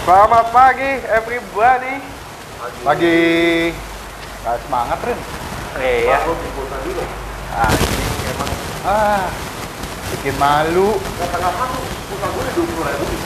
Selamat 0.00 0.48
pagi 0.48 0.90
everybody. 1.12 2.00
Lagi 2.88 3.18
nggak 4.40 4.56
semangat 4.64 4.98
Ren. 5.04 5.18
Iya. 5.76 6.24
Pulsa 6.24 6.76
dulu. 6.80 7.04
Anjing 7.52 8.24
emang. 8.32 8.50
Ah, 8.88 9.28
bikin 10.16 10.34
malu. 10.40 10.96
Ya 11.20 11.26
tanggal 11.28 11.52
satu, 11.52 11.78
pulsa 11.84 12.26
gue 12.32 12.42
udah 12.48 12.54
dua 12.56 12.66
puluh 12.72 12.84
ribu. 12.96 13.16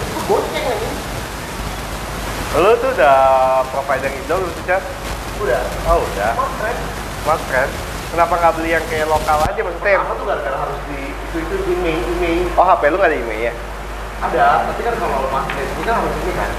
Itu 0.00 0.18
goceng 0.24 0.64
aja. 0.64 0.88
Lu 2.56 2.72
tuh 2.80 2.90
udah 2.96 3.18
provider 3.68 4.10
Indo 4.14 4.34
lu 4.40 4.48
tuh, 4.48 4.64
Chat? 4.64 4.82
Udah. 5.44 5.60
Oh, 5.92 6.00
udah. 6.00 6.32
Mas, 7.28 7.42
kan? 7.52 7.68
Kenapa 8.14 8.32
nggak 8.40 8.52
beli 8.56 8.70
yang 8.72 8.84
kayak 8.88 9.12
lokal 9.12 9.44
aja 9.44 9.60
maksudnya? 9.60 10.00
Apa 10.00 10.12
tuh 10.16 10.24
gara-gara 10.24 10.56
harus 10.56 10.80
di 10.88 11.12
itu 11.12 11.36
itu 11.42 11.56
email 11.74 12.00
email 12.16 12.46
Oh, 12.56 12.64
HP 12.64 12.82
lu 12.88 12.96
nggak 12.96 13.10
ada 13.12 13.18
email 13.18 13.40
ya? 13.50 13.54
Ada, 14.20 14.46
tapi 14.66 14.80
kan 14.82 14.94
kalau 14.96 15.26
mas 15.28 15.46
ini 15.50 15.82
kan 15.82 15.94
harus 15.98 16.14
ini 16.22 16.32
kan 16.34 16.50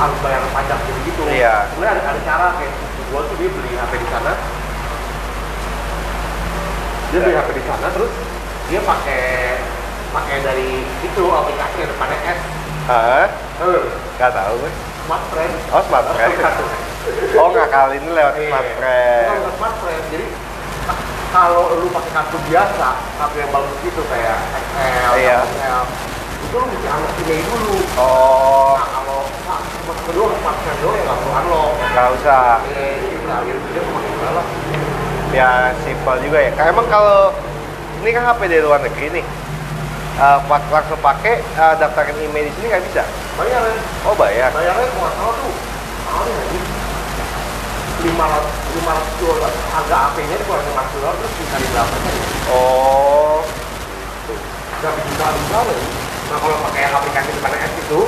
harus 0.00 0.16
bayar 0.22 0.40
pajak 0.50 0.78
gitu 0.86 1.00
gitu. 1.06 1.20
Iya. 1.28 1.68
Sebenarnya 1.74 1.92
ada, 1.98 2.02
ada 2.14 2.20
cara 2.22 2.46
kayak 2.56 2.72
gue 3.10 3.20
tuh 3.26 3.36
dia 3.36 3.48
beli 3.50 3.70
HP 3.74 3.92
di 3.98 4.08
sana. 4.08 4.32
Dia 7.10 7.18
beli 7.20 7.34
HP 7.34 7.48
di 7.52 7.64
sana 7.66 7.86
terus 7.90 8.12
dia 8.70 8.80
pakai 8.80 9.22
pakai 10.10 10.36
dari 10.42 10.68
itu 11.02 11.22
aplikasi 11.26 11.76
yang 11.82 11.90
depannya 11.90 12.18
S. 12.24 12.40
Hah? 12.86 13.26
Eh, 13.60 13.82
Nggak 14.16 14.30
tahu 14.32 14.54
gue. 14.58 14.72
Smart 15.06 15.24
Friend. 15.34 15.54
Oh, 15.74 15.82
smart 15.84 16.06
friend. 16.10 16.34
Oh, 17.32 17.48
nggak 17.48 17.72
kali 17.72 17.96
ini 17.96 18.12
lewat 18.12 18.34
Iya. 18.36 18.48
smart 18.52 18.68
friend. 18.76 19.24
bukan 19.40 19.54
smart 19.56 19.76
friend. 19.80 20.02
Jadi 20.12 20.26
kalau 21.32 21.62
lu 21.80 21.88
pakai 21.90 22.10
kartu 22.12 22.38
biasa, 22.44 22.88
kartu 23.16 23.36
yang 23.40 23.50
bagus 23.50 23.76
gitu 23.80 24.02
kayak 24.06 24.36
XL, 24.52 25.12
Iya. 25.16 25.38
XL, 25.42 25.82
itu 26.50 26.58
lu 26.58 26.66
mesti 26.66 26.88
unlock 26.90 27.14
email 27.22 27.46
dulu. 27.46 27.76
Oh, 27.94 28.74
Nah 28.74 28.86
kalau 28.90 29.22
cuma 29.86 29.94
kedua 30.02 30.26
friend 30.34 30.78
doang 30.82 30.96
ya 30.98 31.02
nggak 31.06 31.18
perlu 31.22 31.30
unlock. 31.38 31.70
nggak 31.94 32.08
usah. 32.18 32.42
Eh, 32.74 32.98
gitu 33.46 33.58
dia 33.70 33.82
lah. 34.34 34.46
Ya, 35.30 35.50
simpel 35.86 36.16
juga 36.26 36.38
ya. 36.42 36.50
Emang 36.66 36.90
kalau 36.90 37.30
ini 38.02 38.10
kan 38.10 38.26
HP 38.26 38.50
dari 38.50 38.62
luar 38.66 38.82
negeri 38.82 39.22
nih. 39.22 39.26
Pas 40.20 40.62
langsung 40.74 40.98
pakai 40.98 41.38
eh, 41.38 41.74
daftarin 41.78 42.18
email 42.18 42.50
di 42.50 42.52
sini 42.58 42.66
nggak 42.66 42.82
bisa. 42.90 43.02
Bayar 43.38 43.62
ya, 43.62 43.78
Oh 44.10 44.14
bayar. 44.18 44.50
bayarnya 44.50 44.90
nggak 44.90 45.12
salah 45.14 45.34
tuh, 45.38 45.54
ya 46.26 46.44
nih. 46.50 46.62
lima 48.00 48.24
ratus 48.24 48.54
lima 48.80 48.92
ratus 48.96 49.12
dolar 49.20 49.52
harga 49.76 49.96
AP-nya 50.08 50.32
itu 50.32 50.44
kurang 50.48 50.64
lima 50.64 50.80
ratus 50.80 50.94
dolar 50.98 51.14
terus 51.20 51.32
bisa 51.36 51.56
berapa? 51.68 51.96
Oh, 52.48 53.44
juta 54.80 55.26
dolar 55.28 55.64
ya? 55.68 55.99
Nah 56.30 56.38
kalau 56.38 56.56
pakai 56.64 56.82
aplikasi 56.86 57.30
depan 57.34 57.50
S 57.52 57.72
itu 57.76 58.00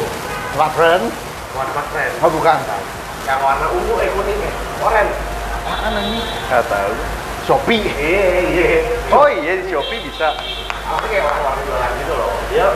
Smart 0.52 0.72
friend? 0.72 1.04
warna 1.52 1.82
friend 1.90 2.12
Oh 2.22 2.30
bukan. 2.30 2.58
yang 3.22 3.38
warna 3.38 3.66
ungu 3.68 3.94
eh 3.98 4.08
kuning 4.08 4.40
eh 4.40 4.52
orange 4.80 5.14
Apaan 5.62 5.94
ini? 5.96 6.20
nggak 6.48 6.64
tahu. 6.66 6.92
Shopee. 7.42 7.82
iya 7.86 8.26
iya 8.44 8.80
Oh 9.10 9.26
iya 9.26 9.60
di 9.60 9.68
Shopee 9.68 10.00
bisa. 10.00 10.34
apa 10.82 11.04
kayak 11.06 11.22
warna-warna 11.22 11.62
jualan 11.62 11.90
gitu 11.96 12.12
loh 12.12 12.32
dia 12.48 12.68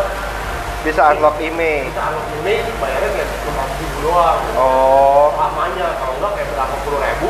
Bisa 0.83 1.03
unlock 1.11 1.37
email. 1.39 1.83
bisa 1.85 2.03
unlock 2.05 2.27
ini 2.37 2.55
bayarnya 2.77 3.09
kayak 3.13 3.29
cuma 3.43 3.63
ribu 3.73 3.97
doang 4.03 4.39
Oh, 4.55 5.35
lamanya 5.35 5.87
kalau 5.97 6.15
enggak 6.17 6.33
kayak 6.35 6.49
berapa 6.53 6.75
puluh 6.83 6.99
ribu 7.01 7.29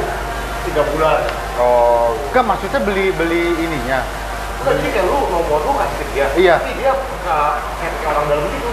tiga 0.65 0.83
bulan 0.93 1.21
oh. 1.57 2.13
Enggak 2.29 2.45
maksudnya 2.45 2.81
beli 2.81 3.07
beli 3.13 3.43
ininya. 3.59 3.99
Enggak 4.67 4.83
jadi 4.83 4.91
kayak 4.91 5.07
lu 5.07 5.19
nomor 5.31 5.59
lu 5.63 5.73
kasih 5.73 5.97
ke 5.97 6.05
dia 6.11 6.27
Iya. 6.35 6.55
tapi 6.59 6.73
dia 6.75 6.91
uh, 6.91 7.55
kayak 7.79 7.93
orang 8.05 8.27
dalam 8.27 8.47
gitu 8.51 8.71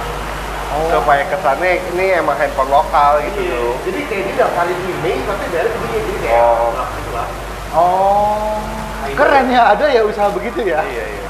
Supaya 0.89 1.21
kesannya 1.29 1.69
ini 1.87 2.17
emang 2.17 2.33
handphone 2.33 2.65
lokal 2.67 3.21
gitu 3.21 3.39
Iya. 3.39 3.53
loh. 3.55 3.77
jadi 3.85 3.99
kayak 4.03 4.23
dia 4.25 4.35
daftarin 4.41 4.79
email 4.83 5.19
tapi 5.23 5.43
bayarnya 5.47 5.71
begini 5.75 5.97
jadi 6.01 6.17
kayak 6.19 6.41
Oh. 6.41 6.69
gitu 6.97 7.11
lah 7.13 7.27
Oh. 7.73 8.57
Keren 9.13 9.45
ya, 9.47 9.69
ada 9.69 9.85
ya 9.87 10.01
usaha 10.01 10.29
begitu 10.29 10.61
ya. 10.63 10.81
Iya 10.81 11.05
iya. 11.09 11.27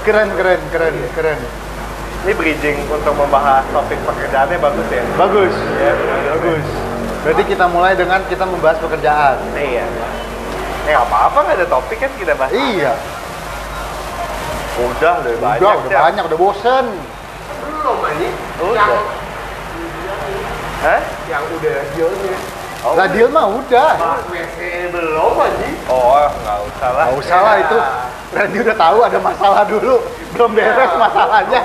Keren 0.00 0.28
keren 0.30 0.60
keren 0.68 0.92
keren. 1.12 1.40
Ini 2.20 2.32
bridging 2.32 2.84
untuk 2.86 3.12
membahas 3.12 3.64
topik 3.66 3.96
pekerjaannya 4.04 4.56
bagus 4.56 4.88
ya. 4.88 5.00
Bagus. 5.16 5.54
Ya, 5.76 5.92
Bagus. 6.30 6.64
Berarti 7.20 7.42
kita 7.44 7.64
mulai 7.66 7.92
dengan 7.92 8.20
kita 8.24 8.44
membahas 8.44 8.76
pekerjaan. 8.76 9.36
Iya. 9.52 9.84
Eh 10.84 10.94
apa-apa 10.94 11.38
nggak 11.42 11.56
ada 11.58 11.66
topik 11.66 11.96
kan 11.98 12.12
kita 12.14 12.32
bahas. 12.32 12.52
Iya. 12.52 12.92
Udah 14.82 15.14
udah 15.20 15.34
banyak. 15.36 15.60
udah, 15.60 15.74
udah 15.76 15.90
Cel. 15.90 16.00
banyak, 16.02 16.22
udah 16.24 16.38
bosen. 16.38 16.86
belum 17.60 17.98
ini 18.10 18.28
Udah. 18.58 18.74
yang 18.74 18.92
Hah? 20.80 21.00
yang 21.28 21.44
udah 21.50 21.76
dealnya 21.92 22.38
Oh, 22.80 22.96
Lah 22.96 23.04
deal 23.06 23.28
mah 23.28 23.44
udah. 23.44 23.92
WC 24.32 24.56
belum 24.88 25.36
aja 25.36 25.68
Oh 25.84 26.16
nggak 26.16 26.58
usah 26.64 26.88
lah. 26.90 27.04
Nggak 27.04 27.20
usah 27.20 27.38
lah 27.38 27.54
Ya. 27.54 27.60
itu. 27.60 27.78
Randy 28.30 28.58
udah 28.58 28.76
tahu 28.78 28.98
ada 29.04 29.18
masalah 29.20 29.62
dulu. 29.68 30.00
Belum 30.32 30.50
beres 30.56 30.92
masalahnya. 30.96 31.60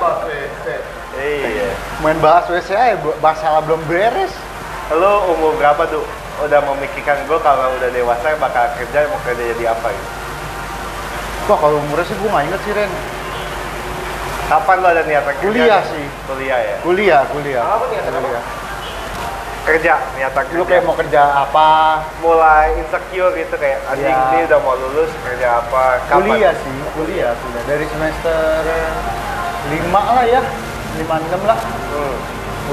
Iya. 1.16 1.70
Main 2.04 2.20
bahas 2.20 2.44
WC 2.46 2.70
aja, 2.70 3.00
masalah 3.18 3.64
belum 3.64 3.80
beres. 3.88 4.36
Lo 4.92 5.31
umur 5.31 5.56
berapa 5.56 5.88
tuh? 5.88 6.04
Udah 6.44 6.59
memikirkan 6.68 7.24
gue 7.24 7.40
kalau 7.40 7.72
udah 7.72 7.90
dewasa 7.90 8.36
bakal 8.36 8.68
kerja 8.75 9.08
mau 9.08 9.20
kerja 9.24 9.44
jadi 9.56 9.72
apa 9.72 9.88
gitu? 9.88 10.09
Wah 11.45 11.57
kalau 11.57 11.78
umurnya 11.78 12.06
sih 12.06 12.16
gue 12.16 12.25
nggak 12.25 12.45
inget 12.47 12.61
sih 12.66 12.73
Ren. 12.73 12.91
Kapan 14.45 14.78
lo 14.78 14.88
ada 14.88 15.01
niatan 15.01 15.33
kerja? 15.38 15.45
Kuliah 15.45 15.79
nih? 15.79 15.89
sih. 15.89 16.06
Kuliah 16.25 16.59
ya. 16.59 16.75
Kuliah, 16.81 17.22
kuliah. 17.29 17.63
Apa 17.63 17.83
nih, 17.88 17.97
apa? 18.00 18.09
Kuliah. 18.16 18.44
Kerja, 19.66 19.94
niatan 20.13 20.44
kerja. 20.45 20.57
Lu 20.57 20.66
kayak 20.66 20.83
mau 20.85 20.94
kerja 20.94 21.22
apa? 21.41 21.69
mulai 22.22 22.78
insecure 22.78 23.33
gitu 23.33 23.56
kayak 23.57 23.81
anjing 23.88 24.06
Iya. 24.07 24.29
ini 24.31 24.45
udah 24.45 24.59
mau 24.61 24.73
lulus 24.75 25.09
kerja 25.22 25.47
apa? 25.59 25.83
Kapan? 26.06 26.17
Kuliah 26.22 26.53
sih, 26.56 26.75
kuliah, 26.94 27.31
kuliah. 27.33 27.63
Dari 27.66 27.85
semester 27.89 28.62
5 29.69 29.89
lah 29.89 30.25
ya, 30.25 30.41
5 30.95 31.17
6 31.25 31.41
lah. 31.41 31.57
Hmm. 31.57 32.16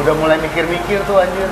Udah 0.01 0.15
mulai 0.17 0.37
mikir-mikir 0.39 1.01
tuh 1.05 1.17
anjir. 1.17 1.49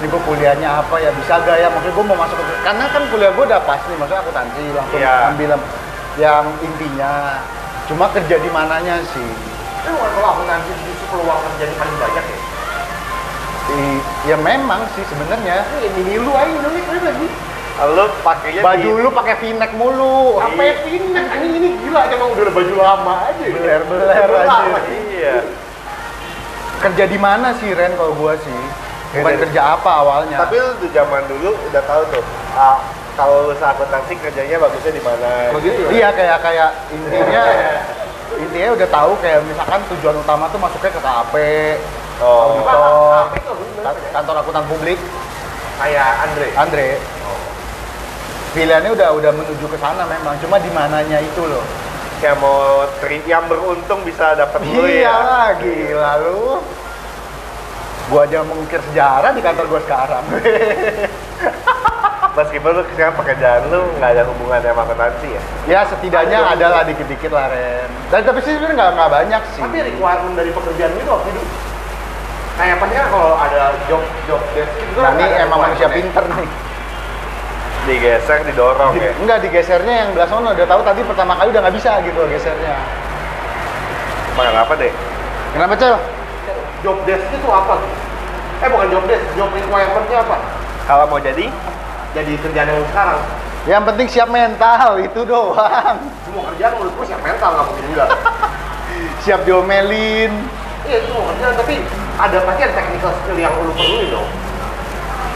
Ini 0.00 0.06
gue 0.08 0.20
kuliahnya 0.24 0.68
apa 0.80 0.96
ya, 0.96 1.08
bisa 1.12 1.40
gak 1.40 1.56
ya? 1.56 1.68
Maksudnya 1.68 1.96
gue 1.96 2.04
mau 2.04 2.16
masuk 2.16 2.36
ke... 2.36 2.44
Karena 2.60 2.84
kan 2.88 3.02
kuliah 3.08 3.32
gue 3.32 3.44
udah 3.44 3.60
pasti, 3.64 3.92
maksudnya 3.96 4.20
akuntansi 4.20 4.62
langsung 4.72 5.00
Iya. 5.00 5.32
ambil 5.32 5.50
yang 6.16 6.46
intinya. 6.60 7.42
Cuma 7.84 8.08
kerja 8.08 8.36
di 8.36 8.48
mananya 8.48 9.02
sih. 9.06 9.28
Tapi 9.76 9.92
bukan 9.92 10.10
kalau 10.14 10.28
aku 10.30 10.42
nanti 10.44 10.70
justru 10.80 11.04
peluang 11.10 11.40
kerja 11.44 11.62
ini 11.62 11.76
paling 11.76 11.96
banyak 11.98 12.24
ya 12.24 12.38
I- 13.66 14.02
ya 14.24 14.36
memang 14.38 14.80
sih 14.92 15.04
sebenarnya. 15.04 15.64
ini 15.82 16.16
lu 16.16 16.32
aja 16.32 16.52
dulu 16.54 16.68
nih 16.70 16.82
lagi 17.02 17.28
Lo 17.90 18.06
pakainya 18.22 18.60
Baju 18.62 18.86
di 18.88 19.02
lu 19.02 19.10
pakai 19.10 19.34
v-neck 19.36 19.72
mulu. 19.74 20.38
apa 20.38 20.62
ya 20.62 20.74
pindah 20.80 21.26
ini 21.34 21.46
ini 21.54 21.68
gila 21.80 22.06
emang 22.06 22.28
udah 22.30 22.48
baju 22.48 22.74
lama 22.76 23.14
aja 23.26 23.44
Beler 23.44 23.82
anjir. 23.82 24.28
lama. 24.40 24.78
Iya. 25.10 25.34
Kerja 26.80 27.04
di 27.04 27.18
mana 27.18 27.48
sih 27.54 27.72
Ren 27.72 27.92
kalau 27.94 28.14
gua 28.14 28.36
sih? 28.36 28.52
Bukan 29.10 29.24
Kerja 29.24 29.32
di- 29.32 29.42
kerja 29.48 29.60
apa 29.74 29.90
awalnya. 29.96 30.38
Tapi 30.38 30.54
lu 30.54 30.70
tuh 30.78 30.90
zaman 30.90 31.22
dulu 31.26 31.50
udah 31.64 31.82
tahu 31.82 32.02
tuh. 32.10 32.24
ah, 32.54 32.78
kalau 33.14 33.46
lulus 33.46 33.60
akuntansi 33.60 34.12
kerjanya 34.16 34.56
bagusnya 34.58 34.90
di 34.90 35.02
mana? 35.02 35.30
Begitu 35.52 35.80
ya? 35.80 35.90
Iya 35.90 36.08
kayak 36.10 36.38
kayak 36.40 36.70
intinya 36.90 37.42
intinya 38.36 38.68
udah 38.74 38.88
tahu 38.88 39.12
kayak 39.18 39.38
misalkan 39.44 39.80
tujuan 39.88 40.16
utama 40.16 40.44
tuh 40.48 40.58
masuknya 40.58 40.90
ke 40.90 41.00
KAP, 41.00 41.34
Oh. 42.16 42.54
auditor, 42.56 43.26
Apa 43.26 43.36
itu 43.36 43.52
bener? 43.52 43.82
ka- 43.84 44.10
kantor 44.12 44.34
akuntan 44.38 44.64
publik, 44.66 44.98
kayak 45.76 46.08
Andre 46.20 46.46
Andre. 46.54 46.88
Pilihannya 48.50 48.90
udah 48.92 49.08
udah 49.12 49.30
menuju 49.32 49.66
ke 49.66 49.78
sana 49.78 50.02
memang, 50.04 50.38
cuma 50.38 50.58
di 50.58 50.70
mananya 50.70 51.18
itu 51.18 51.42
loh. 51.42 51.62
Kayak 52.18 52.38
mau 52.38 52.82
tri 52.98 53.18
yang 53.24 53.46
beruntung 53.46 54.02
bisa 54.02 54.34
dapat 54.34 54.62
lu 54.62 54.86
Iya 54.86 55.02
ya. 55.02 55.14
lah, 55.20 55.48
gila 55.56 56.12
lu. 56.22 56.62
Gua 58.06 58.22
aja 58.22 58.42
mengukir 58.42 58.78
sejarah 58.84 59.30
di 59.30 59.40
kantor 59.40 59.66
gua 59.66 59.80
sekarang. 59.80 60.24
Meskipun 62.34 62.70
lu 62.74 62.82
sekarang 62.90 63.14
pekerjaan 63.14 63.62
lu 63.70 63.80
nggak 63.94 64.10
ada 64.18 64.22
hubungannya 64.26 64.70
sama 64.74 64.82
akuntansi 64.82 65.28
ya. 65.30 65.42
ya 65.70 65.80
setidaknya 65.86 66.38
Ada. 66.42 66.50
ada 66.58 66.66
lah 66.66 66.82
dikit-dikit 66.82 67.30
lah 67.30 67.46
Ren. 67.46 67.86
Dan 68.10 68.20
tapi 68.26 68.38
sih 68.42 68.58
sebenarnya 68.58 68.74
nggak 68.74 68.90
nggak 68.98 69.10
banyak 69.14 69.42
sih. 69.54 69.62
tapi 69.62 69.78
requirement 69.86 70.34
dari 70.34 70.50
pekerjaan 70.50 70.92
itu 70.98 71.10
waktu 71.14 71.28
itu 71.30 71.42
kayak 72.54 72.74
apa 72.78 72.84
sih 72.86 72.96
kan 72.98 73.06
kalau 73.10 73.32
ada 73.38 73.60
job 73.86 74.02
job 74.26 74.42
desk 74.54 74.72
itu 74.78 74.98
Nah, 74.98 75.10
kan 75.14 75.22
ini 75.22 75.36
emang 75.46 75.58
manusia 75.62 75.88
pinter 75.90 76.24
nih. 76.26 76.48
Digeser, 77.84 78.38
didorong 78.48 78.92
ya. 78.96 79.12
Enggak 79.20 79.38
digesernya 79.44 79.94
yang 79.94 80.08
belah 80.16 80.26
sono 80.26 80.50
udah 80.50 80.66
tahu 80.66 80.80
tadi 80.82 81.00
pertama 81.06 81.32
kali 81.38 81.48
udah 81.54 81.62
nggak 81.62 81.76
bisa 81.78 81.90
gitu 82.02 82.20
gesernya. 82.32 82.74
Makan 84.34 84.54
apa 84.58 84.72
deh? 84.74 84.92
Kenapa 85.54 85.74
cel? 85.78 85.94
job 86.84 87.00
desk 87.08 87.24
itu 87.32 87.48
apa 87.48 87.80
eh 88.60 88.68
bukan 88.68 88.86
job 88.92 89.04
desk 89.08 89.24
job 89.34 89.48
requirement-nya 89.56 90.20
apa 90.20 90.36
Kalau 90.84 91.08
mau 91.08 91.16
jadi, 91.16 91.48
jadi 92.14 92.32
kerjaan 92.38 92.68
yang 92.68 92.86
sekarang 92.88 93.20
Yang 93.64 93.82
penting 93.86 94.06
siap 94.08 94.28
mental 94.28 94.90
itu 95.08 95.20
doang. 95.24 95.96
semua 96.22 96.42
kerjaan 96.52 96.72
menurutku 96.74 97.02
siap 97.02 97.20
mental 97.20 97.50
nggak 97.50 97.66
mungkin 97.66 97.84
enggak 97.90 98.08
Siap 99.24 99.40
diomelin. 99.42 100.32
iya 100.84 100.96
itu 100.98 101.08
semua 101.08 101.24
kerjaan 101.32 101.54
tapi 101.56 101.74
ada 102.14 102.36
pasti 102.40 102.60
ada 102.62 102.74
technical 102.74 103.10
skill 103.12 103.36
yang 103.36 103.52
lu 103.56 103.72
perluin 103.72 104.08
dong. 104.08 104.28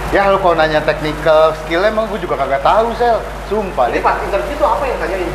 Ya 0.08 0.22
lu 0.28 0.38
kalau 0.38 0.54
nanya 0.54 0.80
technical 0.80 1.52
skill 1.54 1.82
emang 1.82 2.06
gue 2.06 2.16
juga 2.18 2.36
kagak 2.36 2.60
tahu 2.60 2.92
sel. 2.94 3.18
Sumpah 3.44 3.88
Jadi 3.88 3.98
deh. 3.98 4.04
pas 4.04 4.16
interview 4.20 4.54
tuh 4.54 4.68
apa 4.68 4.84
yang 4.84 4.98
tanyain? 4.98 5.32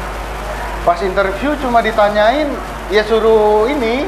Pas 0.82 1.00
interview 1.00 1.50
cuma 1.58 1.80
ditanyain 1.80 2.48
ya 2.88 3.02
suruh 3.02 3.66
ini 3.66 4.06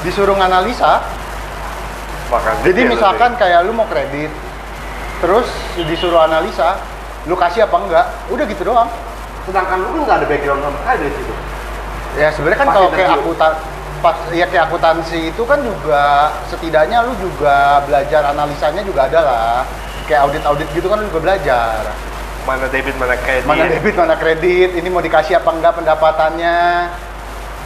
disuruh 0.00 0.34
nganalisa. 0.34 1.04
Makan 2.28 2.52
Jadi 2.62 2.80
misalkan 2.86 3.30
kayak 3.36 3.62
lu 3.62 3.72
mau 3.72 3.84
kredit, 3.84 4.30
terus 5.20 5.46
disuruh 5.76 6.24
analisa, 6.24 6.80
lu 7.28 7.36
kasih 7.36 7.68
apa 7.68 7.76
enggak? 7.76 8.06
Udah 8.32 8.44
gitu 8.48 8.64
doang. 8.64 8.88
Sedangkan 9.44 9.84
lu 9.84 9.88
kan 9.92 10.00
nggak 10.04 10.16
ada 10.24 10.26
background 10.26 10.60
sama 10.64 10.76
sekali 10.80 10.98
dari 11.04 11.14
situ. 11.14 11.34
Ya 12.18 12.28
sebenarnya 12.34 12.58
kan 12.58 12.68
kalau 12.74 12.90
kayak 12.90 13.10
akuntan 13.22 13.52
pas 14.00 14.16
ya 14.32 14.48
kayak 14.48 14.64
akuntansi 14.72 15.20
itu 15.28 15.42
kan 15.44 15.60
juga 15.60 16.32
setidaknya 16.48 17.04
lu 17.04 17.12
juga 17.20 17.84
belajar 17.84 18.32
analisanya 18.32 18.82
juga 18.82 19.06
ada 19.06 19.20
lah. 19.20 19.58
Kayak 20.08 20.26
audit-audit 20.26 20.68
gitu 20.74 20.86
kan 20.88 21.04
lu 21.04 21.06
juga 21.12 21.22
belajar. 21.22 21.80
mana 22.48 22.66
debit 22.72 22.96
mana 22.96 23.14
kredit 23.20 23.44
Mana 23.44 23.68
debit, 23.68 23.94
mana 24.00 24.16
kredit, 24.16 24.72
ini 24.72 24.88
mau 24.88 25.04
dikasih 25.04 25.36
apa 25.38 25.50
enggak 25.52 25.76
pendapatannya. 25.76 26.88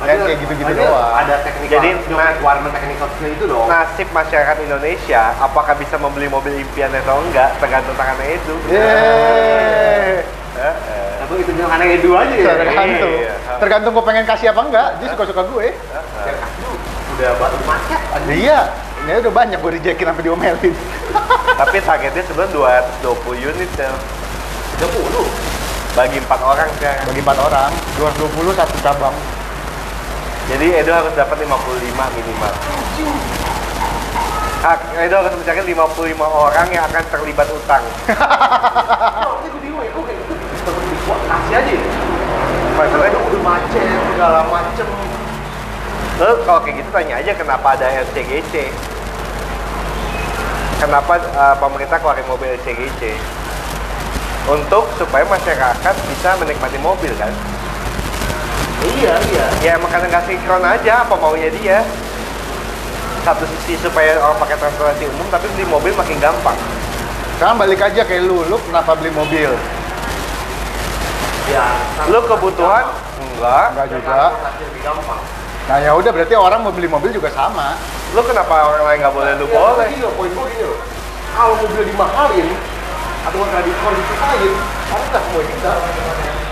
Ya 0.02 0.18
kayak 0.18 0.38
gitu-gitu 0.42 0.72
doang. 0.74 1.14
Ada 1.14 1.34
technical, 1.46 1.70
Jadi, 1.78 1.88
nah- 2.10 2.34
requirement 2.34 2.74
technical 2.74 3.06
skill 3.14 3.30
itu 3.30 3.44
dong. 3.46 3.66
nasib 3.70 4.08
masyarakat 4.10 4.56
Indonesia 4.66 5.22
apakah 5.38 5.74
bisa 5.78 5.96
membeli 5.96 6.26
mobil 6.26 6.58
impian 6.58 6.90
atau 6.90 7.22
enggak 7.22 7.54
tergantung 7.62 7.94
tangannya 7.94 8.34
itu 8.34 8.54
Yeay. 8.68 10.26
Tapi 11.24 11.32
itu 11.40 11.50
bilang 11.56 11.72
aneh 11.72 11.98
dua 12.04 12.26
aja 12.26 12.34
ya. 12.36 12.52
Tergantung. 12.52 13.12
Iya. 13.16 13.34
Tergantung 13.56 13.90
gue 13.96 14.04
pengen 14.04 14.24
kasih 14.28 14.46
apa 14.52 14.60
enggak, 14.60 14.88
dia 15.00 15.08
suka-suka 15.08 15.42
gue. 15.48 15.66
Ya, 15.72 16.32
kasih 16.36 16.64
udah 17.14 17.30
batu 17.38 17.56
macet. 17.64 18.00
Iya, 18.28 18.60
ini 19.06 19.10
udah 19.22 19.32
banyak 19.32 19.58
gue 19.62 19.72
rejekin 19.78 20.04
sampai 20.10 20.24
diomelin. 20.26 20.74
tapi 21.60 21.78
targetnya 21.80 22.22
sebenarnya 22.26 22.82
220 23.00 23.48
unit 23.54 23.70
ya 23.78 23.90
30. 24.82 25.94
bagi 25.94 26.18
empat 26.18 26.40
orang 26.42 26.66
sekarang 26.74 27.06
Bagi 27.06 27.20
empat 27.22 27.38
orang, 27.38 27.70
220 28.02 28.50
satu 28.58 28.76
cabang. 28.82 29.14
Jadi 30.50 30.66
Edo 30.84 30.92
harus 30.92 31.12
dapat 31.16 31.36
55 31.44 31.48
minimal 31.92 32.54
Hak, 34.64 34.80
Edo 34.96 35.16
harus 35.20 35.34
mencari 35.36 35.60
55 35.76 36.16
orang 36.24 36.68
yang 36.72 36.84
akan 36.88 37.04
terlibat 37.12 37.48
utang 37.52 37.84
kasih 41.24 41.54
aja. 41.60 41.74
Udah, 42.74 43.22
udah 43.30 43.40
macet, 43.44 43.86
segala 44.14 44.40
macem. 44.50 44.86
lo 46.14 46.30
kalau 46.46 46.62
kayak 46.62 46.78
gitu 46.78 46.90
tanya 46.94 47.18
aja 47.18 47.34
kenapa 47.34 47.74
ada 47.74 47.90
LCGC 47.90 48.70
kenapa 50.78 51.18
uh, 51.34 51.58
pemerintah 51.58 51.98
keluarin 51.98 52.22
mobil 52.30 52.54
LCGC 52.54 53.18
untuk 54.46 54.86
supaya 54.94 55.26
masyarakat 55.26 55.94
bisa 56.06 56.38
menikmati 56.38 56.78
mobil 56.78 57.10
kan 57.18 57.34
Iya, 58.84 59.14
iya. 59.32 59.46
ya 59.60 59.72
kadang 59.80 60.10
nggak 60.12 60.24
sinkron 60.28 60.64
aja 60.64 60.92
apa 61.08 61.14
maunya 61.16 61.48
dia 61.56 61.80
satu 63.24 63.48
sisi 63.48 63.80
supaya 63.80 64.20
orang 64.20 64.36
pakai 64.36 64.56
transportasi 64.60 65.08
umum 65.08 65.24
tapi 65.32 65.48
beli 65.56 65.64
mobil 65.64 65.92
makin 65.96 66.20
gampang 66.20 66.58
Sekarang 67.34 67.56
balik 67.58 67.80
aja 67.80 68.04
kayak 68.04 68.30
lu, 68.30 68.44
lu 68.46 68.56
kenapa 68.62 68.94
beli 68.94 69.10
mobil? 69.10 69.50
Ya, 71.50 71.66
lu 72.08 72.20
kebutuhan 72.24 72.84
enggak 73.18 73.66
Enggak 73.74 73.86
juga. 73.90 74.20
Nah 75.64 75.76
ya 75.80 75.90
udah 75.96 76.10
berarti 76.12 76.34
orang 76.36 76.60
mau 76.60 76.72
beli 76.72 76.88
mobil 76.88 77.10
juga 77.10 77.32
sama. 77.32 77.74
lu 78.14 78.22
kenapa 78.22 78.70
orang 78.70 78.84
lain 78.86 78.98
nggak 79.02 79.14
boleh 79.16 79.32
lu 79.40 79.44
Ya, 79.50 79.58
boleh 79.58 79.88
loh, 79.98 80.12
poin 80.14 80.30
gue 80.30 80.44
gini 80.54 80.64
loh. 80.70 80.78
Kalau 81.34 81.54
mobil 81.58 81.82
dimahalin, 81.82 82.48
atau 83.26 83.40
skor 83.42 83.92
disusahin, 83.98 84.54
orang 84.94 85.06
nggak 85.10 85.22
semua 85.26 85.42
bisa. 85.42 85.72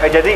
eh, 0.03 0.11
jadi 0.11 0.35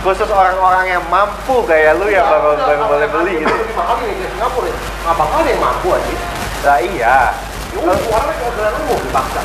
khusus 0.00 0.28
orang-orang 0.28 0.86
yang 0.88 1.04
mampu 1.06 1.60
kayak 1.64 2.00
lu 2.00 2.08
yang 2.08 2.24
baru, 2.24 2.56
Udah, 2.56 2.64
baru 2.64 2.82
boleh 2.88 3.04
yang 3.04 3.12
beli 3.12 3.32
gitu 3.36 3.46
mobil 3.46 3.66
dimahalin 3.68 4.00
ya, 4.00 4.14
kayak 4.16 4.30
Singapura 4.32 4.66
ya. 4.66 4.76
Nggak 5.04 5.14
bakal 5.14 5.36
ada 5.36 5.50
yang 5.50 5.62
mampu 5.62 5.88
aja. 5.92 6.14
nah 6.60 6.78
iya 6.78 7.16
Ya 7.70 7.78
orang 7.80 8.00
kayak 8.02 8.40
kendaraan 8.42 8.74
umum 8.82 8.98
dipaksa. 9.00 9.40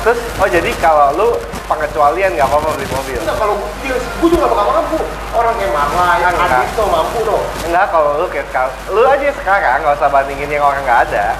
terus 0.00 0.20
oh 0.36 0.48
jadi 0.48 0.70
kalau 0.80 1.06
lu 1.12 1.28
pengecualian 1.68 2.32
nggak 2.32 2.48
apa-apa 2.48 2.68
beli 2.72 2.88
mobil 2.88 3.20
Enggak, 3.20 3.36
kalau 3.36 3.54
gue, 3.54 3.68
gue 3.92 4.28
juga 4.28 4.40
nggak 4.42 4.56
bakal 4.56 4.72
mampu. 4.74 4.98
Orang 5.30 5.54
kayak 5.54 5.70
Marla, 5.70 6.08
yang. 6.18 6.34
Adito 6.34 6.84
mampu 6.88 7.18
dong. 7.22 7.44
enggak 7.62 7.86
kalau 7.88 8.10
lu 8.16 8.26
kayak 8.26 8.48
lu 8.88 9.02
aja 9.04 9.28
sekarang 9.30 9.76
nggak 9.84 9.94
usah 9.94 10.08
bandingin 10.08 10.48
yang 10.48 10.64
orang 10.64 10.80
nggak 10.82 11.00
ada 11.12 11.36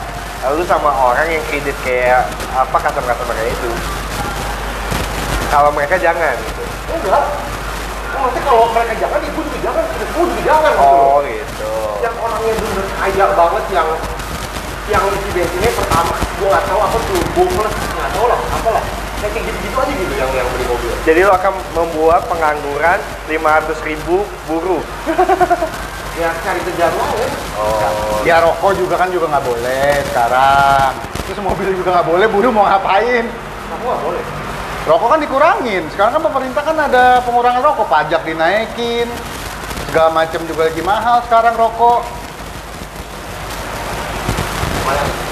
lu 0.52 0.62
sama 0.64 0.88
orang 0.92 1.24
yang 1.26 1.42
kredit 1.48 1.76
kayak 1.80 2.24
apa 2.52 2.76
customer-customer 2.78 3.34
kayak 3.34 3.50
itu 3.50 3.70
kalau 5.50 5.70
mereka 5.70 5.96
jangan 5.96 6.32
gitu 6.38 6.62
Enggak. 6.92 7.24
Maksudnya 8.10 8.42
kalau 8.42 8.64
mereka 8.74 8.94
jangan, 8.98 9.18
ya 9.22 9.30
gue 9.30 9.44
juga 9.46 9.58
jangan. 9.62 9.84
Gue 9.90 10.24
juga 10.26 10.42
jangan. 10.42 10.72
gitu 10.72 10.82
loh. 10.82 11.14
oh 11.14 11.18
gitu 11.22 11.70
yang 12.00 12.14
orangnya 12.16 12.54
bener 12.56 12.86
kaya 12.96 13.26
banget 13.36 13.64
yang 13.76 13.88
yang 14.88 15.02
isi 15.12 15.28
bensinnya 15.36 15.70
pertama 15.76 16.14
gue 16.16 16.48
nggak 16.48 16.64
tahu 16.66 16.80
apa 16.80 16.96
tuh 17.06 17.20
plus 17.36 17.74
nggak 17.76 18.10
tahu 18.16 18.26
lah 18.26 18.40
apa 18.40 18.68
lah 18.72 18.84
kayak 19.20 19.44
gitu-gitu 19.44 19.76
aja 19.76 19.92
gitu 19.92 20.14
yang 20.16 20.30
yang 20.32 20.48
beli 20.48 20.64
mobil 20.64 20.90
jadi 21.04 21.18
lu 21.28 21.32
akan 21.36 21.52
membuat 21.76 22.22
pengangguran 22.26 22.98
500 23.28 23.88
ribu 23.88 24.24
buruh 24.48 24.82
ya 26.20 26.28
cari 26.40 26.60
kerjaan 26.64 26.92
lain 26.96 27.30
oh 27.60 28.24
Ya 28.24 28.36
rokok 28.44 28.76
juga 28.76 29.00
kan 29.00 29.08
juga 29.08 29.32
nggak 29.32 29.46
boleh 29.48 30.04
sekarang. 30.12 30.92
Terus 31.24 31.40
mobil 31.40 31.72
juga 31.72 31.96
nggak 31.96 32.08
boleh, 32.12 32.26
buruh 32.28 32.52
mau 32.52 32.68
ngapain? 32.68 33.24
kamu 33.70 33.84
nggak 33.86 34.02
boleh 34.04 34.22
Rokok 34.90 35.06
kan 35.06 35.20
dikurangin. 35.22 35.86
Sekarang 35.94 36.18
kan 36.18 36.22
pemerintah 36.26 36.66
kan 36.66 36.74
ada 36.74 37.22
pengurangan 37.22 37.62
rokok, 37.62 37.86
pajak 37.86 38.26
dinaikin, 38.26 39.06
segala 39.86 40.10
macam 40.10 40.42
juga 40.50 40.66
lagi 40.66 40.82
mahal 40.82 41.22
sekarang 41.30 41.54
rokok. 41.54 42.02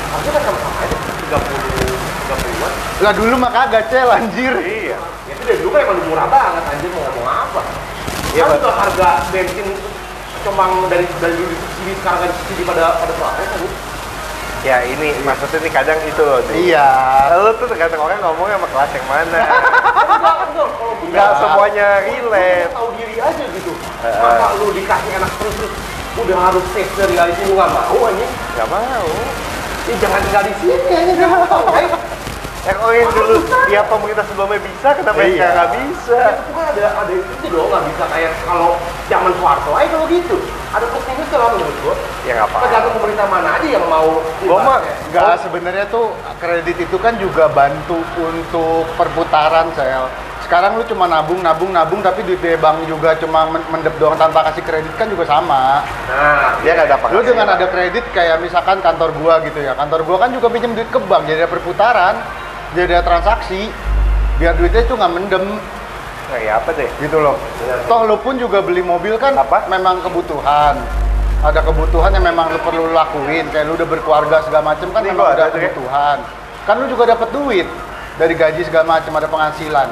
harusnya 0.09 0.33
kan 0.35 0.43
sama 0.47 0.71
aja 0.83 0.97
tiga 1.21 1.39
puluh 1.41 1.61
tiga 2.25 2.37
puluhan 2.41 2.73
Lah 3.05 3.13
dulu 3.13 3.35
mah 3.39 3.51
kagak 3.53 3.85
cel 3.93 4.09
anjir. 4.09 4.55
iya 4.65 4.99
ya 5.29 5.33
itu 5.37 5.43
dari 5.45 5.59
dulu 5.61 5.71
kan 5.77 5.81
emang 5.85 5.99
murah 6.09 6.27
banget 6.27 6.63
anjir 6.69 6.89
mau 6.93 7.03
ngomong 7.09 7.29
apa 7.29 7.61
Iya, 8.37 8.45
kan 8.45 8.61
harga 8.61 9.11
bensin 9.33 9.69
cuma 10.45 10.65
dari 10.93 11.07
dari 11.19 11.35
dulu 11.35 11.55
sini 11.81 11.93
sekarang 11.99 12.19
kan 12.29 12.31
sini 12.47 12.63
pada 12.65 12.85
pada 13.01 13.13
selatan 13.17 13.45
kan 13.47 13.61
ya 14.69 14.79
ini 14.85 15.09
maksudnya 15.25 15.65
nih 15.65 15.73
kadang 15.73 15.99
itu 16.05 16.21
loh 16.21 16.45
Dik. 16.45 16.55
Iya. 16.69 16.89
lu 17.41 17.51
tuh 17.57 17.67
tergantung 17.73 18.05
orang 18.05 18.21
ngomongnya 18.21 18.61
sama 18.61 18.69
kelas 18.69 18.91
yang 18.93 19.07
mana. 19.09 19.41
Nggak 21.09 21.31
semuanya 21.41 21.89
relate. 22.05 22.69
tahu 22.77 22.89
diri 23.01 23.17
aja 23.17 23.45
gitu. 23.49 23.73
Eh, 24.05 24.17
masa 24.21 24.47
lu 24.61 24.69
dikasih 24.77 25.11
enak 25.17 25.31
terus 25.41 25.55
terus 25.57 25.73
udah 26.21 26.37
harus 26.37 26.65
safe 26.77 26.93
dari 27.01 27.17
reality 27.17 27.43
lu 27.49 27.57
nggak 27.57 27.71
mau 27.73 27.99
anjing? 28.13 28.33
Nggak 28.61 28.69
mau. 28.69 29.09
Ya 29.89 29.95
jangan 30.05 30.21
tinggal 30.21 30.43
di 30.45 30.53
sini 30.61 30.93
anjing 30.93 31.19
yang 32.69 32.79
yang 32.93 33.09
dulu 33.11 33.37
dia 33.65 33.81
pemerintah 33.83 34.25
sebelumnya 34.25 34.61
bisa 34.61 34.89
kenapa 34.93 35.19
yang 35.19 35.31
Iya. 35.31 35.41
sekarang 35.41 35.57
nggak 35.57 35.71
bisa 35.81 36.21
itu 36.37 36.51
kan 36.53 36.65
ada 36.69 36.85
ada 36.95 37.13
itu 37.15 37.47
dong 37.49 37.67
nggak 37.67 37.85
bisa 37.89 38.05
kayak 38.07 38.33
kalau 38.45 38.71
zaman 39.09 39.33
Soeharto 39.33 39.71
aja 39.73 39.89
kalau 39.89 40.07
gitu 40.07 40.37
ada 40.69 40.85
plus 40.85 41.05
minus 41.07 41.29
lah 41.33 41.49
menurut 41.51 41.77
gua 41.81 41.95
ya 42.23 42.33
nggak 42.35 42.47
apa 42.47 42.57
tergantung 42.61 42.93
pemerintah 42.95 43.27
mana 43.27 43.49
aja 43.57 43.67
yang 43.67 43.87
mau 43.87 44.09
Gua 44.39 44.59
mah- 44.59 44.65
ibaratnya. 44.79 44.95
Enggak, 45.09 45.35
sebenarnya 45.41 45.85
tuh 45.89 46.07
kredit 46.37 46.77
itu 46.79 46.97
kan 46.99 47.17
juga 47.17 47.49
bantu 47.49 47.97
untuk 48.15 48.85
perputaran 48.95 49.73
sel. 49.73 50.05
Sekarang 50.39 50.77
lu 50.77 50.85
cuma 50.87 51.05
nabung, 51.05 51.41
nabung, 51.41 51.69
nabung, 51.71 52.01
tapi 52.01 52.21
duit 52.23 52.37
dari 52.39 52.57
bank 52.57 52.85
juga 52.85 53.13
cuma 53.17 53.45
men- 53.47 53.65
mendep 53.67 53.93
doang 53.99 54.17
tanpa 54.17 54.45
kasih 54.47 54.61
kredit 54.63 54.93
kan 54.95 55.05
juga 55.07 55.25
sama. 55.25 55.85
nah 56.07 56.57
dia 56.61 56.73
nggak 56.75 56.87
ada 56.87 56.97
Lu 57.11 57.21
dengan 57.23 57.49
ada 57.51 57.67
kredit 57.67 58.05
kayak 58.11 58.37
misalkan 58.39 58.79
kantor 58.79 59.13
gua 59.15 59.41
gitu 59.41 59.57
ya. 59.59 59.73
Kantor 59.73 60.05
gua 60.05 60.17
kan 60.19 60.31
juga 60.31 60.49
pinjam 60.49 60.73
duit 60.73 60.87
ke 60.87 60.97
bank, 60.99 61.25
jadi 61.25 61.45
ada 61.45 61.51
perputaran, 61.51 62.15
jadi 62.75 63.01
ada 63.01 63.05
transaksi. 63.05 63.71
Biar 64.39 64.55
duitnya 64.55 64.87
itu 64.87 64.95
nggak 64.95 65.13
mendem 65.13 65.45
kayak 66.29 66.63
apa 66.63 66.71
deh 66.77 66.91
gitu 67.03 67.19
loh. 67.19 67.35
Toh 67.89 68.01
lu 68.07 68.17
pun 68.21 68.37
juga 68.37 68.61
beli 68.61 68.85
mobil 68.85 69.17
kan 69.19 69.35
Apa? 69.35 69.67
memang 69.67 69.99
kebutuhan. 70.05 70.77
Ada 71.39 71.63
kebutuhan 71.63 72.11
yang 72.11 72.27
memang 72.27 72.51
lu 72.51 72.59
perlu 72.63 72.91
lakuin, 72.91 73.47
kayak 73.55 73.71
lu 73.71 73.79
udah 73.79 73.87
berkeluarga 73.87 74.43
segala 74.43 74.75
macem 74.75 74.91
kan 74.91 75.07
Ini 75.07 75.15
memang 75.15 75.27
ada 75.39 75.47
ada 75.47 75.55
tuh 75.55 75.59
ya. 75.63 75.71
kebutuhan. 75.71 76.17
Kan 76.67 76.75
lu 76.83 76.87
juga 76.91 77.15
dapat 77.15 77.29
duit 77.31 77.67
dari 78.19 78.35
gaji 78.35 78.63
segala 78.67 78.99
macem, 78.99 79.15
ada 79.15 79.31
penghasilan. 79.31 79.89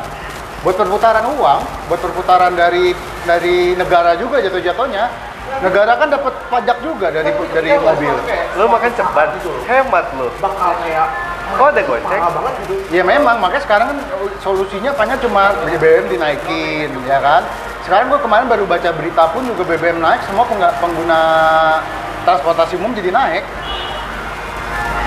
Buat 0.66 0.74
perputaran 0.74 1.22
uang, 1.38 1.60
buat 1.86 2.00
perputaran 2.02 2.52
dari 2.58 2.90
dari 3.22 3.78
negara 3.78 4.18
juga 4.18 4.42
jatuh-jatuhnya. 4.42 5.04
Negara 5.56 5.92
kan 5.94 6.08
dapat 6.08 6.32
pajak 6.46 6.76
juga 6.80 7.06
dari 7.08 7.30
dari 7.48 7.68
mobil. 7.74 8.14
lu 8.54 8.64
makan 8.66 8.90
cepat 8.92 9.28
hemat 9.64 10.04
lu 10.14 10.26
bakal 10.36 10.72
kayak 10.78 11.08
kok 11.48 11.66
ada 11.66 11.82
goceng 11.82 12.18
mahal 12.18 12.32
banget 12.34 12.52
gitu 12.60 12.74
Ya 12.90 13.02
memang, 13.02 13.38
makanya 13.38 13.62
sekarang 13.62 13.86
kan 13.88 13.98
solusinya 14.38 14.90
apanya 14.90 15.16
cuma 15.16 15.54
BBM 15.64 16.04
dinaikin, 16.08 16.90
ya 17.04 17.18
kan? 17.18 17.42
Sekarang 17.82 18.10
gue 18.10 18.18
kemarin 18.18 18.46
baru 18.46 18.64
baca 18.64 18.90
berita 18.90 19.30
pun 19.30 19.46
juga 19.46 19.62
BBM 19.64 19.98
naik, 19.98 20.20
semua 20.22 20.42
pengga- 20.44 20.74
pengguna 20.76 21.20
transportasi 22.22 22.74
umum 22.74 22.90
jadi 22.92 23.10
naik. 23.10 23.44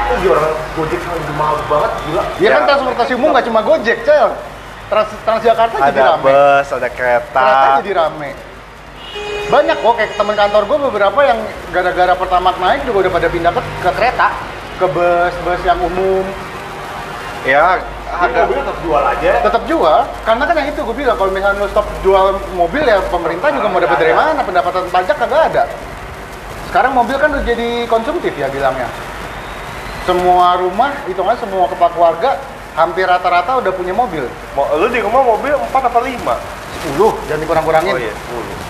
lagi 0.09 0.25
orang 0.25 0.55
Gojek 0.73 0.99
udah 0.99 1.35
mahal 1.37 1.57
banget 1.69 1.91
gila. 2.01 2.23
Ya, 2.39 2.49
kan 2.49 2.61
Ya. 2.61 2.67
transportasi 2.67 3.11
umum 3.13 3.29
nggak 3.29 3.45
cuma 3.45 3.61
Gojek, 3.61 3.97
Cel. 4.01 4.29
Trans 4.89 5.11
Transjakarta 5.21 5.75
jadi 5.85 5.93
Ada 5.93 6.17
rame. 6.17 6.23
bus, 6.25 6.67
ada 6.73 6.89
kereta. 6.89 7.41
Kereta 7.45 7.69
jadi 7.77 7.91
rame. 7.93 8.29
Banyak 9.49 9.77
kok 9.81 9.93
kayak 9.97 10.13
teman 10.13 10.35
kantor 10.37 10.63
gue 10.69 10.77
beberapa 10.93 11.19
yang 11.25 11.39
gara-gara 11.73 12.13
pertama 12.13 12.53
naik 12.61 12.85
juga 12.85 13.09
udah 13.09 13.11
pada 13.17 13.27
pindah 13.33 13.49
ke, 13.49 13.61
ke 13.81 13.89
kereta, 13.97 14.27
ke 14.77 14.85
bus, 14.85 15.33
bus 15.41 15.61
yang 15.65 15.81
umum. 15.81 16.21
Ya, 17.49 17.81
Harga 18.09 18.45
mobil 18.45 18.57
tetap 18.61 18.77
jual 18.81 19.03
aja. 19.05 19.31
Tetap 19.45 19.63
jual, 19.69 19.99
karena 20.25 20.43
kan 20.45 20.55
yang 20.57 20.69
itu 20.69 20.81
gue 20.81 20.95
bilang 20.97 21.17
kalau 21.17 21.29
misalnya 21.33 21.61
lo 21.61 21.69
stop 21.69 21.85
jual 22.01 22.37
mobil 22.57 22.81
ya 22.85 22.97
pemerintah 23.09 23.49
juga 23.53 23.67
mau 23.69 23.81
dapat 23.81 23.97
dari 24.01 24.13
mana 24.13 24.41
pendapatan 24.41 24.85
pajak 24.89 25.17
kagak 25.17 25.41
ada. 25.53 25.63
Sekarang 26.69 26.93
mobil 26.93 27.17
kan 27.17 27.33
udah 27.33 27.45
jadi 27.45 27.85
konsumtif 27.85 28.33
ya 28.33 28.49
bilangnya. 28.49 28.89
Semua 30.05 30.57
rumah, 30.57 30.93
hitungan 31.05 31.37
semua 31.37 31.69
kepala 31.69 31.89
keluarga 31.93 32.29
hampir 32.73 33.05
rata-rata 33.05 33.61
udah 33.61 33.73
punya 33.73 33.93
mobil. 33.93 34.25
Mo- 34.53 34.69
lu 34.77 34.89
di 34.89 35.01
rumah 35.01 35.21
mobil 35.25 35.53
4 35.53 35.69
apa 35.69 35.99
5? 36.01 36.37
10, 36.97 37.13
jangan 37.29 37.41
dikurang-kurangin. 37.45 37.93
Oh 37.93 37.99
iya, 38.01 38.13
10. 38.13 38.68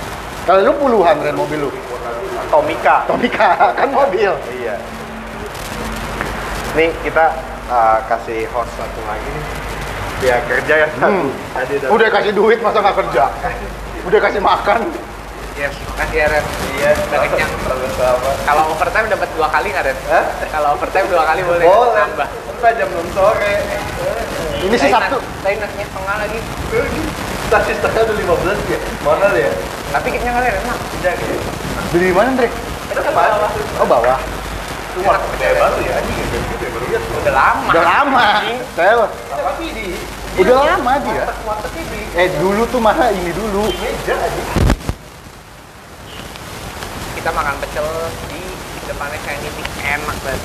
Kalau 0.49 0.65
lu 0.65 0.73
puluhan 0.81 1.13
Ren 1.21 1.37
mobil 1.37 1.61
lu. 1.61 1.69
Tomika. 2.49 3.05
Tomika 3.05 3.53
kan 3.77 3.85
mobil. 3.93 4.33
Iya. 4.33 4.81
Nih 6.73 6.89
kita 7.05 7.37
uh, 7.69 8.01
kasih 8.09 8.49
host 8.49 8.73
satu 8.73 8.97
lagi 9.05 9.29
nih. 9.29 9.45
Biar 10.25 10.41
kerja 10.49 10.73
ya 10.73 10.87
satu. 10.97 11.05
Hmm. 11.05 11.29
Tadi 11.53 11.73
udah. 11.77 11.89
Udah 11.93 12.07
kasih 12.09 12.33
duit 12.33 12.57
masa 12.65 12.81
nggak 12.81 12.97
kerja? 12.97 13.29
Udah 14.09 14.19
kasih 14.25 14.41
makan? 14.41 14.89
Yes, 15.53 15.75
makasih 15.85 16.17
ya 16.17 16.27
Ren. 16.33 16.45
Iya, 16.81 16.91
Udah 16.97 17.19
kenyang. 17.29 17.51
Bagus 17.69 17.93
apa? 18.01 18.29
Kalau 18.49 18.63
overtime 18.73 19.05
dapat 19.05 19.29
dua 19.37 19.47
kali 19.53 19.67
nggak 19.69 19.85
Ren? 19.85 19.97
Hah? 20.09 20.25
Kalau 20.49 20.67
overtime 20.73 21.07
dua 21.13 21.23
kali 21.29 21.41
boleh 21.45 21.65
Boleh. 21.69 21.93
nambah. 21.93 22.27
Sampai 22.49 22.73
jam 22.73 22.89
6 22.89 23.13
sore. 23.13 23.53
Ini 24.65 24.75
sih 24.81 24.89
Sabtu. 24.89 25.21
nasinya 25.45 25.85
setengah 25.85 26.15
lagi. 26.25 26.39
Tadi 27.49 27.73
setengah 27.73 28.01
udah 28.05 28.15
15 28.45 28.69
ya. 28.69 28.79
Mana 29.01 29.33
ya? 29.33 29.49
Tapi 29.89 30.07
kenyang 30.13 30.37
kali 30.37 30.47
enak. 30.53 30.77
Tidak 31.01 31.13
ya. 31.17 31.37
Beli 31.89 32.05
di 32.05 32.13
mana, 32.13 32.29
Dre? 32.37 32.45
Itu 32.93 32.99
apa? 33.01 33.21
Oh, 33.81 33.87
bawah. 33.89 34.21
Itu 34.93 35.01
baru 35.57 35.77
ya 35.81 35.93
anjing 35.97 36.17
ya. 36.21 36.25
Gede 36.29 36.67
baru 36.69 36.85
lihat. 36.93 37.03
Udah 37.09 37.33
lama. 37.33 37.69
Udah 37.73 37.85
lama. 37.89 38.21
Saya 38.77 38.93
Tapi 39.09 39.65
di 39.73 39.85
udah 40.45 40.55
lama 40.61 40.93
dia. 41.01 41.25
Eh, 42.13 42.29
dulu 42.37 42.61
tuh 42.69 42.77
mana 42.77 43.09
ini 43.09 43.33
dulu. 43.33 43.65
meja 43.65 44.13
aja. 44.13 44.43
Kita 47.17 47.29
makan 47.33 47.55
pecel 47.65 47.87
di 48.29 48.41
depannya 48.85 49.17
kayak 49.25 49.41
ini 49.41 49.63
enak 49.89 50.17
banget. 50.21 50.41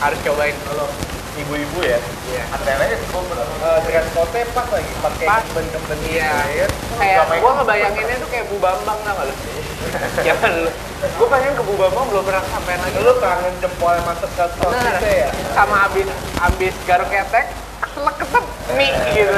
Harus 0.00 0.18
cobain. 0.24 0.56
Kalau 0.64 0.88
ibu-ibu 1.38 1.78
ya, 1.80 1.98
Iya. 2.26 2.42
antreannya 2.50 2.96
cukup 3.04 3.24
uh, 3.34 3.78
dress 3.82 4.06
code 4.10 4.40
pas 4.50 4.66
lagi 4.66 4.92
pakai 4.98 5.26
Pas. 5.26 5.42
keben-keben 5.46 5.98
Iya. 6.04 6.30
gitu. 6.48 6.74
Kayak 6.96 7.16
Sama 7.22 7.34
gua 7.38 7.50
ngebayanginnya 7.60 8.16
tuh 8.18 8.28
kayak 8.28 8.44
Bu 8.48 8.56
Bambang 8.56 8.98
tau 9.00 9.14
gak 9.14 9.26
lu? 9.26 9.34
Jangan 10.26 10.52
lu. 10.64 10.70
Gua 11.16 11.26
pengen 11.28 11.52
ke 11.52 11.62
Bu 11.62 11.74
Bambang 11.76 12.06
belum 12.08 12.24
pernah 12.24 12.42
sampean 12.46 12.80
lagi. 12.80 12.96
Lu 12.98 13.12
kangen 13.16 13.54
jempol 13.60 13.94
masuk 14.02 14.30
ke 14.32 14.44
tos 14.56 14.72
Bener. 14.72 14.96
gitu 14.96 15.08
ya? 15.08 15.28
Sama 15.52 15.76
abis 15.86 16.06
abis 16.42 16.74
garuk 16.84 17.08
ketek, 17.08 17.46
keselak 17.78 18.16
ketep 18.16 18.44
mie 18.72 18.92
gitu. 19.12 19.32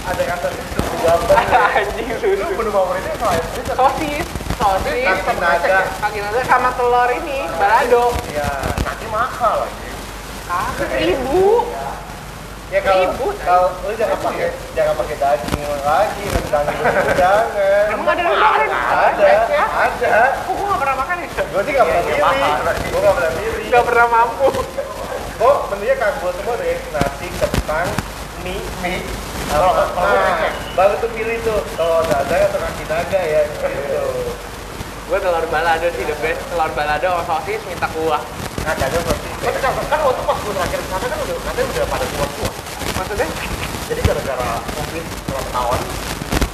Ada 0.00 0.22
kata 0.26 0.46
itu 0.48 0.80
gambar. 1.00 1.36
Anjing 1.78 2.08
Lu 2.40 2.46
menu 2.56 2.70
favoritnya 2.70 3.12
itu 3.12 3.26
Sosis, 3.70 4.26
sosis, 4.56 5.04
Kaki 5.04 5.34
naga. 5.38 5.80
kaki 6.00 6.18
naga 6.20 6.40
sama 6.44 6.70
telur 6.74 7.08
ini, 7.12 7.44
balado. 7.54 8.12
ya 8.28 8.48
nanti 8.80 9.06
mahal 9.08 9.64
lagi. 9.64 9.88
Seribu. 10.76 11.64
Ya 12.70 12.78
kalau 12.86 13.10
Ibu, 13.10 13.34
kalau 13.42 13.66
lu 13.82 13.98
jangan 13.98 14.14
pakai 14.22 14.54
jangan 14.78 14.94
pakai 14.94 15.16
daging 15.18 15.58
lagi, 15.82 16.22
rendang 16.22 16.66
itu 16.70 16.82
jangan. 17.18 17.84
Emang 17.90 18.06
ada 18.06 18.22
rendang? 18.22 18.54
Ada, 18.54 19.26
Ya? 19.26 19.64
ada. 19.66 20.14
Kok 20.46 20.54
gua 20.54 20.66
gak 20.70 20.80
pernah 20.86 20.96
makan 21.02 21.14
ya? 21.18 21.28
Gue 21.50 21.62
sih 21.66 21.72
nggak 21.74 21.86
pernah 21.90 21.98
Iya, 21.98 22.14
milih. 22.14 22.22
mahal. 22.22 22.58
Gue 22.78 23.00
nggak 23.02 23.16
pernah 23.18 23.32
milih. 23.34 23.64
Gak 23.74 23.84
pernah 23.90 24.06
mampu. 24.06 24.46
Oh, 25.40 25.56
menunya 25.66 25.96
karbo 25.98 26.28
semua 26.30 26.54
deh. 26.62 26.78
Nasi, 26.94 27.26
kentang, 27.42 27.88
mie, 28.46 28.62
mie. 28.86 29.02
Kalau 29.50 29.70
nah, 29.74 30.46
baru 30.78 30.94
tuh 31.02 31.10
pilih 31.10 31.42
tuh 31.42 31.58
kalau 31.74 32.06
ada 32.06 32.22
ada 32.22 32.36
atau 32.46 32.60
kaki 32.62 32.84
naga 32.86 33.18
ya 33.18 33.40
gitu. 33.50 34.02
Gue 35.10 35.18
telur 35.18 35.42
balado 35.50 35.90
sih 35.90 36.06
the 36.06 36.14
best. 36.22 36.38
Telur 36.54 36.70
balado 36.70 37.02
sama 37.18 37.24
sosis 37.26 37.58
minta 37.66 37.90
kuah. 37.90 38.22
Nah, 38.60 38.74
kadang 38.76 39.00
seperti 39.00 39.28
Tapi 39.40 39.58
kan, 39.64 39.72
kan 39.88 40.00
waktu 40.04 40.22
pas 40.28 40.36
gue 40.36 40.52
terakhir 40.52 40.78
ke 40.84 40.88
sana 40.92 41.06
kan 41.08 41.18
udah 41.24 41.36
katanya 41.48 41.66
udah 41.72 41.84
pada 41.88 42.06
tua-tua. 42.12 42.50
Maksudnya? 43.00 43.28
Jadi 43.90 44.00
gara-gara 44.06 44.50
covid 44.76 45.04
setelah 45.10 45.44
tahun 45.50 45.80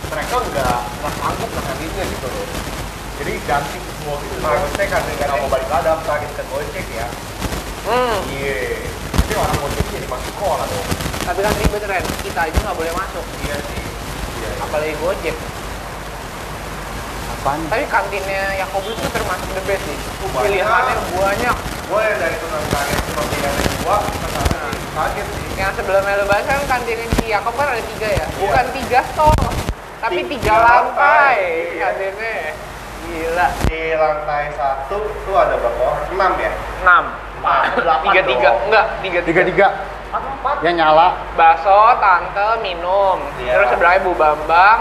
mereka 0.06 0.34
nggak 0.38 0.78
nggak 1.02 1.12
sanggup 1.18 1.50
itu 1.50 2.00
gitu 2.06 2.26
loh. 2.30 2.46
Jadi 3.16 3.32
ganti 3.48 3.78
semua 3.82 4.16
gitu. 4.22 4.36
harusnya 4.40 4.86
kan 4.86 5.02
nggak 5.02 5.26
nggak 5.26 5.38
mau 5.42 5.48
balik 5.50 5.68
ada 5.68 5.82
daftarin 5.98 6.30
ke 6.32 6.42
Gojek 6.48 6.86
ya. 6.94 7.06
Hmm. 7.84 8.16
Iya. 8.32 8.86
Tapi 9.18 9.32
orang 9.34 9.56
mau 9.58 9.68
jadi 9.74 10.06
masuk 10.06 10.30
sekolah 10.38 10.66
dong. 10.70 10.88
Tapi 11.26 11.38
kan 11.42 11.52
ribet 11.58 11.84
Ren, 11.90 12.04
kita 12.22 12.40
aja 12.46 12.58
nggak 12.62 12.76
boleh 12.78 12.92
masuk. 12.94 13.24
Iya 13.44 13.56
sih. 13.66 13.82
Iya. 14.40 14.50
Apalagi 14.62 14.94
Gojek. 15.02 15.36
Apaan? 17.34 17.60
Tapi 17.66 17.84
kantinnya 17.90 18.42
Yakobus 18.62 18.94
itu 18.94 19.08
termasuk 19.10 19.48
the 19.52 19.62
best 19.66 19.82
sih. 19.84 19.98
Banyak. 20.30 20.44
Pilihannya 20.46 20.94
banyak. 21.12 21.56
Gue 21.86 22.00
yang 22.02 22.18
dari 22.18 22.36
tukang 22.42 22.64
karet 22.74 22.98
cuma 23.06 23.22
pilihan 23.30 23.54
dua, 23.78 23.96
ke 24.02 24.26
sana 24.34 24.58
kaget 24.96 25.26
sih. 25.30 25.46
Yang 25.54 25.72
sebelumnya 25.78 26.14
lebaran 26.18 26.44
kan 26.44 26.60
kantinnya 26.66 27.06
si 27.14 27.24
Yakob 27.30 27.54
kan 27.54 27.66
ada 27.70 27.82
tiga 27.94 28.08
ya. 28.10 28.26
Bukan 28.42 28.64
tiga 28.74 29.00
stall, 29.14 29.34
tapi 30.02 30.20
Tiga 30.26 30.30
tiga 30.34 30.54
lantai 30.58 30.82
lantai. 30.82 31.38
kantinnya. 31.78 32.34
Gila. 33.06 33.46
Di 33.70 33.80
lantai 33.94 34.44
satu 34.58 34.98
tuh 34.98 35.34
ada 35.38 35.54
berapa 35.62 35.78
orang? 35.78 36.06
Enam 36.10 36.32
ya? 36.42 36.52
Enam. 36.82 37.04
Delapan 37.78 38.06
Tiga 38.10 38.22
tiga, 38.26 38.50
enggak 38.66 38.84
tiga 38.98 39.20
tiga. 39.22 39.40
Tiga-tiga. 39.46 39.68
Yang 40.66 40.74
nyala. 40.82 41.08
Bakso, 41.38 41.78
tante, 42.02 42.48
minum. 42.66 43.22
Iya. 43.38 43.62
Terus 43.62 43.66
sebelahnya 43.70 44.00
Bu 44.02 44.12
Bambang. 44.18 44.80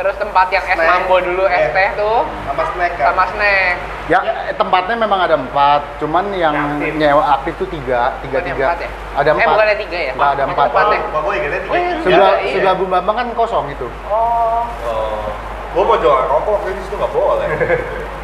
Terus 0.00 0.16
tempat 0.16 0.48
yang 0.48 0.64
es 0.64 0.72
Snack. 0.72 0.88
mambo 0.88 1.20
dulu, 1.20 1.44
es 1.44 1.60
Eh. 1.60 1.72
teh 1.76 1.88
tuh. 1.92 2.24
Sama 2.48 2.64
snack 2.72 2.92
kan? 2.96 3.12
Sama 3.12 3.24
snack. 3.28 3.74
Ya, 4.08 4.18
eh, 4.24 4.54
tempatnya 4.56 4.96
memang 4.96 5.20
ada 5.20 5.36
empat, 5.36 5.80
cuman 6.00 6.24
yang 6.32 6.56
Aktif. 6.56 6.92
nyewa 6.96 7.22
aktif 7.36 7.52
tuh 7.60 7.68
tiga, 7.68 8.16
tiga 8.24 8.40
Bukannya 8.40 8.48
tiga. 8.48 8.64
empat 8.64 8.78
ya? 8.80 8.88
Ada 9.12 9.28
Eh, 9.28 9.34
empat. 9.36 9.52
bukannya 9.52 9.76
tiga 9.76 9.98
ya? 10.00 10.12
Nggak 10.16 10.30
ada 10.30 10.42
empat. 10.48 10.66
empat 10.66 10.84
ya? 10.88 10.98
Bapak 11.04 11.20
gue 11.20 11.34
ingatnya 11.36 11.60
tiga. 11.60 11.70
Oh, 11.70 11.76
iya. 11.76 11.92
Sebelah 12.00 12.32
Iya. 12.34 12.52
sebelah 12.56 12.74
Bung 12.74 12.90
Bambang 12.90 13.16
kan 13.18 13.26
kosong 13.36 13.66
itu. 13.68 13.86
Oh. 14.08 14.64
Oh. 14.88 15.28
Gue 15.70 15.82
mau 15.84 15.96
jual 16.00 16.16
rokok, 16.26 16.56
tapi 16.58 16.72
di 16.72 16.82
situ 16.82 16.96
nggak 16.96 17.12
boleh. 17.12 17.48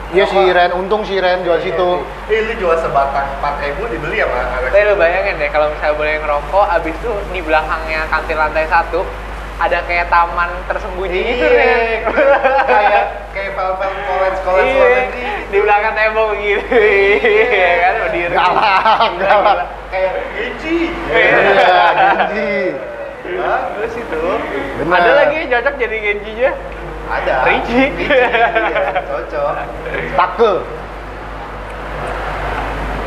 Iya 0.07 0.23
si 0.25 0.39
Ren, 0.39 0.71
untung 0.73 1.03
si 1.03 1.19
Ren 1.19 1.43
jual 1.43 1.59
situ. 1.61 1.89
Eh, 2.31 2.41
lu 2.41 2.55
jual 2.57 2.79
sebatang 2.79 3.27
4 3.37 3.59
ribu 3.59 3.91
dibeli 3.91 4.23
sama 4.23 4.39
anak 4.39 4.71
Tapi 4.71 4.87
lu 4.87 4.95
bayangin 4.95 5.35
deh 5.35 5.51
kalau 5.51 5.67
misalnya 5.67 5.99
boleh 5.99 6.15
ngerokok, 6.17 6.67
abis 6.73 6.95
itu 6.95 7.11
di 7.29 7.41
belakangnya 7.43 8.07
kantin 8.07 8.39
lantai 8.39 8.71
satu 8.71 9.03
ada 9.57 9.79
kayak 9.89 10.13
taman 10.13 10.51
tersembunyi 10.69 11.21
gitu 11.33 11.47
Iya. 11.49 11.57
Ren. 11.57 12.01
kayak 12.69 13.05
kayak 13.33 13.51
file-file 13.57 13.97
college 14.05 14.39
college 14.45 14.69
Iya, 14.69 15.33
di 15.49 15.59
belakang 15.61 15.95
tembok 15.97 16.31
gitu. 16.37 16.77
Iya 16.77 17.73
kan 17.81 17.95
berdiri. 18.05 18.35
Galak, 18.37 19.11
galak. 19.17 19.59
Kayak 19.89 20.13
Genji. 20.37 20.79
Iya, 21.09 21.81
Genji. 21.97 22.55
Bagus 23.27 23.93
itu. 23.97 24.23
Benar. 24.79 24.97
Ada 25.01 25.11
lagi 25.17 25.35
yang 25.41 25.49
cocok 25.51 25.75
jadi 25.81 25.97
Genji-nya. 25.99 26.51
Ada. 27.07 27.35
Ricci. 27.47 27.83
Iya, 27.97 28.29
cocok. 29.09 29.51
Take. 30.19 30.53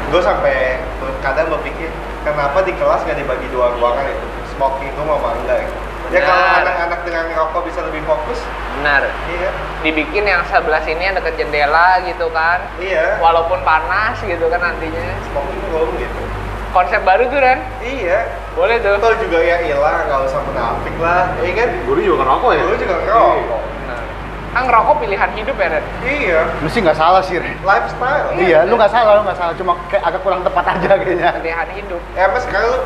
Gue 0.09 0.21
sampai 0.25 0.81
kadang 1.21 1.53
berpikir 1.53 1.93
kenapa 2.25 2.65
di 2.65 2.73
kelas 2.73 3.05
nggak 3.05 3.17
dibagi 3.21 3.47
dua 3.53 3.69
ruangan 3.77 4.09
itu 4.09 4.25
smoking 4.57 4.89
room 4.97 5.13
sama 5.13 5.29
enggak 5.37 5.57
ya? 5.61 5.69
Ya 6.09 6.19
kalau 6.19 6.41
anak-anak 6.41 6.99
dengan 7.05 7.23
ngerokok 7.29 7.61
bisa 7.69 7.79
lebih 7.85 8.01
fokus, 8.01 8.41
Benar. 8.75 9.05
iya, 9.29 9.49
Dibikin 9.79 10.25
yang 10.25 10.41
sebelah 10.43 10.81
sini 10.81 11.05
yang 11.05 11.13
deket 11.13 11.37
jendela 11.37 12.01
gitu 12.01 12.25
kan. 12.29 12.65
iya. 12.81 13.17
Walaupun 13.17 13.61
panas 13.61 14.17
gitu 14.19 14.49
kan 14.49 14.57
nantinya. 14.59 15.05
Smoking 15.29 15.61
room 15.69 15.93
gitu. 15.95 16.21
Konsep 16.69 17.01
baru 17.01 17.29
tuh 17.29 17.37
Ren. 17.37 17.61
Iya. 17.79 18.25
Boleh 18.53 18.77
tuh. 18.77 18.97
Toh 18.97 19.13
juga 19.17 19.37
ya 19.37 19.61
hilang, 19.61 20.05
nggak 20.05 20.21
usah 20.25 20.41
menafik 20.43 20.95
lah, 20.97 21.29
iya 21.39 21.53
kan? 21.55 21.69
Guru 21.85 21.99
juga 21.99 22.17
ngerokok 22.21 22.51
ya? 22.51 22.61
Gue 22.65 22.77
juga 22.77 22.95
ngerokok. 22.99 23.61
Benar. 23.61 24.01
Kan 24.49 24.61
ngerokok 24.65 24.95
pilihan 24.99 25.29
hidup 25.31 25.55
ya 25.55 25.67
Ren. 25.69 25.85
Iya, 26.01 26.39
Lu 26.59 26.67
sih 26.67 26.81
nggak 26.81 26.97
salah 26.97 27.21
sih 27.21 27.37
Ren. 27.37 27.53
lifestyle. 27.61 28.27
Iya, 28.33 28.59
lu 28.65 28.73
nggak 28.75 28.89
salah, 28.89 29.13
lu 29.15 29.23
nggak 29.23 29.37
salah. 29.37 29.53
Cuma 29.53 29.77
kayak 29.87 30.03
agak 30.03 30.21
kurang 30.21 30.41
tepat 30.41 30.65
aja 30.67 30.91
kayaknya. 30.97 31.29
Pilihan 31.37 31.69
hidup. 31.75 32.01
Ya 32.13 32.23
apa 32.25 32.37
sekarang 32.39 32.67
lu 32.69 32.79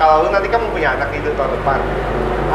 kalau 0.00 0.24
lu 0.24 0.28
nanti 0.32 0.48
kan 0.48 0.64
punya 0.72 0.96
anak 0.96 1.12
itu 1.12 1.28
tahun 1.36 1.52
depan, 1.60 1.78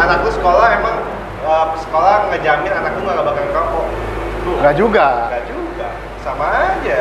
anak 0.02 0.18
lu 0.26 0.32
sekolah 0.34 0.68
emang 0.82 0.98
eh, 1.46 1.66
sekolah 1.78 2.34
ngejamin 2.34 2.74
anak 2.74 2.98
lu 2.98 3.06
nggak 3.06 3.22
bakal 3.22 3.44
ngerokok? 3.46 3.86
Nggak 4.66 4.74
juga. 4.74 5.08
Enggak 5.30 5.46
juga, 5.46 5.88
sama 6.26 6.46
aja. 6.74 7.00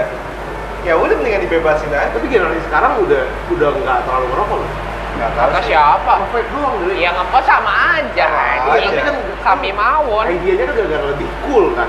ya 0.85 1.01
udah 1.01 1.17
mendingan 1.17 1.41
dibebasin 1.49 1.89
aja 1.89 2.13
Tapi 2.13 2.29
generasi 2.29 2.61
sekarang 2.69 3.01
udah 3.01 3.25
udah 3.57 3.69
nggak 3.73 3.99
terlalu 4.05 4.27
ngerokok 4.37 4.57
loh. 4.61 4.71
nggak 5.17 5.31
tahu 5.33 5.49
Kata 5.49 5.61
siapa? 5.65 6.13
Vape 6.29 6.41
doang 6.53 6.75
dulu. 6.85 6.93
Ya 6.93 7.11
ngekos 7.17 7.45
sama 7.49 7.73
aja. 7.97 8.27
Sama 8.29 8.75
Ini 8.77 8.89
aja. 8.93 9.01
kan 9.01 9.17
kami 9.49 9.71
mawon. 9.73 10.25
Idenya 10.29 10.65
kan 10.69 10.75
gara-gara 10.77 11.05
lebih 11.09 11.29
cool 11.49 11.73
kan. 11.73 11.89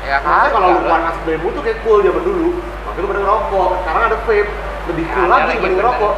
Ya 0.00 0.16
Maksudnya 0.24 0.50
kalau 0.56 0.68
lu 0.72 0.80
panas 0.88 1.16
bambu 1.28 1.48
tuh 1.52 1.60
kayak 1.60 1.78
cool 1.84 1.98
zaman 2.00 2.22
dulu. 2.24 2.48
Makanya 2.88 3.02
lu 3.04 3.08
pada 3.12 3.20
ngerokok. 3.20 3.70
Sekarang 3.84 4.02
ada 4.08 4.18
vape. 4.24 4.50
Lebih 4.88 5.04
cool 5.12 5.26
Ada 5.28 5.34
lagi 5.36 5.52
dibanding 5.60 5.76
bener. 5.76 6.14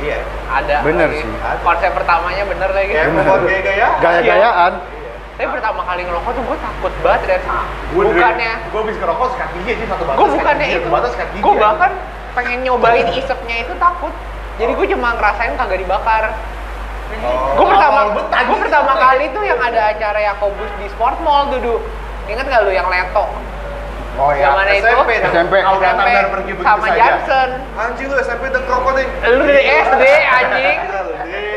Iya 0.00 0.18
ada. 0.48 0.76
Bener 0.80 1.08
lagi. 1.08 1.20
sih. 1.20 1.28
Konsep 1.60 1.90
pertamanya 1.92 2.42
bener 2.44 2.70
lagi. 2.70 2.90
kayak 2.90 3.10
membuat 3.10 3.40
gaya-gaya 3.42 3.88
Gaya-gayaan. 3.98 4.72
Tapi 5.34 5.48
pertama 5.48 5.80
kali 5.82 6.02
ngerokok 6.02 6.30
tuh 6.32 6.42
gue 6.44 6.58
takut 6.58 6.92
banget 6.98 7.22
Ren. 7.24 7.40
Gua 7.88 8.02
dari- 8.02 8.08
bukannya 8.10 8.52
Gua 8.68 8.80
habis 8.82 8.96
ngerokok 8.96 9.26
sikat 9.30 9.48
gigi 9.54 9.70
aja 9.72 9.84
satu 9.88 10.02
batas. 10.04 10.18
gue 10.18 10.28
bukannya 10.32 10.64
gigi, 10.64 10.72
itu 10.72 10.80
Satu 10.80 10.90
batas 10.90 11.10
sikat 11.12 11.28
gigi. 11.30 11.42
gue 11.42 11.52
aja. 11.52 11.62
bahkan 11.62 11.90
pengen 12.30 12.58
nyobain 12.60 13.06
isepnya 13.12 13.56
itu 13.60 13.72
takut 13.76 14.14
jadi 14.56 14.72
gue 14.72 14.86
cuma 14.88 15.08
ngerasain 15.12 15.54
kagak 15.54 15.78
dibakar 15.78 16.24
Oh. 17.08 17.56
gue 17.56 17.66
pertama 17.66 18.12
gue 18.12 18.58
pertama 18.60 18.92
kali 18.94 19.32
tuh 19.32 19.40
yang 19.40 19.56
ada 19.58 19.88
acara 19.88 20.20
Yakobus 20.20 20.68
di 20.76 20.86
Sport 20.88 21.16
Mall 21.18 21.48
tuh 21.48 21.58
Du. 21.58 21.74
inget 22.26 22.44
gak 22.44 22.60
lu 22.60 22.70
yang 22.70 22.84
leto 22.84 23.24
oh 24.18 24.30
ya 24.30 24.42
Yang 24.42 24.54
mana 24.54 24.70
itu? 24.72 24.86
SMP 24.88 25.10
dong. 25.16 25.32
SMP. 25.32 25.54
Datang 25.58 25.78
SMP 25.78 26.08
dan 26.10 26.26
pergi 26.28 26.52
begitu 26.52 26.66
sama 26.66 26.84
saja. 26.84 26.98
Johnson 26.98 27.48
anjing 27.74 28.06
lu 28.06 28.16
SMP 28.18 28.42
udah 28.44 28.62
ngerokok 28.62 28.92
nih 28.92 29.06
lu 29.28 29.42
dari 29.44 29.62
SD 29.64 30.04
anjing 30.28 30.78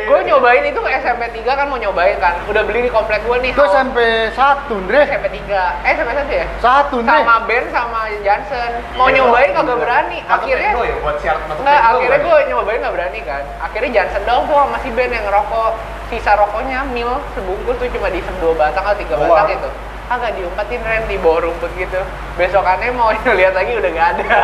gue 0.01 0.19
nyobain 0.27 0.63
itu 0.65 0.81
SMP 0.93 1.23
3 1.31 1.47
kan 1.47 1.65
mau 1.65 1.79
nyobain 1.79 2.19
kan 2.19 2.35
udah 2.43 2.61
beli 2.61 2.83
di 2.83 2.91
komplek 2.91 3.23
gue 3.23 3.37
nih 3.39 3.55
Itu 3.55 3.63
SMP 3.63 3.97
1, 4.27 4.67
Dre. 4.83 5.01
SMP 5.07 5.27
3 5.39 5.87
eh 5.87 5.91
SMP 5.95 6.11
1 6.11 6.27
ya 6.33 6.45
Satu, 6.59 6.99
Dre. 6.99 7.15
sama 7.15 7.35
Ben 7.45 7.63
sama 7.71 7.99
Johnson 8.19 8.71
mau 8.93 9.07
nyobain 9.07 9.49
kagak 9.51 9.77
berani 9.79 10.19
akhirnya 10.21 10.69
ya 10.75 10.95
buat 10.99 11.15
masuk 11.15 11.57
Enggak, 11.57 11.79
akhirnya 11.81 12.19
gue 12.19 12.37
nyobain 12.49 12.79
nggak 12.81 12.93
berani 12.93 13.19
kan. 13.21 13.43
Akhirnya 13.61 13.89
Johnson 13.93 14.21
doang 14.23 14.43
tuh 14.43 14.57
sama 14.57 14.77
si 14.79 14.89
Ben 14.91 15.09
yang 15.09 15.23
ngerokok. 15.23 15.71
Sisa 16.09 16.35
rokoknya 16.35 16.79
mil 16.91 17.07
sebungkus 17.31 17.75
tuh 17.77 17.87
cuma 17.87 18.11
diisep 18.11 18.35
dua 18.43 18.51
batang 18.51 18.83
atau 18.83 18.99
tiga 18.99 19.15
Doang. 19.15 19.31
batang 19.31 19.47
gitu. 19.49 19.69
Kagak 20.11 20.35
diumpetin 20.35 20.83
Ren 20.83 21.07
di 21.07 21.15
bawah 21.15 21.47
rumput 21.47 21.71
gitu. 21.73 21.95
Besokannya 22.35 22.91
mau 22.91 23.15
lihat 23.39 23.55
lagi 23.55 23.71
udah 23.71 23.89
nggak 23.89 24.09
ada. 24.11 24.39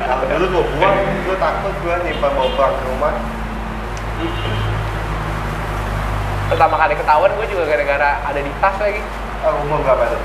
kalau 0.00 0.24
dulu 0.24 0.46
gua 0.48 0.64
buang 0.70 0.96
gua 1.26 1.36
takut 1.36 1.74
gua 1.82 1.94
nyimpan 2.00 2.30
bawa 2.30 2.48
pulang 2.52 2.72
ke 2.72 2.82
rumah 2.86 3.12
Pertama 6.48 6.74
kali 6.78 6.94
ketahuan 6.94 7.30
gue 7.34 7.46
juga 7.48 7.64
gara-gara 7.66 8.10
ada 8.22 8.40
di 8.40 8.52
tas 8.56 8.76
lagi. 8.78 9.02
ah, 9.42 9.52
umur 9.60 9.84
berapa 9.84 10.04
tuh 10.06 10.20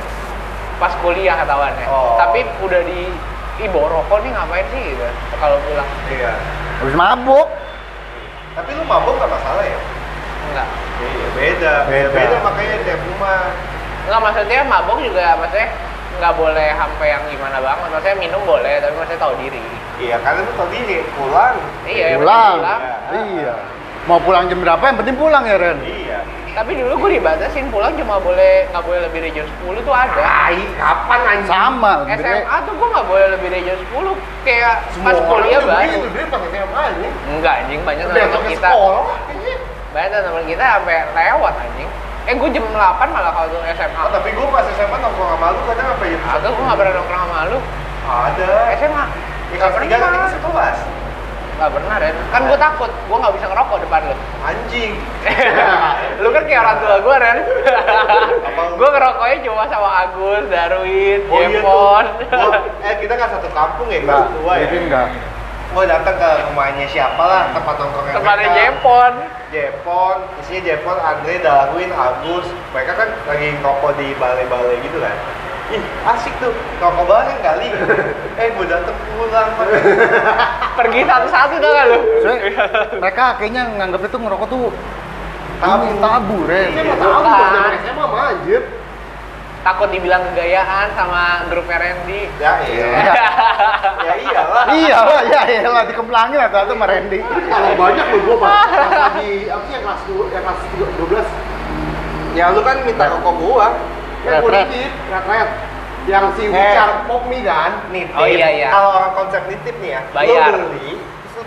Pas 0.78 0.94
kuliah 1.00 1.36
ketahuannya. 1.36 1.88
Oh. 1.88 2.16
Tapi 2.16 2.40
udah 2.62 2.82
di 2.84 3.12
Ih 3.58 3.68
bawa 3.68 3.88
rokok 3.92 4.24
nih 4.24 4.32
ngapain 4.32 4.66
sih 4.70 4.82
gitu 4.88 5.08
kalau 5.36 5.58
pulang 5.62 5.90
iya 6.10 6.34
Habis 6.80 6.96
mabuk. 6.96 7.48
tapi 8.54 8.70
lu 8.72 8.84
mabuk 8.84 9.14
nggak 9.14 9.30
masalah 9.30 9.62
ya 9.62 9.80
enggak 10.46 10.68
iya 11.02 11.28
beda 11.34 11.74
Beda. 11.86 12.10
beda 12.14 12.38
makanya 12.42 12.76
tiap 12.82 13.02
rumah 13.04 13.40
enggak 14.04 14.20
maksudnya 14.22 14.60
mabok 14.64 14.98
juga 15.00 15.26
maksudnya 15.36 15.68
nggak 16.14 16.34
boleh 16.36 16.70
sampai 16.78 17.08
yang 17.10 17.24
gimana 17.26 17.58
banget 17.58 17.90
maksudnya 17.90 18.16
minum 18.20 18.42
boleh 18.46 18.74
tapi 18.78 18.94
maksudnya 18.94 19.22
tahu 19.22 19.34
diri 19.40 19.62
iya 19.98 20.16
karena 20.22 20.46
lu 20.46 20.54
tadi 20.54 20.80
pulang 21.14 21.56
iya 21.84 22.08
Pulang. 22.18 22.56
pulang 22.60 22.82
Iya. 23.14 23.56
Mau 24.04 24.20
pulang 24.20 24.52
jam 24.52 24.60
berapa 24.60 24.84
yang 24.84 24.98
penting 25.00 25.16
pulang 25.16 25.48
ya, 25.48 25.56
Ren. 25.56 25.80
iya 25.80 26.20
Tapi 26.52 26.76
dulu 26.76 27.08
gue 27.08 27.18
dibatasin 27.18 27.72
pulang 27.72 27.96
cuma 27.96 28.20
boleh 28.20 28.68
nggak 28.68 28.84
boleh 28.84 29.00
lebih 29.08 29.24
dari 29.24 29.32
jam 29.32 29.48
10 29.64 29.80
tuh 29.80 29.96
ada. 29.96 30.12
Tai, 30.22 30.60
kapan 30.76 31.20
anjing? 31.24 31.48
Sama. 31.50 31.94
SMA 32.14 32.56
tuh 32.68 32.74
gue 32.76 32.88
nggak 32.94 33.08
boleh 33.08 33.26
lebih 33.32 33.48
dari 33.48 33.64
jam 33.64 33.78
10 33.80 34.46
kayak 34.46 34.76
pas 35.02 35.16
orang 35.16 35.30
kuliah 35.32 35.58
tuh 35.58 35.70
baru. 35.72 35.82
begitu, 35.88 36.08
Dre, 36.12 36.24
pas 36.28 36.42
SMA 36.44 36.80
anjing. 36.84 37.14
Enggak 37.32 37.54
anjing 37.64 37.80
banyak 37.82 38.06
teman 38.06 38.44
kita. 38.44 38.70
sekolah. 38.70 39.04
Banyak 39.96 40.20
teman 40.20 40.44
kita 40.46 40.64
sampai 40.68 40.98
lewat 41.16 41.54
anjing. 41.58 41.90
Eh 42.24 42.34
gue 42.34 42.50
jam 42.50 42.64
8 42.64 42.76
malah 43.10 43.32
kalau 43.32 43.48
tuh 43.50 43.60
SMA. 43.70 44.00
oh, 44.00 44.10
tapi 44.10 44.32
gua 44.32 44.48
pas 44.50 44.64
SMA 44.70 44.96
nongkrong 44.96 45.30
sama 45.34 45.48
lu 45.50 45.60
kadang 45.66 45.88
apa 45.90 46.04
ya 46.04 46.18
Agak 46.30 46.50
gue 46.50 46.64
nggak 46.64 46.78
pernah 46.78 46.94
nongkrong 46.96 47.22
sama 47.22 47.40
lu. 47.46 47.60
ada 48.04 48.50
SMA. 48.74 49.04
di 49.48 49.56
kelas 49.56 49.76
tiga 49.78 49.96
kan 49.98 50.10
kita 50.10 50.28
sekelas 50.34 50.78
Gak 51.54 51.70
pernah 51.70 51.96
Ren. 51.96 52.18
Kan 52.28 52.50
gue 52.50 52.58
takut, 52.58 52.90
gue 52.90 53.14
nggak 53.16 53.34
bisa 53.38 53.46
ngerokok 53.46 53.78
depan 53.80 54.02
lu. 54.04 54.16
anjing 54.42 54.92
lu 56.24 56.30
kan 56.30 56.44
kayak 56.44 56.62
orang 56.62 56.78
tua 56.80 56.96
gue 56.98 57.16
Ren. 57.16 57.38
Gue 58.74 58.90
ngerokoknya 58.90 59.38
cuma 59.44 59.64
sama 59.68 59.90
Agus, 60.02 60.44
Darwin, 60.48 61.20
oh 61.24 61.38
iya 61.38 61.48
Jepon. 61.54 62.06
Gua- 62.26 62.62
eh 62.82 62.96
kita 62.98 63.14
kan 63.14 63.28
satu 63.30 63.48
kampung 63.52 63.88
ya 63.88 64.00
kelas 64.00 64.10
Enggak, 64.18 64.34
dua 64.34 64.54
ya 64.54 64.66
jadi 64.66 64.78
enggak. 64.82 65.08
Gua 65.74 65.84
datang 65.84 66.16
ke 66.16 66.30
rumahnya 66.48 66.86
siapa 66.88 67.20
lah 67.20 67.50
tempat 67.52 67.76
nongkrongnya 67.76 68.14
Tempatnya 68.16 68.38
mereka. 68.46 68.58
Jepon. 68.62 69.14
Jepon, 69.50 70.18
isinya 70.38 70.62
Jepon, 70.64 70.98
Andre, 70.98 71.36
Darwin, 71.40 71.90
Agus 71.90 72.46
Mereka 72.74 72.92
kan 72.94 73.10
lagi 73.26 73.48
ngerokok 73.54 73.92
di 73.98 74.08
balai-balai 74.16 74.78
gitu 74.82 74.98
kan 74.98 75.18
Ih, 75.70 75.82
asik 76.08 76.34
tuh, 76.38 76.54
ngerokok 76.78 77.06
bareng 77.06 77.40
kali 77.40 77.68
Eh, 78.42 78.48
gue 78.50 78.66
dateng 78.66 78.98
pulang 79.12 79.50
Pergi 80.78 81.02
satu-satu 81.06 81.56
tuh 81.58 81.72
kan 81.72 81.86
lu. 81.86 82.00
Mereka 82.98 83.26
kayaknya 83.38 83.64
nganggap 83.78 84.02
itu 84.04 84.18
ngerokok 84.18 84.48
tuh 84.50 84.74
Tabu. 85.62 85.86
tabu, 85.96 86.38
Ren. 86.44 86.76
Iya, 86.76 86.84
pas 86.92 87.00
zaman 87.00 87.72
SMA 87.80 88.04
mah 88.04 88.24
anjir. 88.36 88.62
Takut 89.64 89.88
dibilang 89.90 90.20
kegayaan 90.28 90.92
sama 90.92 91.48
grupnya 91.48 91.80
Randy. 91.80 92.28
Ya 92.36 92.54
iya 92.62 92.86
Ya 94.08 94.14
iyalah 94.20 94.66
iya 94.70 94.98
lah, 95.00 95.22
ya 95.24 95.42
iyalah 95.48 95.84
dikemplangin 95.88 96.36
atau 96.38 96.58
atau 96.62 96.76
sama 96.76 96.84
Randy. 96.84 97.24
Kalau 97.24 97.72
banyak 97.74 98.06
loh 98.06 98.20
gua 98.26 98.38
pas 98.38 98.60
lagi 98.92 99.48
apa 99.48 99.64
sih 99.64 99.74
yang 99.74 99.84
kelas 99.84 100.02
dua, 100.04 100.24
yang 100.30 100.44
kelas 100.44 100.60
tiga- 100.68 100.94
12 101.00 101.28
Ya 102.34 102.46
lu 102.50 102.60
kan 102.60 102.76
minta 102.82 103.06
rokok 103.08 103.36
gua 103.40 103.68
yang 104.22 104.40
gua 104.40 104.50
Red, 104.50 104.54
red. 104.54 104.68
nitip, 104.68 104.92
red. 105.24 105.50
Yang 106.04 106.26
si 106.36 106.44
Eh. 106.44 106.52
Wicar 106.52 107.08
Pop 107.08 107.24
mie 107.26 107.40
kan. 107.42 107.72
Nitip 107.88 108.12
Oh, 108.14 108.28
iya, 108.28 108.48
iya. 108.52 108.68
Kalau 108.68 108.90
orang 108.94 109.14
konsep 109.16 109.48
nitip 109.48 109.76
nih 109.80 109.96
ya 109.96 110.02
Bayar. 110.12 110.52
Lu 110.52 110.68
beli, 110.68 111.00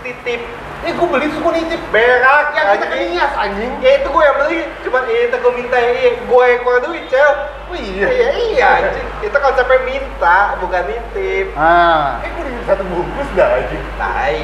titip 0.06 0.40
Eh 0.86 0.92
gua 0.94 1.08
beli 1.08 1.26
terus 1.26 1.40
gua 1.40 1.52
nitip. 1.56 1.80
Berak 1.88 2.46
Yang 2.52 2.66
kita 2.78 2.86
kenias 2.94 3.32
anjing. 3.34 3.72
Ya 3.82 3.90
itu 3.98 4.06
gue 4.06 4.22
yang 4.22 4.36
beli, 4.38 4.58
cuman 4.86 5.02
itu 5.08 5.36
gue 5.40 5.52
minta 5.56 5.76
iya, 5.82 6.10
gue 6.20 6.44
yang 6.46 6.60
keluar 6.62 6.80
duit, 6.84 7.04
cel 7.08 7.32
Oh 7.66 7.74
iya. 7.74 8.06
Iya, 8.06 8.28
iya, 8.54 8.66
anjing. 8.84 9.08
Itu 9.24 9.36
konsepnya 9.40 9.78
minta, 9.82 10.54
bukan 10.62 10.82
nitip 10.86 11.46
Ah, 11.58 12.22
Eh 12.22 12.30
gua 12.30 12.42
nitip 12.46 12.64
satu 12.68 12.84
bungkus 12.86 13.28
dah 13.34 13.48
anjing. 13.56 13.82
Tai. 13.96 14.38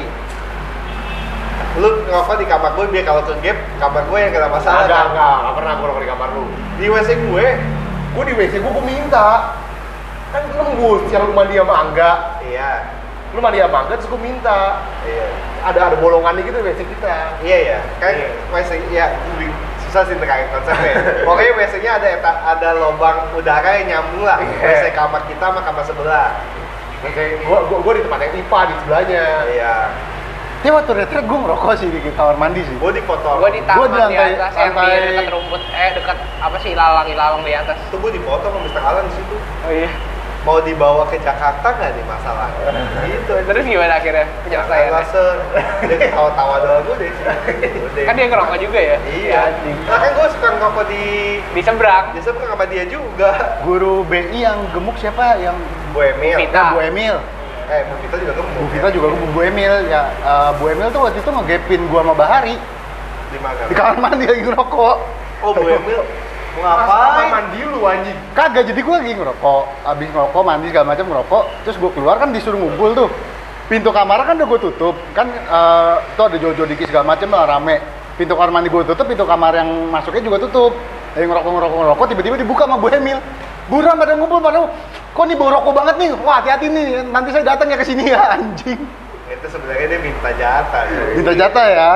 Lu 1.79 1.89
ngerokok 2.05 2.35
di 2.37 2.45
kamar 2.45 2.69
gue 2.75 2.85
biar 2.91 3.05
kalau 3.07 3.21
ke 3.23 3.33
gap 3.39 3.57
kamar 3.79 4.03
gue 4.09 4.17
yang 4.19 4.31
kena 4.35 4.49
masalah. 4.51 4.83
Enggak, 4.83 5.03
enggak, 5.15 5.35
enggak 5.37 5.53
pernah 5.55 5.73
gua 5.77 5.85
nongkrong 5.87 6.03
di 6.03 6.09
kamar 6.11 6.29
lu. 6.33 6.43
Di 6.81 6.85
WC 6.89 7.09
gue. 7.29 7.45
Gua 8.17 8.23
di 8.25 8.33
WC 8.35 8.53
gua 8.59 8.71
gua 8.73 8.85
minta. 8.85 9.29
Kan 10.33 10.41
nembus 10.49 11.05
yang 11.13 11.29
lu 11.29 11.33
mandi 11.37 11.55
sama 11.55 11.75
Angga. 11.77 12.11
Iya. 12.41 12.71
Lu 13.31 13.39
mandi 13.39 13.61
sama 13.61 13.77
Angga 13.85 13.95
terus 14.01 14.09
gua 14.09 14.19
minta. 14.19 14.59
Iya. 15.05 15.52
Ada 15.63 15.79
ada 15.85 15.97
bolongan 15.97 16.35
gitu 16.39 16.55
di 16.55 16.65
WC 16.65 16.81
kita. 16.89 17.15
Iya 17.39 17.57
ya. 17.65 17.79
Kan 17.97 18.11
Iya. 18.13 18.27
WC 18.51 18.71
ya 18.89 19.05
susah 19.83 20.03
sih 20.03 20.15
terkait 20.15 20.49
konsepnya. 20.49 20.93
Pokoknya 21.21 21.53
WC-nya 21.55 21.91
ada 21.97 22.07
eta- 22.09 22.41
ada 22.47 22.69
lubang 22.75 23.31
udara 23.31 23.69
yang 23.77 23.87
nyambung 23.89 24.23
lah. 24.23 24.37
Iya. 24.37 24.59
WC 24.61 24.83
kamar 24.91 25.21
kita 25.25 25.45
sama 25.45 25.61
kamar 25.61 25.83
sebelah. 25.83 26.29
WC 27.01 27.17
gua 27.43 27.63
gua, 27.65 27.77
gua 27.79 27.93
di 27.93 28.01
tempat 28.01 28.19
yang 28.21 28.33
IPA 28.37 28.59
di 28.63 28.73
sebelahnya. 28.79 29.23
Iya. 29.49 29.75
dia 30.59 30.71
waktu 30.71 30.95
retret 30.95 31.27
gue 31.27 31.35
ngerokok 31.37 31.75
sih 31.75 31.91
di 31.91 31.99
kamar 32.09 32.39
mandi 32.39 32.63
sih. 32.63 32.71
Gue 32.79 32.95
di 32.95 33.03
foto. 33.03 33.35
Gue 33.35 33.51
di 33.51 33.59
Gua 33.59 33.83
taman 33.83 33.91
di 33.91 33.91
di, 33.91 34.15
lantai- 34.15 34.39
atas 34.39 34.53
yang 34.55 34.71
di 34.71 35.11
dekat 35.11 35.27
rumput, 35.29 35.59
eh 35.69 35.89
dekat 35.91 36.17
apa 36.39 36.55
sih 36.63 36.69
ilalang-ilalang 36.71 37.43
di 37.43 37.51
atas. 37.51 37.75
Itu 37.83 37.99
gue 37.99 38.11
di 38.11 38.21
foto 38.23 38.47
sama 38.47 38.63
Mr. 38.63 38.79
Alan 38.79 39.03
di 39.03 39.13
situ. 39.13 39.35
Oh 39.35 39.71
iya. 39.75 39.91
Mau 40.43 40.59
dibawa 40.59 41.07
ke 41.07 41.15
Jakarta 41.17 41.63
nggak 41.71 41.91
nih 41.95 42.03
masalah? 42.03 42.51
gitu. 43.05 43.31
Terus 43.47 43.63
gimana 43.63 43.95
akhirnya 43.95 44.27
penyelesaiannya? 44.43 44.91
Langsung 44.91 45.35
dia 45.87 45.97
ketawa-tawa 45.97 46.55
doang 46.59 46.83
gue 46.83 46.95
deh. 46.99 47.11
Kan 48.03 48.13
dia 48.13 48.27
ngerokok 48.27 48.57
juga 48.59 48.75
ya? 48.75 48.97
Iya. 49.07 49.41
Nah, 49.87 49.97
kan 49.97 50.11
gue 50.11 50.27
suka 50.29 50.47
ngerokok 50.51 50.85
di 50.91 51.03
Di 51.47 51.61
seberang. 51.63 52.11
biasa 52.11 52.29
bukan 52.29 52.47
sama 52.49 52.65
dia 52.67 52.83
juga. 52.85 53.31
Guru 53.63 54.03
BI 54.03 54.35
yang 54.37 54.59
gemuk 54.71 54.99
siapa? 54.99 55.39
Yang 55.39 55.55
Bu 55.95 56.03
Emil. 56.03 56.35
Vita. 56.37 56.59
Ya, 56.59 56.71
Bu 56.75 56.79
Emil. 56.83 57.15
Eh, 57.63 57.81
Bu 57.87 57.93
Vita 58.03 58.15
juga 58.19 58.33
gemuk. 58.35 58.51
Bu 58.53 58.65
Vita 58.67 58.87
juga 58.91 59.07
gemuk. 59.09 59.29
Bu 59.31 59.39
Emil 59.41 59.73
ya. 59.87 60.01
eh, 60.11 60.49
Bu 60.59 60.65
Emil 60.67 60.87
tuh 60.89 60.99
waktu 61.01 61.17
itu 61.17 61.29
ngegepin 61.31 61.81
gua 61.87 62.03
sama 62.03 62.15
Bahari 62.19 62.59
Di 63.31 63.39
mana? 63.39 63.63
di 63.63 63.73
kamar 63.73 63.95
mandi 63.97 64.27
lagi 64.27 64.43
ngerokok. 64.43 64.95
Oh, 65.39 65.55
Bu 65.55 65.71
Emil. 65.71 66.03
Ngapain? 66.53 67.27
mandi 67.31 67.59
lu 67.65 67.79
anjing? 67.81 68.17
Kagak, 68.37 68.63
jadi 68.69 68.79
gua 68.81 69.01
lagi 69.01 69.13
ngerokok. 69.13 69.63
Abis 69.83 70.07
ngerokok, 70.13 70.41
mandi 70.45 70.67
segala 70.69 70.85
macam 70.93 71.05
ngerokok. 71.09 71.43
Terus 71.65 71.75
gua 71.81 71.91
keluar 71.91 72.15
kan 72.17 72.29
disuruh 72.29 72.59
ngumpul 72.59 72.93
tuh. 72.93 73.09
Pintu 73.63 73.89
kamar 73.89 74.21
kan 74.27 74.35
udah 74.37 74.47
gue 74.47 74.59
tutup. 74.59 74.95
Kan 75.15 75.31
eh, 75.31 75.95
tuh 76.13 76.23
ada 76.27 76.37
jojo 76.37 76.67
dikit 76.67 76.91
segala 76.91 77.15
macam 77.15 77.31
lah 77.31 77.47
rame. 77.47 77.79
Pintu 78.13 78.37
kamar 78.37 78.51
mandi 78.53 78.69
gue 78.69 78.83
tutup, 78.85 79.07
pintu 79.07 79.25
kamar 79.25 79.55
yang 79.55 79.69
masuknya 79.89 80.21
juga 80.21 80.37
tutup. 80.43 80.71
Lagi 81.15 81.25
ngerokok 81.25 81.49
ngerokok 81.49 81.77
ngerokok, 81.79 82.05
tiba-tiba 82.11 82.35
dibuka 82.37 82.63
sama 82.67 82.77
Bu 82.77 82.87
Emil. 82.89 83.17
buruan 83.63 83.95
pada 83.95 84.19
ngumpul 84.19 84.43
pada 84.43 84.59
kok 85.15 85.23
nih 85.23 85.39
bau 85.39 85.47
rokok 85.47 85.71
banget 85.71 85.95
nih 85.95 86.09
wah 86.19 86.43
hati-hati 86.43 86.67
nih 86.67 86.99
nanti 87.15 87.31
saya 87.31 87.47
datang 87.47 87.71
ya 87.71 87.79
ke 87.79 87.87
sini 87.87 88.11
ya 88.11 88.35
anjing 88.35 88.75
Itu 89.31 89.47
sebenarnya 89.47 89.87
dia 89.87 89.99
minta 90.03 90.29
jatah. 90.35 90.83
minta 91.15 91.31
jatah 91.31 91.65
ya 91.71 91.91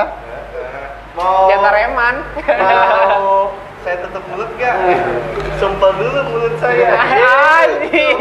Mau 1.12 1.52
Jatah 1.52 1.72
reman. 1.76 2.16
mau 2.40 3.52
saya 3.88 4.04
tutup 4.04 4.20
mulut 4.28 4.52
gak? 4.60 4.76
Sumpah 5.56 5.96
dulu 5.96 6.20
mulut 6.28 6.60
saya. 6.60 6.92
Anjing. 7.64 8.20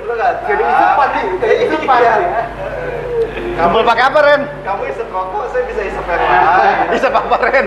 Lu 0.00 0.14
tahu. 0.16 0.34
Jadi 0.48 0.62
isupan 0.64 1.08
nih, 1.12 1.24
jadi 1.38 1.54
isupan 1.68 1.98
Iya. 2.08 2.14
ya. 2.16 2.42
ngumpul 3.58 3.82
pakai 3.84 4.04
apa 4.06 4.18
Ren 4.22 4.42
Kamu 4.62 4.82
isep 4.86 5.08
rokok, 5.10 5.44
saya 5.50 5.62
bisa 5.66 5.82
isep 5.84 6.04
yang 6.06 6.24
lain. 6.24 6.88
bisa 6.88 7.08
apa 7.10 7.36
Ren 7.42 7.66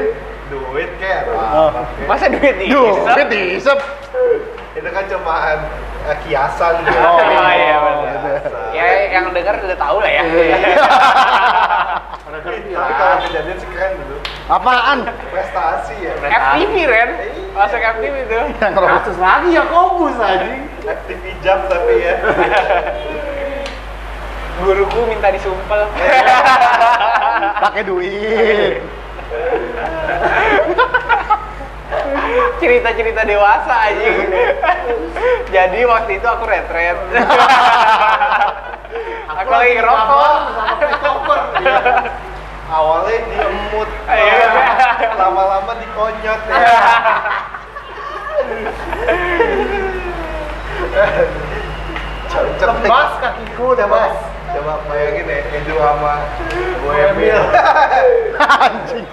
Duit 0.50 0.90
kayak 0.98 1.30
Oh. 1.30 1.70
Masa 2.08 2.26
duit 2.28 2.56
di? 2.58 2.68
Duh, 2.68 2.96
dia 3.06 3.24
diisep. 3.24 3.78
Itu 4.74 4.90
kan 4.90 5.04
cuman 5.06 5.58
eh, 6.08 6.18
kiasan 6.26 6.74
gitu. 6.82 6.98
Oh, 6.98 7.20
iya, 7.48 7.76
benar. 7.78 8.18
Biasa. 8.18 8.60
Ya 8.74 8.86
yang 9.14 9.30
denger 9.30 9.62
udah 9.62 9.78
tahu 9.78 9.98
lah 10.00 10.10
ya. 10.10 10.24
Tapi 12.26 12.58
kalau 12.72 13.16
kejadian 13.22 13.58
sih 13.60 13.70
keren 13.70 13.92
dulu. 13.96 14.18
Apaan? 14.52 15.08
Prestasi 15.32 15.96
ya. 16.04 16.12
FTV 16.28 16.76
Ren, 16.84 17.10
masuk 17.56 17.80
FTV 17.80 18.28
rokok. 18.28 18.84
Kasus 18.84 19.16
lagi 19.16 19.56
ya 19.56 19.64
kobus 19.64 20.20
anjing. 20.20 20.68
FTV 20.84 21.24
jam 21.40 21.64
tapi 21.72 22.04
ya. 22.04 22.20
Guruku 24.60 25.08
minta 25.08 25.32
disumpel. 25.32 25.88
Pakai 27.64 27.88
duit. 27.88 28.84
Cerita-cerita 32.60 33.24
dewasa 33.24 33.76
aja. 33.88 34.04
Jadi 35.48 35.80
waktu 35.88 36.20
itu 36.20 36.28
aku 36.28 36.44
retret. 36.44 37.00
aku 39.32 39.48
lagi 39.48 39.80
ngerokok. 39.80 40.36
Sama 40.60 40.76
Christopher. 40.76 41.40
Awalnya 42.72 43.18
diemut, 43.28 43.90
Iya. 44.08 44.48
lama-lama 45.20 45.76
dikonyot 45.76 46.42
ya. 46.48 46.72
Tebas 52.32 53.12
kakiku 53.20 53.76
udah 53.76 53.88
Coba, 53.88 54.00
mas. 54.08 54.16
coba 54.56 54.74
bayangin 54.88 55.28
ya, 55.28 55.40
Edu 55.60 55.76
sama 55.76 56.14
gue 56.80 56.96
Emil. 57.12 57.40
Anjing. 58.72 59.06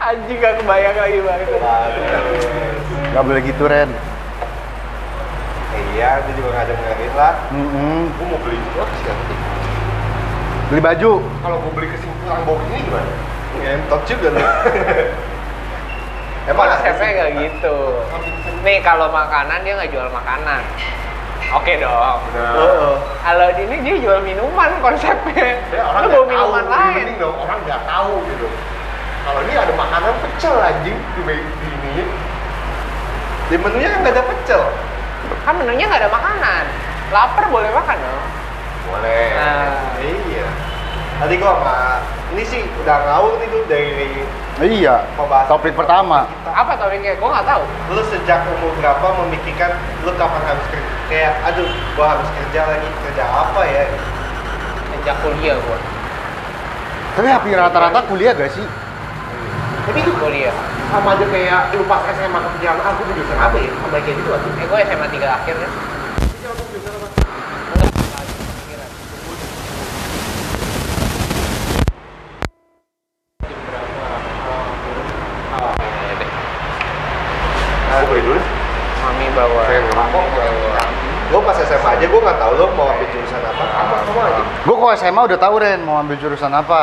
Anjing 0.00 0.38
gak 0.40 0.54
kebayang 0.60 0.96
lagi 0.96 1.18
banget. 1.20 1.48
Gak 3.12 3.22
boleh 3.24 3.42
gitu 3.44 3.64
Ren. 3.68 3.90
Iya, 5.96 6.24
dia 6.24 6.32
juga 6.36 6.48
ngajak 6.56 6.76
ngajak 6.76 7.12
lah. 7.16 7.34
Mm-mm. 7.52 8.12
Gue 8.16 8.26
mau 8.28 8.40
beli 8.40 8.56
nanti? 8.56 9.45
Beli 10.66 10.80
baju. 10.82 11.12
Kalau 11.22 11.56
gue 11.62 11.72
beli 11.78 11.88
kesimpulan 11.94 12.42
box 12.42 12.58
ini 12.74 12.78
gimana? 12.82 13.12
Ngentot 13.62 14.02
juga 14.10 14.28
lu. 14.34 14.40
Emang 16.46 16.66
Emang 16.66 16.66
resepnya 16.74 17.10
gak 17.22 17.30
gitu. 17.38 17.76
Nih 18.66 18.78
kalau 18.82 19.06
makanan 19.14 19.62
dia 19.62 19.78
nggak 19.78 19.90
jual 19.94 20.08
makanan. 20.10 20.62
Oke 21.54 21.78
dong. 21.78 22.18
Heeh. 22.34 22.94
Kalau 22.98 23.46
di 23.54 23.62
ini 23.70 23.76
dia 23.86 23.96
jual 24.02 24.18
minuman 24.26 24.70
konsepnya. 24.82 25.62
Ya, 25.70 25.82
orang 25.86 26.02
Lu 26.06 26.10
bawa 26.10 26.26
minuman 26.26 26.64
tahu, 26.66 26.74
lain. 26.74 26.94
mending 26.98 27.18
dong 27.22 27.36
orang 27.38 27.58
nggak 27.62 27.82
tahu 27.86 28.12
gitu. 28.26 28.46
Kalau 29.26 29.40
ini 29.46 29.52
ada 29.54 29.72
makanan 29.74 30.12
pecel 30.22 30.54
anjing 30.58 30.98
di, 30.98 31.22
di 31.38 31.68
ini. 31.70 32.04
Di 33.46 33.56
menunya 33.62 33.88
kan 33.94 33.98
nggak 34.02 34.14
ada 34.18 34.24
pecel. 34.26 34.62
Kan 35.46 35.54
menunya 35.62 35.84
nggak 35.86 36.02
ada 36.02 36.10
makanan. 36.10 36.64
Lapar 37.14 37.44
boleh 37.54 37.70
makan 37.70 37.96
dong. 38.02 38.26
Boleh. 38.90 39.26
Nah. 39.34 39.70
Iya. 40.02 40.15
Tadi 41.16 41.34
gua 41.40 41.56
sama 41.56 41.76
ini 42.36 42.42
sih 42.44 42.60
udah 42.84 42.96
ngawur 43.08 43.32
nih 43.40 43.48
tuh 43.48 43.62
dari 43.72 44.08
Iya. 44.56 45.04
Pembahasan. 45.16 45.48
Topik 45.52 45.72
pertama. 45.72 46.28
Apa 46.44 46.76
topiknya? 46.76 47.16
Gue 47.16 47.28
nggak 47.28 47.44
tahu. 47.48 47.62
lu 47.92 48.02
sejak 48.08 48.44
umur 48.56 48.72
berapa 48.80 49.06
memikirkan 49.24 49.72
lu 50.04 50.12
kapan 50.16 50.42
harus 50.44 50.64
kerja 50.68 50.92
kayak 51.08 51.32
aduh 51.44 51.68
gua 51.96 52.06
harus 52.16 52.28
kerja 52.36 52.60
lagi 52.68 52.88
kerja 53.04 53.24
apa 53.24 53.60
ya 53.64 53.82
Sejak 54.92 55.16
kuliah 55.24 55.56
gue. 55.56 55.78
Tapi 57.16 57.28
hampir 57.32 57.56
rata-rata 57.56 58.00
kuliah 58.12 58.36
gak 58.36 58.52
sih? 58.52 58.66
Tapi 59.86 60.02
itu 60.02 60.12
Kuliah. 60.18 60.50
sama 60.90 61.14
aja 61.14 61.24
kayak 61.30 61.72
lu 61.78 61.86
pas 61.86 62.02
SMA 62.10 62.38
kepikiran 62.42 62.78
aku 62.82 63.06
jurusan 63.14 63.38
apa 63.38 63.56
ya? 63.56 63.70
Sama 63.70 63.88
kayak 64.02 64.16
gitu 64.18 64.30
aja. 64.34 64.48
Eh 64.60 64.66
gue 64.66 64.78
SMA 64.84 65.06
3 65.14 65.36
akhir 65.40 65.54
ya. 65.62 65.70
nah, 77.90 78.02
gue 78.04 78.20
dulu 78.20 78.40
Mami 79.06 79.26
bawa. 79.38 79.62
Kayak 79.70 79.82
ngerokok, 79.86 80.24
gua 81.30 81.40
pas 81.46 81.58
SMA 81.62 81.85
aja 81.96 82.06
gua 82.12 82.20
nggak 82.28 82.38
tahu 82.38 82.52
lu 82.60 82.66
mau 82.76 82.86
ambil 82.92 83.08
jurusan 83.08 83.40
apa 83.40 83.64
Sama 83.72 83.96
sama 84.04 84.22
aja. 84.28 84.42
Gue 84.66 84.74
kok 84.76 84.92
SMA 85.00 85.22
udah 85.32 85.38
tahu 85.40 85.54
Ren 85.62 85.80
mau 85.80 85.96
ambil 86.00 86.16
jurusan 86.20 86.52
apa. 86.52 86.82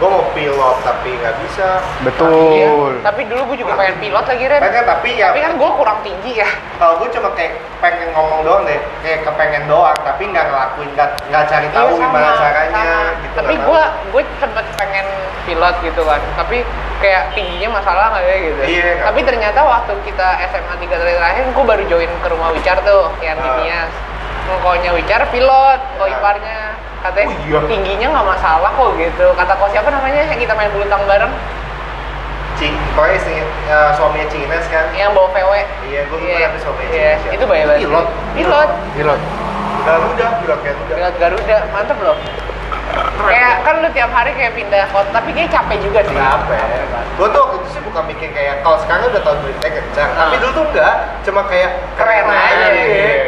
Iya 0.00 0.08
gua 0.08 0.08
mau 0.10 0.24
pilot 0.32 0.76
tapi 0.80 1.10
nggak 1.12 1.34
bisa 1.38 1.68
Betul. 2.00 2.32
Iya. 2.50 2.68
Tapi 3.02 3.20
dulu 3.26 3.52
gue 3.52 3.58
juga 3.60 3.72
pengen 3.76 3.96
pilot 4.00 4.24
lagi 4.24 4.44
Ren. 4.46 4.60
pengen 4.62 4.84
tapi 4.86 5.08
ya 5.14 5.28
Tapi 5.28 5.40
kan 5.42 5.52
gue 5.54 5.70
kurang 5.70 5.98
tinggi 6.00 6.32
ya. 6.34 6.48
kalau 6.76 6.94
gue 6.96 7.08
cuma 7.10 7.28
kayak 7.32 7.52
pengen 7.78 8.08
ngomong 8.10 8.40
doang 8.40 8.62
deh 8.64 8.80
kayak 9.00 9.20
kepengen 9.22 9.64
doang 9.68 9.96
tapi 10.00 10.22
nggak 10.26 10.46
ngelakuin 10.46 10.90
nggak 10.96 11.08
nggak 11.28 11.44
cari 11.46 11.68
tahu 11.70 11.86
Iya, 11.86 11.96
sama, 11.98 12.08
gimana 12.08 12.30
caranya 12.34 12.80
sama. 12.80 13.20
gitu 13.20 13.36
Tapi 13.36 13.54
gue 13.54 13.82
tahu. 13.82 14.08
gue 14.10 14.22
sempet 14.40 14.64
pengen 14.74 15.06
pilot 15.42 15.74
gitu 15.82 16.02
kan. 16.02 16.20
Tapi 16.34 16.56
kayak 16.98 17.22
tingginya 17.30 17.68
masalah 17.74 18.04
nggak 18.10 18.24
ya 18.24 18.36
gitu. 18.42 18.60
Iya. 18.70 18.90
Tapi 19.04 19.20
ternyata 19.22 19.60
waktu 19.62 19.92
kita 20.02 20.26
SMA 20.46 20.74
3 20.78 20.96
terakhir 20.96 21.44
gue 21.46 21.64
baru 21.66 21.82
join 21.86 22.10
ke 22.14 22.28
rumah 22.28 22.48
Wicar 22.50 22.80
tuh 22.80 23.12
yang 23.20 23.36
di 23.36 23.44
Ah. 23.46 23.56
Nias. 23.58 23.92
Ngkonya 24.48 24.90
Wicar 24.92 25.28
pilot, 25.28 25.80
ko 25.94 26.04
Ah. 26.04 26.10
iparnya. 26.10 26.60
Katanya 27.00 27.26
Oh, 27.28 27.40
iya. 27.42 27.58
tingginya 27.64 28.06
nggak 28.12 28.26
masalah 28.28 28.70
kok 28.70 28.90
gitu. 28.94 29.26
Kata 29.32 29.52
kok 29.54 29.68
siapa 29.70 29.88
namanya 29.88 30.20
yang 30.26 30.36
kita 30.36 30.52
main 30.52 30.68
bulu 30.68 30.84
tangkis 30.84 31.08
bareng? 31.08 31.32
Cing, 32.54 32.76
pokoknya 32.92 33.16
istri, 33.16 33.40
ya, 33.64 33.96
suaminya 33.96 34.28
Cines 34.28 34.64
kan 34.68 34.84
Yang 34.92 35.16
bawa 35.16 35.32
VW. 35.32 35.52
iya 35.88 36.04
gue 36.04 36.18
lupa 36.18 36.36
tapi 36.36 36.58
suaminya 36.60 36.90
Iya, 36.92 37.10
Cines 37.16 37.24
ya. 37.24 37.30
itu 37.32 37.44
bahaya 37.48 37.64
banget. 37.64 37.80
Pilot? 37.80 38.06
Pilot. 38.36 38.70
Pilot. 38.92 39.20
Garuda 39.80 40.26
pilot 40.44 40.58
Garuda 40.60 40.92
Pilot 40.92 41.14
Garuda, 41.16 41.56
mantep 41.72 41.98
loh. 42.04 42.16
Kayak 43.20 43.62
kan 43.62 43.74
lu 43.78 43.88
tiap 43.90 44.10
hari 44.10 44.32
kayak 44.32 44.52
pindah 44.54 44.84
kota, 44.90 45.10
tapi 45.12 45.30
kayak 45.30 45.50
capek 45.50 45.76
juga 45.78 46.00
sih. 46.02 46.16
Capek. 46.16 46.64
Gue 47.14 47.28
tuh 47.28 47.40
waktu 47.42 47.56
itu 47.58 47.68
sih 47.70 47.82
bukan 47.84 48.02
mikir 48.06 48.28
kayak 48.32 48.54
kalau 48.60 48.80
sekarang 48.80 49.06
udah 49.06 49.22
tahu 49.22 49.36
duitnya 49.40 49.70
kencang, 49.70 50.10
tapi 50.10 50.34
Ah. 50.34 50.40
dulu 50.40 50.50
tuh 50.50 50.64
enggak, 50.66 50.94
cuma 51.22 51.40
kayak 51.44 51.70
Keren 51.94 52.24
aja. 52.26 52.66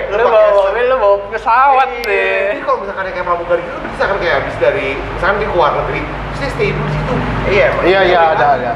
Lu, 0.09 0.16
Lu 0.16 0.24
bawa 0.26 0.50
mobil, 0.50 0.85
lu 0.87 0.96
bawa 0.96 1.16
pesawat 1.28 1.88
Iya. 1.92 2.02
deh. 2.02 2.40
Jadi 2.50 2.61
kalau 2.62 2.78
misalkan 2.81 3.05
kayak 3.07 3.26
pramugari 3.26 3.62
gitu, 3.62 3.78
bisa 3.85 4.05
kan 4.05 4.16
kayak 4.16 4.35
habis 4.40 4.55
dari 4.57 4.87
misalkan 4.96 5.37
di 5.38 5.46
luar 5.46 5.70
negeri, 5.76 6.00
dia 6.33 6.48
stay 6.48 6.68
dulu 6.72 6.83
di 6.83 6.92
situ. 6.92 7.14
Iya. 7.46 7.66
Iya 7.85 8.00
iya 8.02 8.18
Tapi 8.18 8.33
ada 8.33 8.42
kan 8.42 8.59
ada. 8.59 8.72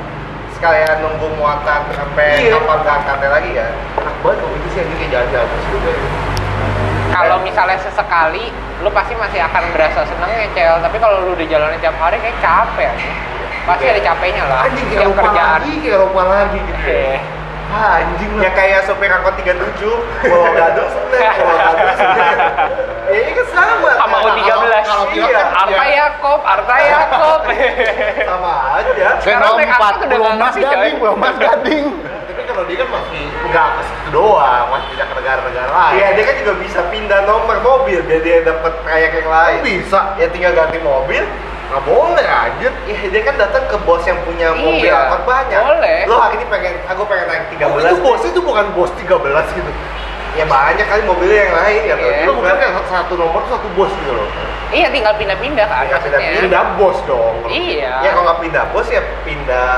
Sekalian 0.53 0.97
nunggu 1.01 1.27
muatan 1.35 1.81
sampai 1.91 2.29
Iya. 2.39 2.57
kapal 2.57 2.77
berangkatnya 2.81 3.29
lagi 3.31 3.51
ya. 3.53 3.67
Enak 3.97 4.15
banget 4.21 4.37
kalau 4.39 4.55
itu 4.55 4.69
sih 4.71 4.81
anjing 4.81 4.99
kayak 4.99 5.11
jalan-jalan 5.11 5.47
terus 5.49 5.67
juga. 5.69 5.93
Kalau 7.19 7.37
misalnya 7.41 7.79
sesekali, 7.79 8.45
lu 8.79 8.91
pasti 8.91 9.15
masih 9.15 9.41
akan 9.41 9.63
berasa 9.73 10.01
seneng 10.03 10.31
ngecel. 10.31 10.75
Tapi 10.79 10.97
kalau 10.97 11.17
lu 11.23 11.31
udah 11.33 11.47
jalanin 11.47 11.79
tiap 11.79 11.97
hari 11.97 12.17
kayak 12.19 12.37
capek 12.39 12.87
aja. 12.89 13.11
Pasti 13.65 13.85
ada 13.85 14.01
capeknya 14.05 14.45
lah. 14.45 14.59
Anjing 14.65 14.87
kayak 14.87 15.01
Tiap 15.01 15.11
lupa 15.11 15.23
kerjaan. 15.25 15.51
lagi, 15.57 15.73
kayak 15.81 15.99
lupa 16.01 16.23
lagi 16.25 16.59
gitu. 16.61 16.83
Eh, 16.87 17.19
Ah, 17.67 17.99
anjing 17.99 18.31
Ya 18.39 18.51
kayak 18.53 18.87
sopir 18.87 19.11
angkot 19.11 19.35
37, 19.35 19.59
bawa 20.23 20.49
gadung 20.55 20.87
seneng, 20.87 21.35
bawa 21.35 21.55
gadung 21.67 21.97
seneng. 21.99 22.37
Ya 23.07 23.19
ini 23.21 23.33
kan 23.33 23.47
sama. 23.49 23.91
Sama 23.97 24.17
U13. 24.21 24.39
Kalau- 24.45 24.83
kalau 24.83 25.05
pilot 25.07 25.27
Iya, 25.27 25.39
kan 25.41 25.47
Arta 25.57 25.85
Yakob, 25.89 26.41
Arta 26.43 26.75
Yakob. 26.81 27.41
sama 28.23 28.53
aja. 28.75 29.07
Sekarang 29.19 29.51
naik 29.55 29.67
empat 29.69 29.93
angkot 29.95 30.07
udah 30.09 30.33
mas 30.37 30.55
gading, 30.57 30.95
belum 30.97 31.17
mas 31.17 31.37
gading. 31.37 31.85
Kalau 32.47 32.63
dia 32.65 32.77
kan 32.79 32.89
masih 32.89 33.23
nggak 33.51 33.69
ke 33.75 33.83
situ 33.91 34.09
doang, 34.15 34.65
masih 34.71 34.87
pindah 34.95 35.07
ke 35.07 35.15
negara-negara 35.19 35.71
lain. 35.71 35.95
Iya, 35.99 36.09
dia 36.15 36.25
kan 36.25 36.35
juga 36.41 36.53
bisa 36.63 36.81
pindah 36.89 37.21
nomor 37.27 37.57
mobil 37.61 37.99
biar 38.07 38.21
dia 38.23 38.37
dapat 38.47 38.73
kayak 38.87 39.11
yang 39.19 39.29
lain. 39.29 39.59
bisa. 39.67 40.01
Ya 40.17 40.27
tinggal 40.31 40.53
ganti 40.55 40.79
mobil, 40.81 41.27
Nggak 41.67 41.83
boleh 41.83 42.27
anjir. 42.31 42.73
Iya, 42.87 43.03
dia 43.11 43.23
kan 43.27 43.35
datang 43.43 43.67
ke 43.67 43.77
bos 43.83 44.03
yang 44.07 44.23
punya 44.23 44.55
mobil 44.55 44.87
Iya, 44.87 45.11
angkot 45.11 45.23
banyak. 45.27 45.61
boleh. 45.67 45.99
Lo 46.07 46.15
hari 46.23 46.35
ini 46.39 46.47
pengen, 46.47 46.75
aku 46.87 47.03
pengen 47.11 47.27
naik 47.27 47.45
13. 47.59 47.67
Oh, 47.67 47.79
itu 47.83 47.91
nih. 47.91 48.03
bos 48.07 48.23
itu 48.23 48.41
bukan 48.41 48.67
bos 48.79 48.91
13 48.95 49.47
gitu. 49.51 49.71
Ya 50.37 50.45
banyak 50.45 50.87
kali 50.87 51.03
mobilnya 51.09 51.49
yang 51.49 51.55
lain 51.59 51.81
ya. 51.83 51.97
Iya. 51.99 52.17
Itu 52.23 52.33
bukan 52.39 52.55
kayak 52.55 52.73
satu 52.87 53.15
nomor 53.19 53.43
satu 53.51 53.67
bos 53.75 53.91
gitu 53.91 54.13
loh. 54.15 54.29
Iya, 54.71 54.95
tinggal 54.95 55.19
pindah-pindah 55.19 55.67
kan 55.67 55.91
maksudnya. 55.91 56.19
pindah-pindah. 56.23 56.43
Pindah 56.47 56.65
bos 56.79 56.99
dong. 57.09 57.35
Iya. 57.51 57.93
Ya 58.05 58.11
kalau 58.15 58.25
nggak 58.31 58.41
pindah 58.47 58.65
bos 58.71 58.87
ya 58.87 59.03
pindah 59.27 59.75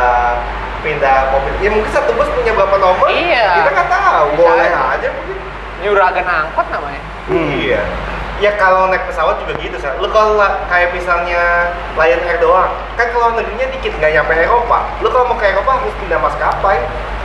pindah 0.89 1.19
mobil. 1.29 1.53
Ya 1.61 1.69
mungkin 1.69 1.93
satu 1.93 2.11
bus 2.17 2.29
punya 2.33 2.53
berapa 2.57 2.77
nomor? 2.81 3.07
Iya. 3.13 3.61
Kita 3.61 3.71
nggak 3.71 3.89
tahu. 3.91 4.25
Bisa 4.33 4.41
Boleh 4.41 4.67
aja. 4.67 4.81
aja 4.97 5.09
mungkin. 5.13 5.37
Juragan 5.79 6.27
angkot 6.27 6.67
namanya. 6.73 7.03
Iya. 7.29 7.83
Ya 8.39 8.55
kalau 8.55 8.87
naik 8.87 9.03
pesawat 9.05 9.43
juga 9.43 9.59
gitu, 9.59 9.77
Sa. 9.77 9.99
Lu 9.99 10.07
kalau 10.09 10.39
la- 10.39 10.63
kayak 10.71 10.95
misalnya 10.95 11.75
Lion 11.99 12.23
Air 12.23 12.39
doang, 12.39 12.71
kan 12.95 13.11
kalau 13.11 13.35
negerinya 13.35 13.67
dikit 13.69 13.93
nggak 13.93 14.15
nyampe 14.15 14.33
Eropa. 14.33 14.79
Lu 15.03 15.11
kalau 15.11 15.27
mau 15.27 15.37
ke 15.37 15.51
Eropa 15.51 15.71
harus 15.75 15.95
pindah 15.99 16.19
maskapai. 16.19 16.79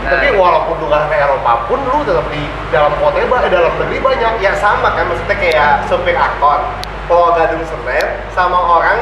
Nah, 0.03 0.09
Tapi 0.09 0.35
walaupun 0.35 0.75
lu 0.81 0.89
nggak 0.89 1.05
ke 1.07 1.15
Eropa 1.15 1.51
pun 1.69 1.79
lu 1.79 2.01
tetap 2.01 2.25
di 2.33 2.43
dalam 2.73 2.91
kota 2.97 3.21
ba- 3.29 3.45
dalam 3.45 3.73
negeri 3.77 3.97
banyak. 4.01 4.33
Ya 4.41 4.51
sama 4.57 4.89
kan, 4.91 5.05
maksudnya 5.05 5.37
kayak 5.37 5.85
supir 5.85 6.17
angkot, 6.17 6.61
bawa 7.05 7.37
gadung 7.37 7.61
Senen 7.61 8.05
sama 8.33 8.57
orang 8.57 8.97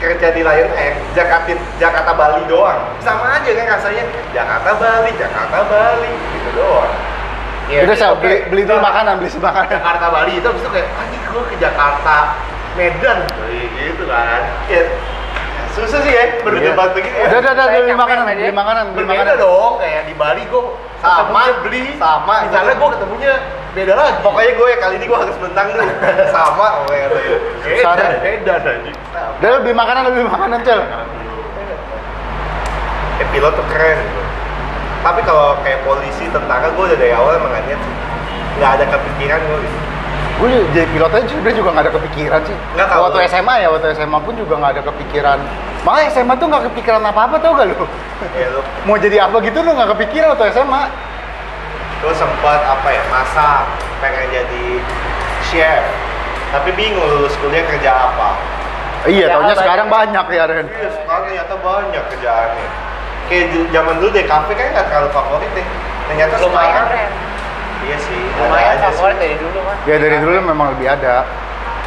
kerja 0.00 0.32
di 0.32 0.40
Lion 0.40 0.72
Air, 0.72 0.96
Jakarta, 1.12 1.52
Jakarta 1.76 2.12
Bali 2.16 2.42
doang. 2.48 2.80
Sama 3.04 3.36
aja 3.36 3.50
kan 3.52 3.66
rasanya, 3.76 4.04
Jakarta 4.32 4.70
Bali, 4.80 5.10
Jakarta 5.20 5.58
Bali, 5.68 6.12
gitu 6.32 6.50
doang. 6.56 6.92
Ya, 7.70 7.86
Udah 7.86 7.94
saya 7.94 8.18
beli 8.18 8.42
beli 8.50 8.66
dulu 8.66 8.82
Nah, 8.82 8.90
makanan, 8.90 9.14
beli 9.22 9.30
makanan. 9.38 9.70
Jakarta 9.78 10.06
Bali 10.10 10.32
itu 10.42 10.46
habis 10.48 10.62
itu 10.64 10.70
kayak 10.74 10.88
anjing 10.98 11.22
gue 11.22 11.42
ke 11.46 11.56
Jakarta 11.62 12.16
Medan 12.74 13.18
gitu 13.78 14.04
kan. 14.10 14.42
Ya, 14.66 14.82
susah 15.70 16.02
sih 16.02 16.10
ya 16.10 16.24
berdebat 16.42 16.90
begini 16.98 17.14
ya. 17.14 17.30
Udah, 17.30 17.38
udah, 17.46 17.52
udah, 17.54 17.66
beli 17.70 17.94
makanan, 17.94 18.24
beli 18.26 18.50
makanan, 18.50 18.84
beli 18.90 19.06
Berbeda 19.06 19.22
makanan. 19.22 19.36
dong 19.38 19.74
kayak 20.00 20.08
di 20.08 20.16
Bali 20.16 20.42
gue 20.48 20.64
Sama, 21.04 21.60
beli 21.60 21.92
sama. 22.00 22.48
Misalnya 22.48 22.76
gue 22.76 22.88
ketemunya 22.96 23.32
beda 23.76 23.92
lagi. 23.96 24.16
Pokoknya 24.24 24.52
gue 24.56 24.68
kali 24.80 24.94
ini 24.96 25.06
gue 25.08 25.18
harus 25.20 25.36
bentang 25.36 25.68
dulu. 25.72 25.84
Sama 26.36 26.66
pokoknya. 26.84 27.08
beda, 27.64 28.04
beda. 28.20 28.72
Udah 29.40 29.48
lu 29.48 29.58
beli 29.64 29.74
makanan, 29.76 30.12
beli 30.12 30.24
makanan, 30.28 30.58
Cel. 30.64 30.80
Eh, 33.20 33.26
pilot 33.32 33.52
tuh 33.56 33.66
keren. 33.72 34.00
Tapi 35.00 35.20
kalau 35.24 35.56
kayak 35.64 35.80
polisi, 35.88 36.28
tentara, 36.28 36.68
gue 36.68 36.84
udah 36.84 36.98
dari 37.00 37.12
awal 37.16 37.40
emang 37.40 37.56
sih. 37.64 37.76
Nggak 38.60 38.70
ada 38.80 38.84
kepikiran 38.92 39.40
gue 39.40 39.58
gitu. 39.64 39.78
Gue 40.40 40.48
jadi 40.72 40.88
pilot 40.88 41.12
aja 41.12 41.26
sebenarnya 41.28 41.56
juga 41.60 41.68
nggak 41.70 41.84
ada 41.84 41.94
kepikiran 41.94 42.40
sih. 42.42 42.56
Nggak, 42.72 42.86
kalau- 42.88 43.02
waktu 43.06 43.18
SMA 43.28 43.54
ya, 43.60 43.68
waktu 43.68 43.86
SMA 43.92 44.18
pun 44.18 44.34
juga 44.34 44.54
nggak 44.56 44.72
ada 44.72 44.82
kepikiran. 44.88 45.38
Malah 45.80 46.02
SMA 46.08 46.34
tuh 46.34 46.46
nggak 46.48 46.64
kepikiran 46.72 47.00
apa-apa 47.04 47.36
tau 47.38 47.52
gak 47.52 47.68
lu? 47.68 47.84
Ya 48.32 48.48
lu, 48.48 48.60
Mau 48.88 48.96
jadi 48.96 49.28
apa 49.28 49.36
gitu 49.38 49.60
lu 49.60 49.70
nggak 49.70 49.90
kepikiran 49.94 50.32
waktu 50.32 50.48
SMA. 50.50 50.82
lu 52.00 52.08
sempat 52.16 52.64
apa 52.64 52.88
ya, 52.88 53.02
masa 53.12 53.68
pengen 54.00 54.32
jadi 54.32 54.64
chef. 55.44 55.84
Tapi 56.48 56.72
bingung 56.72 57.04
lulus 57.04 57.36
kuliah 57.36 57.60
kerja 57.68 57.92
apa. 57.92 58.40
Iya, 59.04 59.28
Ya, 59.28 59.36
taunya 59.36 59.52
sekarang 59.54 59.92
banyak 59.92 60.24
ya 60.26 60.44
Ren. 60.44 60.66
Iya, 60.66 60.88
sekarang 60.90 61.22
ternyata 61.28 61.54
banyak 61.60 62.04
kerjaannya. 62.08 62.66
Kayak 63.28 63.44
zaman 63.70 63.94
dulu 64.00 64.10
deh, 64.10 64.24
kafe 64.24 64.52
kan 64.56 64.66
nggak 64.72 64.86
terlalu 64.88 65.08
favorit 65.12 65.50
deh. 65.52 65.66
Ternyata 66.08 66.34
Lumayan 66.40 66.72
sekarang-. 66.88 67.29
Iya 67.80 67.96
sih, 67.98 68.20
Lumayan 68.36 68.76
favorit 68.78 69.16
sih. 69.16 69.22
dari 69.22 69.36
dulu 69.36 69.58
mah. 69.62 69.76
Ya 69.84 69.96
dari 69.96 70.16
dulu 70.20 70.32
memang 70.42 70.66
lebih 70.76 70.86
ada. 70.86 71.24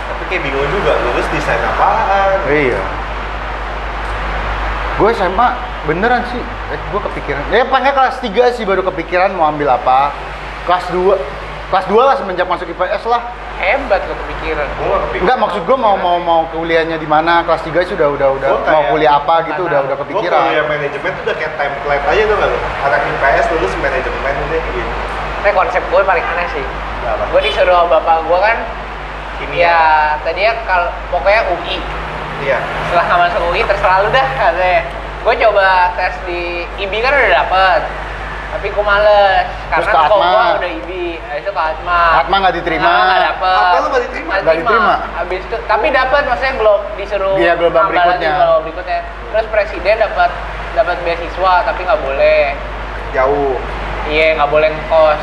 Tapi 0.03 0.23
kayak 0.27 0.41
bingung 0.43 0.69
juga, 0.69 0.91
lulus 0.99 1.27
desain 1.29 1.61
apaan? 1.63 2.37
Iya. 2.47 2.81
Gue 4.93 5.09
SMA 5.11 5.47
beneran 5.83 6.21
sih, 6.29 6.41
eh, 6.69 6.79
gue 6.79 7.01
kepikiran. 7.01 7.41
Ya 7.49 7.65
nggak 7.65 7.93
kelas 7.93 8.15
3 8.21 8.53
sih 8.53 8.63
baru 8.63 8.85
kepikiran 8.85 9.33
mau 9.33 9.49
ambil 9.49 9.73
apa. 9.73 10.13
Kelas 10.63 10.85
2, 10.93 11.17
kelas 11.69 11.85
2 11.89 11.97
lah 11.97 12.15
semenjak 12.15 12.45
masuk 12.45 12.69
IPS 12.69 13.03
lah. 13.05 13.21
Hebat 13.53 14.01
lo 14.05 14.13
kepikiran. 14.17 14.67
Gue 14.75 14.97
kepikiran. 15.07 15.23
Enggak 15.23 15.37
maksud 15.39 15.61
gue 15.63 15.77
mau 15.77 15.95
mau 15.95 16.17
mau 16.17 16.41
kuliahnya 16.49 16.97
di 16.97 17.05
mana 17.05 17.41
kelas 17.41 17.61
3 17.63 17.85
sudah 17.85 18.07
udah 18.09 18.27
udah 18.33 18.49
Gua 18.49 18.69
mau 18.69 18.83
kuliah 18.91 19.17
apa 19.17 19.45
gitu 19.45 19.65
udah 19.65 19.79
udah 19.81 19.95
Gue 19.95 20.03
kepikiran. 20.09 20.41
kuliah 20.45 20.65
manajemen 20.65 21.09
tuh 21.13 21.23
udah 21.25 21.35
kayak 21.37 21.53
template 21.57 22.05
aja 22.05 22.21
tuh 22.25 22.35
lu? 22.37 22.57
Anak 22.83 23.01
IPS 23.03 23.45
lulus 23.55 23.73
manajemen 23.77 24.33
udah 24.45 24.61
gitu. 24.61 24.91
Tapi 25.43 25.51
konsep 25.51 25.83
gue 25.83 25.99
paling 25.99 26.23
aneh 26.23 26.47
sih. 26.55 26.63
Apa? 27.03 27.27
Gue 27.35 27.41
disuruh 27.43 27.75
sama 27.75 27.99
bapak 27.99 28.23
gue 28.23 28.39
kan, 28.39 28.57
Kimia. 29.43 29.59
ya 29.59 29.79
tadinya 30.23 30.55
kalau 30.63 30.87
pokoknya 31.11 31.43
UI. 31.51 31.77
Iya. 32.39 32.63
Setelah 32.87 33.03
nggak 33.03 33.19
masuk 33.27 33.41
UI 33.51 33.61
terserah 33.67 33.97
lu 34.01 34.09
dah 34.15 34.27
katanya. 34.39 34.79
Gue 35.19 35.33
coba 35.35 35.67
tes 35.99 36.15
di 36.23 36.63
IB 36.79 36.93
kan 37.03 37.11
udah 37.11 37.31
dapet. 37.43 37.81
Tapi 38.55 38.67
gue 38.71 38.85
males 38.87 39.43
karena 39.67 39.91
kok 39.91 40.07
gue 40.07 40.23
udah 40.63 40.71
IB. 40.79 40.91
Habis 41.27 41.43
itu 41.43 41.51
ke 41.51 41.59
Atma. 41.59 42.01
Atma 42.23 42.35
nggak 42.39 42.55
diterima. 42.63 42.87
Nah, 42.87 43.03
nggak 43.03 43.23
dapet. 43.35 43.57
Apa 43.59 43.75
lu 43.75 43.87
nggak 43.91 44.03
diterima? 44.07 44.33
Nggak 44.39 44.55
diterima. 44.63 44.95
Habis 45.19 45.41
itu 45.43 45.55
tapi 45.67 45.87
dapat 45.91 46.21
maksudnya 46.23 46.53
glob 46.55 46.81
disuruh 46.95 47.35
Iya, 47.35 47.51
gelombang 47.59 47.91
berikutnya. 47.91 48.31
gelombang 48.31 48.63
berikutnya. 48.63 48.99
Terus 49.35 49.45
presiden 49.51 49.95
dapat 49.99 50.31
dapat 50.71 50.95
beasiswa 51.03 51.53
tapi 51.67 51.79
nggak 51.83 51.99
boleh. 51.99 52.55
Jauh. 53.11 53.59
Iya, 54.09 54.35
nggak 54.35 54.49
boleh 54.51 54.67
ngekos. 54.71 55.19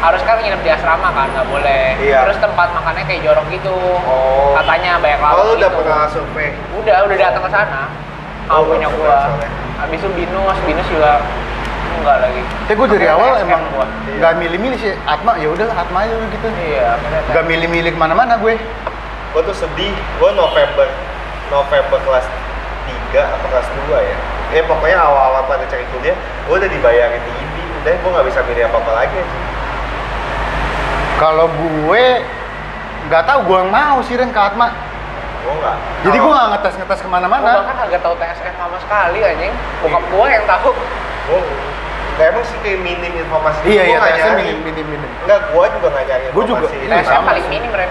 Harus 0.00 0.22
kan 0.24 0.40
nginep 0.40 0.60
di 0.64 0.70
asrama 0.72 1.08
kan, 1.12 1.28
nggak 1.34 1.48
boleh. 1.50 1.84
Iya. 2.00 2.24
Terus 2.24 2.38
tempat 2.40 2.72
makannya 2.72 3.04
kayak 3.04 3.20
jorok 3.20 3.46
gitu. 3.52 3.74
Oh. 4.08 4.56
Katanya 4.56 4.96
banyak 4.96 5.20
lauk 5.20 5.34
Oh, 5.34 5.42
lu 5.44 5.44
gitu. 5.44 5.58
udah 5.60 5.70
pernah 5.76 6.00
survei? 6.08 6.48
Udah, 6.80 6.96
udah 7.04 7.16
datang 7.20 7.42
ke 7.44 7.50
sana. 7.52 7.82
Oh, 8.48 8.64
punya 8.64 8.88
gua. 8.90 9.36
Habis 9.80 10.00
itu 10.00 10.08
binus, 10.16 10.58
binus 10.64 10.88
juga 10.88 11.20
enggak 12.00 12.16
lagi. 12.24 12.40
Tapi 12.64 12.74
gue 12.80 12.88
dari 12.96 13.06
awal 13.12 13.44
emang 13.44 13.62
gua. 13.76 13.84
nggak 14.08 14.32
milih-milih 14.40 14.78
sih 14.80 14.92
Atma 15.04 15.36
ya 15.36 15.48
udah 15.52 15.68
Atma 15.72 16.08
aja 16.08 16.16
gitu. 16.16 16.48
Iya, 16.48 16.96
bener. 16.96 17.20
Nggak 17.30 17.44
milih-milih 17.46 17.90
ke 17.92 17.98
mana-mana 18.00 18.40
gue. 18.40 18.56
Gue 19.30 19.42
tuh 19.44 19.54
sedih. 19.54 19.92
Gue 20.16 20.30
November, 20.32 20.88
November 21.52 21.98
kelas 22.02 22.26
3 23.12 23.20
atau 23.20 23.46
kelas 23.52 23.68
2 23.88 24.00
ya. 24.00 24.16
Ya 24.50 24.62
pokoknya 24.66 24.98
awal-awal 24.98 25.46
pada 25.46 25.62
cari 25.68 25.84
kuliah, 25.94 26.16
gue 26.16 26.54
udah 26.56 26.70
dibayarin 26.72 27.20
di. 27.20 27.34
Udah 27.80 27.94
gue 27.94 28.10
nggak 28.10 28.26
bisa 28.28 28.40
milih 28.44 28.64
apa-apa 28.66 28.92
lagi. 28.94 29.18
sih. 29.18 29.40
Kalau 31.16 31.46
gue 31.48 32.04
nggak 33.06 33.22
tahu 33.24 33.38
gue 33.42 33.56
yang 33.58 33.70
mau 33.70 33.98
sih 34.00 34.14
Ren 34.14 34.30
ke 34.30 34.40
Atma. 34.40 34.68
Gue 35.40 35.54
nggak. 35.54 35.76
Jadi 36.02 36.16
gue 36.16 36.30
nggak 36.30 36.48
ngetes 36.50 36.74
ngetes 36.76 37.00
ke 37.00 37.08
mana-mana. 37.08 37.44
bahkan 37.60 37.76
kagak 37.78 38.00
tahu 38.00 38.14
TSF 38.16 38.54
sama 38.54 38.76
sekali 38.78 39.18
anjing. 39.20 39.52
Bokap 39.80 40.04
gua 40.10 40.26
yang 40.28 40.44
tahu. 40.44 40.70
Gue 41.26 41.40
emang 42.20 42.44
sih 42.44 42.58
kayak 42.60 42.80
minim 42.80 43.12
informasi. 43.16 43.58
Iya 43.64 43.82
iya 43.86 43.96
nggak 43.96 44.12
TSM 44.12 44.24
nyari. 44.26 44.40
minim 44.42 44.58
minim 44.62 44.86
minim. 44.90 45.10
Enggak, 45.24 45.40
gua 45.50 45.64
juga 45.70 45.86
nggak 45.88 46.04
nyari 46.06 46.24
Gua 46.30 46.44
juga, 46.44 46.60
informasi. 46.62 46.76
iya, 46.78 46.96
TSM 47.00 47.08
sama 47.10 47.24
paling 47.26 47.46
minim, 47.48 47.70
Ren. 47.72 47.90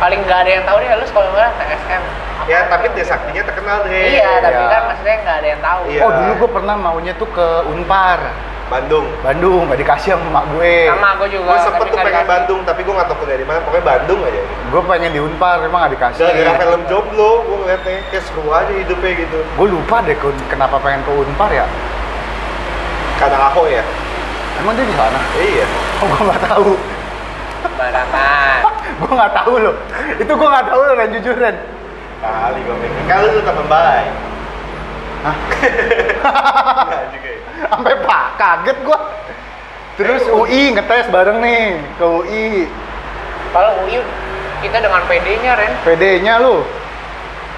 Paling 0.00 0.20
nggak 0.24 0.38
ada 0.40 0.50
yang 0.50 0.64
tahu 0.66 0.76
deh 0.80 0.88
lu 0.90 1.06
sekolah 1.06 1.28
mana 1.30 1.50
TSM. 1.56 2.02
Ya, 2.48 2.60
tapi 2.66 2.84
Trisaktinya 2.90 3.42
terkenal 3.44 3.78
deh. 3.84 4.04
Iya, 4.10 4.30
tapi 4.40 4.58
Iya. 4.58 4.66
kan 4.66 4.82
maksudnya 4.88 5.16
nggak 5.20 5.36
ada 5.36 5.48
yang 5.48 5.62
tahu. 5.62 5.80
Iya. 5.86 6.00
Oh 6.00 6.10
dulu 6.10 6.32
gue 6.36 6.50
pernah 6.50 6.74
maunya 6.74 7.12
tuh 7.14 7.28
ke 7.28 7.46
Unpar, 7.68 8.18
Bandung. 8.70 9.06
Bandung, 9.20 9.66
nggak 9.66 9.80
dikasih 9.82 10.14
sama 10.14 10.24
emak 10.30 10.44
gue. 10.54 10.74
Sama 10.86 11.08
gua 11.18 11.26
juga. 11.26 11.44
Gue 11.44 11.58
sempet 11.60 11.80
tuh 11.82 11.90
pengen 11.92 12.06
dikasih. 12.06 12.30
Bandung, 12.30 12.60
tapi 12.62 12.80
gue 12.80 12.94
nggak 12.94 13.08
tahu 13.10 13.18
kuliah 13.18 13.38
di 13.38 13.46
mana. 13.46 13.58
Pokoknya 13.60 13.84
Bandung 13.84 14.20
aja. 14.22 14.42
Gue 14.46 14.82
pengen 14.86 15.10
di 15.10 15.20
Unpar, 15.20 15.56
emang 15.60 15.78
nggak 15.82 15.92
dikasih. 15.92 16.22
Gara-gara 16.22 16.54
film 16.56 16.82
jomblo, 16.86 17.30
gue 17.42 17.56
ngeliatnya 17.60 17.94
kayak 18.08 18.24
seru 18.24 18.46
aja 18.48 18.70
hidupnya 18.72 19.12
gitu. 19.18 19.38
Gue 19.42 19.66
lupa 19.68 19.96
deh 20.00 20.14
ke- 20.14 20.46
kenapa 20.46 20.78
pengen 20.78 21.02
ke 21.02 21.10
Unpar 21.12 21.50
ya. 21.50 21.66
Karena 23.18 23.38
Aho 23.50 23.62
ya. 23.66 23.82
Emang 24.56 24.72
dia 24.72 24.86
di 24.86 24.94
sana? 24.94 25.18
Iya. 25.34 25.66
Oh 25.98 26.06
gue 26.06 26.20
nggak 26.22 26.42
tahu. 26.46 26.70
Barangan. 27.74 28.60
gue 29.00 29.10
nggak 29.10 29.32
tahu 29.34 29.54
loh. 29.58 29.74
Itu 30.14 30.32
gue 30.32 30.48
nggak 30.48 30.66
tahu 30.66 30.80
loh 30.80 30.94
Ren 30.94 31.10
jujur 31.10 31.34
Ren. 31.34 31.56
Kali 32.20 32.58
gue 32.60 32.76
mikir. 32.78 33.02
Kalau 33.04 33.26
lu 33.26 33.40
teman 33.40 33.66
baik. 33.66 34.12
Hah? 35.20 35.36
Juga 37.12 37.28
ya. 37.34 37.38
Sampai 37.68 37.94
pak 38.04 38.24
kaget 38.40 38.78
gue. 38.80 38.98
Terus 40.00 40.22
Eh, 40.24 40.32
UI 40.32 40.62
ngetes 40.72 41.06
bareng 41.12 41.44
nih 41.44 41.76
ke 42.00 42.04
UI. 42.04 42.48
Kalau 43.52 43.84
UI 43.84 44.00
kita 44.64 44.80
dengan 44.80 45.02
PD-nya, 45.04 45.52
Ren. 45.60 45.72
PD-nya 45.84 46.34
lu. 46.40 46.64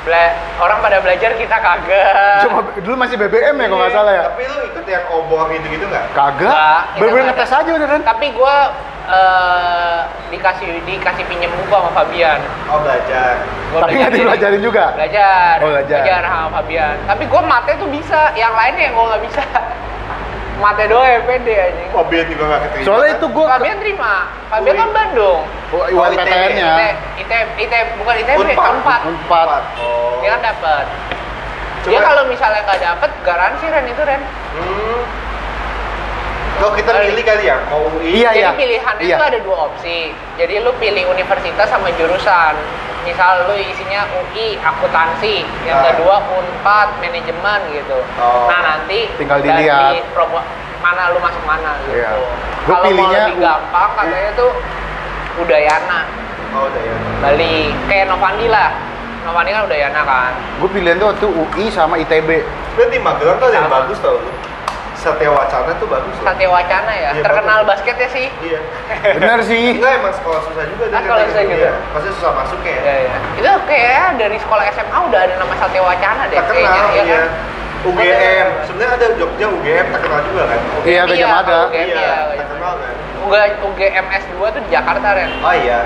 Bela- 0.02 0.34
orang 0.58 0.78
pada 0.82 0.98
belajar 0.98 1.30
kita 1.38 1.56
kagak. 1.62 2.42
Cuma 2.42 2.58
dulu 2.74 2.94
masih 2.98 3.14
BBM 3.14 3.54
ya 3.54 3.66
kalau 3.70 3.80
nggak 3.86 3.94
salah 3.94 4.12
ya. 4.12 4.22
Tapi 4.34 4.42
lu 4.50 4.56
ikut 4.74 4.84
yang 4.90 5.04
obor 5.14 5.46
gitu-gitu 5.54 5.84
nggak? 5.86 6.06
Kagak. 6.10 6.80
Bener-bener 6.98 7.24
ngetes 7.30 7.52
aja 7.54 7.70
udah 7.70 7.86
Ren. 7.86 8.02
Tapi 8.02 8.26
gua 8.34 8.54
eh, 9.06 9.98
dikasih 10.34 10.82
dikasih 10.82 11.24
pinjem 11.30 11.50
buku 11.54 11.70
sama 11.70 11.90
Fabian. 11.94 12.40
Oh 12.66 12.82
belajar. 12.82 13.46
Gua 13.70 13.80
Tapi 13.86 13.92
nggak 13.94 14.10
belajar 14.10 14.26
dipelajarin 14.26 14.62
juga. 14.62 14.84
Belajar. 14.98 15.54
Oh, 15.62 15.68
belajar. 15.70 16.20
sama 16.26 16.48
Fabian. 16.58 16.96
Tapi 17.06 17.24
gua 17.30 17.40
mate 17.46 17.72
tuh 17.78 17.88
bisa, 17.90 18.20
yang 18.34 18.52
lainnya 18.58 18.82
yang 18.90 18.94
gua 18.98 19.06
nggak 19.14 19.22
bisa. 19.30 19.42
Mate 20.62 20.84
doang 20.86 21.02
ya 21.04 21.18
pede 21.26 21.54
anjing. 21.58 21.88
Fabian 21.90 22.24
juga 22.30 22.44
nggak 22.46 22.60
keterima. 22.62 22.86
Soalnya 22.86 23.02
kan? 23.04 23.18
itu 23.18 23.26
gue 23.28 23.44
Fabian 23.50 23.76
terima. 23.82 24.12
Fabian 24.46 24.74
kan 24.78 24.90
Bandung. 24.94 25.40
Oh, 25.72 25.84
UMPTN-nya. 25.90 26.70
IT, 27.18 27.32
IT, 27.58 27.74
bukan 27.98 28.14
ITB, 28.22 28.38
Unpad. 28.38 28.70
Unpad. 28.70 29.00
Unpad. 29.08 29.62
Oh. 29.82 30.22
Dia 30.22 30.38
kan 30.38 30.40
dapat. 30.44 30.84
Coba- 31.82 31.90
Dia 31.90 32.00
kalau 32.00 32.22
misalnya 32.30 32.60
nggak 32.62 32.80
dapet, 32.80 33.10
garansi 33.26 33.64
Ren 33.66 33.86
itu 33.90 34.02
Ren. 34.06 34.22
Hmm. 34.54 35.02
Kalau 36.62 36.78
kita 36.78 36.94
milih 36.94 37.26
kali 37.26 37.42
ya, 37.42 37.58
mau 37.66 37.82
UI. 37.90 38.22
Iya, 38.22 38.30
Jadi 38.30 38.38
iya. 38.38 38.50
pilihannya 38.54 39.02
Iya. 39.02 39.16
itu 39.18 39.24
ada 39.26 39.38
dua 39.42 39.56
opsi. 39.66 39.98
Jadi 40.38 40.62
lu 40.62 40.70
pilih 40.78 41.10
universitas 41.10 41.66
sama 41.66 41.90
jurusan. 41.90 42.54
misal 43.02 43.50
lu 43.50 43.58
isinya 43.58 44.06
UI 44.14 44.54
akuntansi, 44.56 45.42
yang 45.66 45.74
Nah. 45.74 45.90
kedua 45.90 46.22
Unpad 46.22 47.02
manajemen 47.02 47.60
gitu. 47.74 47.98
Oh. 48.14 48.46
Nah 48.46 48.62
nanti 48.62 49.10
Tinggal 49.18 49.42
dari 49.42 49.66
dilihat. 49.66 50.06
promo- 50.14 50.46
mana 50.78 51.10
lu 51.10 51.18
masuk 51.18 51.42
mana 51.42 51.82
gitu. 51.82 51.98
Iya. 51.98 52.14
Kalau 52.62 52.78
mau 52.78 52.82
pilihnya 52.86 53.20
lebih 53.26 53.42
gampang 53.42 53.90
katanya 53.98 54.30
tuh 54.38 54.50
Udayana, 55.34 56.00
Oh, 56.52 56.70
udah 56.70 56.78
ya. 56.78 56.94
Bali, 57.18 57.56
kayak 57.90 58.06
Novandi 58.06 58.46
lah. 58.46 58.70
Novandi 59.24 59.50
kan 59.50 59.62
Udayana 59.66 60.00
kan. 60.06 60.32
gue 60.62 60.68
pilihan 60.70 60.94
tuh 60.94 61.06
waktu 61.08 61.26
UI 61.26 61.64
sama 61.68 61.98
ITB 61.98 62.28
Berarti 62.72 62.96
Magelang 63.00 63.36
tuh 63.36 63.46
ada 63.46 63.56
yang 63.56 63.66
bagus 63.66 63.98
tau 63.98 64.14
lu. 64.14 64.30
Satya 65.02 65.28
Wacana 65.28 65.72
tuh 65.76 65.86
bagus 65.86 66.14
loh. 66.14 66.24
Satya 66.24 66.48
Wacana 66.48 66.92
ya, 66.94 67.10
Iya, 67.10 67.22
terkenal 67.22 67.58
bagus. 67.60 67.70
basketnya 67.82 68.08
sih. 68.08 68.26
Iya. 68.38 68.60
bener 69.18 69.38
sih 69.42 69.64
Enggak 69.74 69.92
emang 69.98 70.14
sekolah 70.14 70.40
susah 70.40 70.64
juga 70.64 70.84
Ah, 70.88 71.00
sekolah 71.00 71.22
susah 71.26 71.42
gitu. 71.42 71.58
Iya. 71.58 71.72
Maksudnya 71.90 72.14
susah 72.16 72.30
masuknya 72.32 72.72
ya. 72.72 72.80
Iya, 72.80 72.94
iya. 73.02 73.16
Itu 73.34 73.50
kayak 73.64 74.06
dari 74.16 74.36
sekolah 74.38 74.64
SMA 74.70 74.98
udah 75.02 75.20
ada 75.20 75.34
nama 75.36 75.54
Satya 75.56 75.82
Wacana 75.82 76.22
deh 76.24 76.38
Terkenal 76.38 76.54
kayaknya, 76.54 76.92
iya. 76.94 77.02
ya 77.02 77.16
kan? 77.18 77.30
UGM. 77.82 78.48
Sebenarnya 78.62 78.94
ada 78.94 79.06
Jogja 79.18 79.46
UGM 79.50 79.86
terkenal 79.90 80.20
juga 80.22 80.42
kan. 80.46 80.58
iya 80.82 81.02
Iya, 81.02 81.02
Gajah 81.04 81.28
Mada 81.28 81.58
UGM. 81.66 81.74
Iya, 81.74 81.90
iya. 81.98 82.14
terkenal 82.40 82.72
kan. 82.78 82.92
UG, 83.22 83.34
UGMS 83.64 84.24
2 84.32 84.54
tuh 84.54 84.60
di 84.60 84.70
Jakarta 84.70 85.08
Ren. 85.12 85.30
Oh 85.36 85.50
iya. 85.52 85.80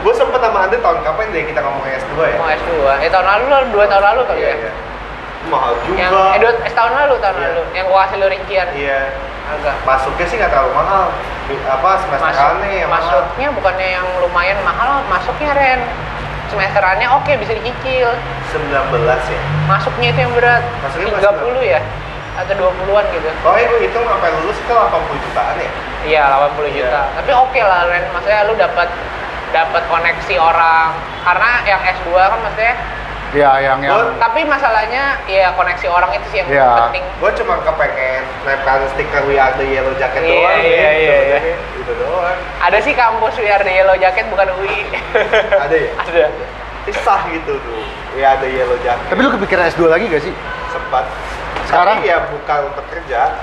Gue 0.00 0.14
sempet 0.14 0.38
sama 0.38 0.64
Anda 0.64 0.78
tahun 0.78 1.02
kapan 1.02 1.26
deh 1.28 1.44
kita 1.44 1.60
ngomong 1.60 1.82
S2 1.84 2.14
ya? 2.16 2.36
Mau 2.38 2.46
S2. 2.48 2.70
Eh 3.02 3.10
tahun 3.10 3.26
lalu 3.26 3.44
lah, 3.44 3.60
2 3.66 3.84
tahun 3.84 4.04
lalu 4.06 4.20
kali 4.24 4.38
Iya, 4.38 4.48
ya. 4.48 4.54
iya. 4.56 4.72
Mahal 5.48 5.72
juga. 5.88 5.96
Yang 5.96 6.12
eh, 6.12 6.38
dua, 6.44 6.52
eh, 6.68 6.72
tahun 6.76 6.92
lalu, 6.92 7.14
tahun 7.24 7.36
Iya. 7.40 7.46
lalu. 7.48 7.62
Yang 7.72 7.86
gua 7.88 7.98
kasih 8.04 8.16
lu 8.20 8.26
rincian. 8.28 8.68
Iya. 8.76 9.00
Agak. 9.50 9.74
Masuknya 9.88 10.24
sih 10.28 10.36
nggak 10.36 10.50
terlalu 10.52 10.72
mahal. 10.76 11.06
Apa 11.50 11.90
semesterannya 12.06 12.68
yang 12.86 12.90
mahal? 12.92 13.02
masuknya 13.02 13.48
bukannya 13.50 13.88
yang 13.98 14.06
lumayan 14.22 14.58
mahal, 14.62 15.02
masuknya 15.10 15.50
Ren. 15.56 15.80
Semesterannya 16.52 17.06
oke 17.10 17.32
bisa 17.40 17.52
dicicil. 17.58 18.10
19 18.52 19.22
ya. 19.26 19.40
Masuknya 19.66 20.08
itu 20.14 20.20
yang 20.22 20.32
berat. 20.34 20.62
Masuknya 20.82 21.10
30 21.18 21.62
ya 21.62 21.80
atau 22.40 22.54
20-an 22.56 23.04
gitu. 23.12 23.28
Oh, 23.44 23.52
gue 23.52 23.78
hitung 23.84 24.04
sampai 24.06 24.30
lulus 24.40 24.58
ke 24.64 24.72
80 24.72 25.24
jutaan 25.28 25.56
ya. 25.58 25.70
Iya, 26.06 26.22
80 26.56 26.70
juta. 26.72 26.88
Iya. 26.88 27.16
Tapi 27.20 27.30
oke 27.36 27.60
lah 27.60 27.80
Ren, 27.90 28.04
maksudnya 28.14 28.40
lu 28.48 28.54
dapat 28.56 28.88
dapat 29.50 29.82
koneksi 29.90 30.34
orang. 30.38 30.94
Karena 31.20 31.50
yang 31.66 31.80
S2 31.84 32.08
kan 32.16 32.38
maksudnya 32.40 32.74
ya 33.30 33.50
yang 33.56 33.78
yang 33.78 33.94
Gua- 33.94 34.18
tapi 34.18 34.42
masalahnya 34.42 35.02
ya 35.24 35.54
koneksi 35.54 35.86
orang 35.86 36.10
itu 36.12 36.26
sih 36.28 36.38
yang 36.38 36.48
Iya. 36.48 36.66
penting. 36.84 37.04
Gue 37.16 37.30
cuma 37.36 37.54
kepengen 37.60 38.22
nempelin 38.42 38.88
stiker 38.90 39.22
We 39.24 39.36
Are 39.36 39.54
The 39.54 39.64
Yellow 39.64 39.94
Jacket 39.94 40.20
Iya, 40.20 40.34
doang 40.34 40.58
iya, 40.58 40.74
ya. 40.74 40.90
iya, 40.92 41.16
iya. 41.38 41.56
Itu 41.76 41.92
doang. 41.96 42.38
Ada 42.58 42.78
sih 42.80 42.92
kampus 42.92 43.34
We 43.36 43.46
Are 43.46 43.60
The 43.60 43.70
Yellow 43.72 43.96
Jacket 43.96 44.26
bukan 44.28 44.50
UI. 44.56 44.82
Ada 45.64 45.76
ya? 45.76 45.90
Ada. 45.96 46.24
Sah 46.96 47.22
gitu 47.28 47.54
tuh. 47.54 47.82
We 48.12 48.20
Are 48.20 48.34
The 48.36 48.50
Yellow 48.50 48.74
Jacket. 48.82 49.06
tapi 49.06 49.20
lu 49.22 49.30
kepikiran 49.30 49.70
S2 49.70 49.86
lagi 49.86 50.04
gak 50.06 50.20
sih 50.20 50.34
sempat. 50.68 51.06
Sekarang? 51.64 52.02
Tapi 52.02 52.10
ya 52.10 52.18
bukan 52.26 52.58
untuk 52.66 52.82
kerja. 52.90 53.38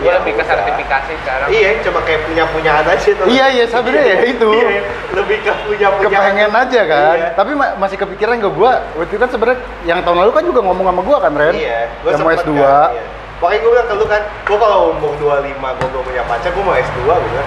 Gue 0.00 0.08
Ya 0.08 0.16
lebih 0.16 0.32
ke 0.32 0.42
sertifikasi 0.42 1.12
sekarang. 1.14 1.48
Iya, 1.48 1.68
cuma 1.84 2.00
kayak 2.00 2.20
punya 2.24 2.44
punyaan 2.48 2.84
aja 2.84 3.10
tuh. 3.12 3.26
Iya, 3.28 3.46
iya, 3.50 3.64
sebenarnya 3.64 4.04
ya 4.06 4.16
itu. 4.24 4.48
Iya, 4.50 4.80
lebih 5.12 5.36
ke 5.38 5.52
punya 5.62 5.88
punyaan. 5.92 6.14
kepengen 6.24 6.52
aja 6.56 6.80
kan 6.86 7.14
Iya. 7.14 7.28
tapi 7.34 7.50
ma- 7.52 7.74
masih 7.76 7.96
kepikiran 7.96 8.34
gak 8.38 8.54
gua 8.54 8.72
waktu 8.94 9.10
itu 9.10 9.18
kan 9.18 9.28
sebenarnya 9.28 9.58
yang 9.82 10.00
tahun 10.00 10.16
lalu 10.18 10.30
kan 10.30 10.42
juga 10.42 10.60
ngomong 10.62 10.86
sama 10.86 11.02
gua 11.02 11.16
kan 11.18 11.32
Ren 11.34 11.52
Iya, 11.52 11.80
gua 12.00 12.08
yang 12.08 12.18
mau 12.18 12.30
sempet 12.30 12.46
S2 12.46 12.52
kan, 12.54 12.90
iya. 12.90 13.02
Makanya 13.40 13.58
gue 13.58 13.70
bilang 13.70 13.88
ke 13.88 13.94
lu 13.96 14.04
kan, 14.04 14.22
gue 14.44 14.56
kalau 14.58 14.78
umur 14.92 15.12
25, 15.16 15.40
gue 15.72 15.86
belum 15.88 16.04
punya 16.04 16.22
pacar, 16.24 16.50
gue 16.52 16.60
mau 16.60 16.76
S2 16.76 16.98
gitu 17.00 17.34
kan. 17.34 17.46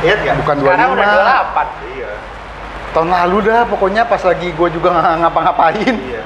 Ingat 0.00 0.18
gak? 0.20 0.34
bukan 0.42 0.54
Sekarang 0.58 0.88
udah 0.90 1.06
25 1.06 1.66
Iya, 1.90 2.10
tahun 2.90 3.08
lalu 3.08 3.36
dah 3.44 3.60
pokoknya 3.64 4.02
pas 4.04 4.18
lagi 4.20 4.48
gua 4.52 4.68
juga 4.68 4.88
ngapa-ngapain 5.16 5.94
iya. 6.02 6.22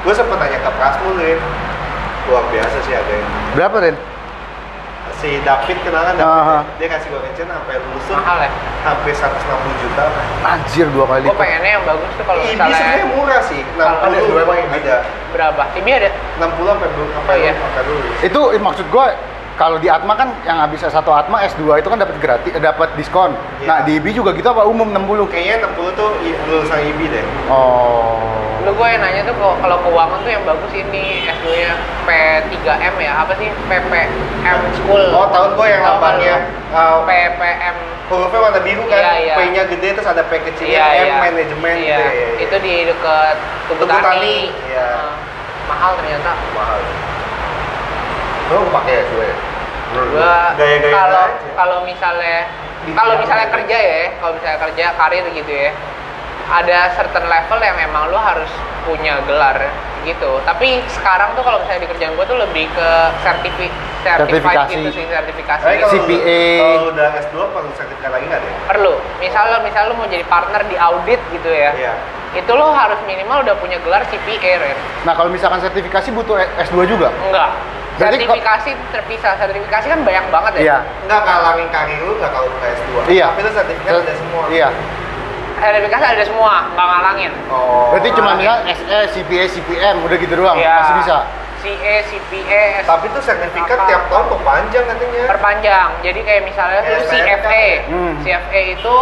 Gue 0.00 0.12
sempet 0.12 0.34
tanya 0.34 0.58
ke 0.58 0.70
Prasmul, 0.72 1.14
Rin. 1.14 1.38
Luar 2.22 2.44
biasa 2.48 2.76
sih 2.80 2.94
ada 2.94 3.12
yang 3.12 3.26
berapa 3.52 3.76
Ren 3.78 3.96
si 5.22 5.38
David 5.40 5.78
kenalan 5.80 6.12
David 6.12 6.26
Aha. 6.26 6.58
ya? 6.58 6.58
dia 6.76 6.88
kasih 6.90 7.06
gue 7.08 7.20
mention 7.22 7.46
sampai 7.46 7.74
lulus 7.78 8.04
tuh 8.04 8.14
25. 8.14 8.18
Mahal 8.18 8.38
ya. 8.42 8.50
hampir 8.82 9.14
160 9.14 9.82
juta 9.86 10.02
anjir 10.42 10.86
dua 10.90 11.04
kali 11.06 11.18
Gue 11.20 11.30
lipat. 11.30 11.38
pengennya 11.38 11.70
yang 11.72 11.84
bagus 11.86 12.10
tuh 12.12 12.24
kalau 12.26 12.42
ini 12.42 12.50
misalnya 12.50 12.74
sebenarnya 12.74 13.06
murah 13.14 13.40
sih 13.40 13.60
60 13.62 13.78
Kalau 13.78 13.98
ada 14.02 14.18
dua 14.20 14.40
emang 14.42 14.58
ada 14.74 14.96
berapa? 15.30 15.62
Tibi 15.72 15.90
ada? 15.94 16.10
60 16.36 16.66
sampai 16.66 16.88
belum 16.90 17.08
sampai 17.14 17.32
Oh, 17.32 17.38
iya. 17.38 17.52
sampai 17.54 17.82
lulus 17.86 18.16
itu 18.20 18.40
maksud 18.58 18.86
gua 18.90 19.06
kalau 19.52 19.76
di 19.76 19.86
Atma 19.86 20.12
kan 20.12 20.32
yang 20.42 20.58
habis 20.58 20.80
satu 20.80 21.10
Atma 21.10 21.44
S2 21.44 21.76
itu 21.76 21.88
kan 21.88 21.98
dapat 21.98 22.16
gratis 22.18 22.50
eh, 22.50 22.58
dapat 22.58 22.88
diskon. 22.94 23.36
Iya. 23.60 23.66
Nah, 23.66 23.78
di 23.84 23.96
IB 23.96 24.12
juga 24.12 24.32
gitu 24.32 24.48
apa 24.48 24.64
umum 24.64 24.88
60? 24.88 25.28
kayaknya 25.28 25.68
60 25.68 25.92
tuh 25.92 26.08
lulusan 26.48 26.80
IB 26.82 27.00
deh 27.08 27.24
Oh. 27.46 28.16
Lu 28.62 28.70
gue 28.72 28.86
yang 28.86 29.02
nanya 29.02 29.22
tuh 29.22 29.34
kalau- 29.34 29.58
kalau 29.58 29.76
keuangan 29.82 30.18
tuh 30.22 30.30
yang 30.30 30.44
bagus 30.46 30.70
ini 30.70 31.26
S2-nya 31.28 31.70
P3M 32.06 32.94
ya, 32.96 33.12
apa 33.18 33.32
sih? 33.34 33.50
PPM 33.66 34.60
School. 34.78 35.04
oh 35.10 35.26
tahun 35.28 35.50
gue 35.54 35.66
yang 35.66 35.82
lambangnya 35.82 36.36
uh, 36.70 37.02
PPM 37.02 37.76
hurufnya 38.06 38.40
warna 38.40 38.60
biru 38.60 38.82
kan 38.86 38.98
Iya, 38.98 39.12
iya. 39.18 39.34
P-nya 39.34 39.62
gede 39.66 39.88
terus 39.92 40.06
ada 40.06 40.22
P 40.22 40.32
kecilnya 40.42 40.78
Iya, 40.78 40.84
M 40.94 41.02
iya. 41.02 41.16
manajemen 41.18 41.74
Iya, 41.74 41.82
gitu 41.82 42.02
ya. 42.06 42.28
itu 42.40 42.56
di 42.60 42.74
dekat 42.86 43.36
Tugu 43.66 43.84
Tani, 43.88 44.38
iya. 44.68 44.78
Heeh. 44.78 45.10
mahal 45.64 45.90
ternyata. 45.96 46.30
mahal 46.52 46.78
lo 48.52 48.68
pakai 48.68 48.92
ya 48.92 49.02
gue 49.08 49.28
gaya-gaya 50.56 50.94
kalau 50.96 51.24
aja. 51.28 51.50
kalau 51.56 51.78
misalnya 51.84 52.38
kalau 52.82 53.14
misalnya 53.14 53.46
kerja 53.54 53.78
ya, 53.78 54.02
kalau 54.18 54.32
misalnya 54.34 54.58
kerja 54.58 54.84
karir 54.98 55.24
gitu 55.30 55.52
ya. 55.54 55.70
Ada 56.50 56.98
certain 56.98 57.30
level 57.30 57.58
yang 57.62 57.76
memang 57.78 58.10
lu 58.10 58.18
harus 58.18 58.50
punya 58.82 59.22
gelar 59.24 59.54
gitu. 60.02 60.42
Tapi 60.42 60.82
sekarang 60.90 61.38
tuh 61.38 61.46
kalau 61.46 61.62
misalnya 61.62 61.86
di 61.86 61.90
kerjaan 61.94 62.12
gua 62.18 62.26
tuh 62.26 62.42
lebih 62.42 62.66
ke 62.74 62.88
sertifi 63.22 63.70
Sertifikasi. 64.02 64.74
gitu 64.74 64.90
sih, 64.90 65.06
sertifikasi. 65.06 65.62
Tapi 65.62 65.78
kalau 65.78 65.94
CPA. 65.94 66.42
kalau 66.58 66.90
udah 66.90 67.08
S2 67.22 67.36
perlu 67.54 67.70
sertifikat 67.78 68.10
lagi 68.10 68.24
nggak 68.26 68.40
deh 68.42 68.52
Perlu. 68.66 68.94
Misal 69.22 69.42
lo 69.46 69.58
misal 69.62 69.82
lu 69.86 69.94
mau 69.94 70.10
jadi 70.10 70.26
partner 70.26 70.62
di 70.66 70.74
audit 70.74 71.20
gitu 71.30 71.50
ya. 71.54 71.70
iya 71.78 71.94
Itu 72.34 72.50
lo 72.58 72.74
harus 72.74 72.98
minimal 73.06 73.46
udah 73.46 73.54
punya 73.62 73.78
gelar 73.86 74.02
CPA, 74.10 74.52
Ren. 74.58 74.78
Nah, 75.06 75.14
kalau 75.14 75.30
misalkan 75.30 75.62
sertifikasi 75.62 76.10
butuh 76.10 76.34
S2 76.66 76.90
juga? 76.90 77.14
Enggak. 77.30 77.54
Sertifikasi 78.04 78.70
terpisah. 78.90 79.32
Sertifikasi 79.36 79.86
kan 79.86 80.00
banyak 80.02 80.24
banget 80.28 80.52
ya. 80.54 80.60
Iya. 80.60 80.78
nggak 81.04 81.20
kalangin 81.22 81.68
karir 81.68 82.00
lu 82.00 82.12
nggak 82.16 82.30
kalau 82.30 82.48
buka 82.48 82.66
S2 82.68 82.90
Iya. 83.08 83.26
tapi 83.28 83.40
lu 83.40 83.50
sertifikat 83.52 83.92
ada 83.96 84.14
semua 84.14 84.42
Iya. 84.48 84.68
Sertifikasi 85.54 86.04
ada 86.08 86.24
semua, 86.24 86.52
nggak 86.68 86.86
ngalangin. 86.88 87.32
oh 87.46 87.94
Berarti 87.94 88.08
cuma 88.12 88.30
ya 88.36 88.54
SE, 88.68 88.98
CPA, 89.12 89.44
CPM 89.46 89.96
udah 90.02 90.16
gitu 90.16 90.34
doang, 90.34 90.56
Iya. 90.56 90.74
masih 90.80 90.96
bisa. 90.98 91.16
CA, 91.62 91.94
CPA, 92.02 92.64
tapi 92.82 93.06
tuh 93.08 93.22
sertifikat 93.22 93.78
Apa? 93.78 93.86
tiap 93.86 94.02
tahun 94.10 94.26
perpanjang 94.28 94.82
katanya 94.84 95.22
perpanjang. 95.30 95.88
Jadi 96.02 96.20
kayak 96.20 96.42
misalnya 96.42 96.82
Kayak 96.82 96.98
dulu 96.98 97.06
SPM. 97.06 97.22
CFA. 97.38 97.66
Hmm. 97.86 98.12
CFA 98.18 98.60
itu 98.74 98.94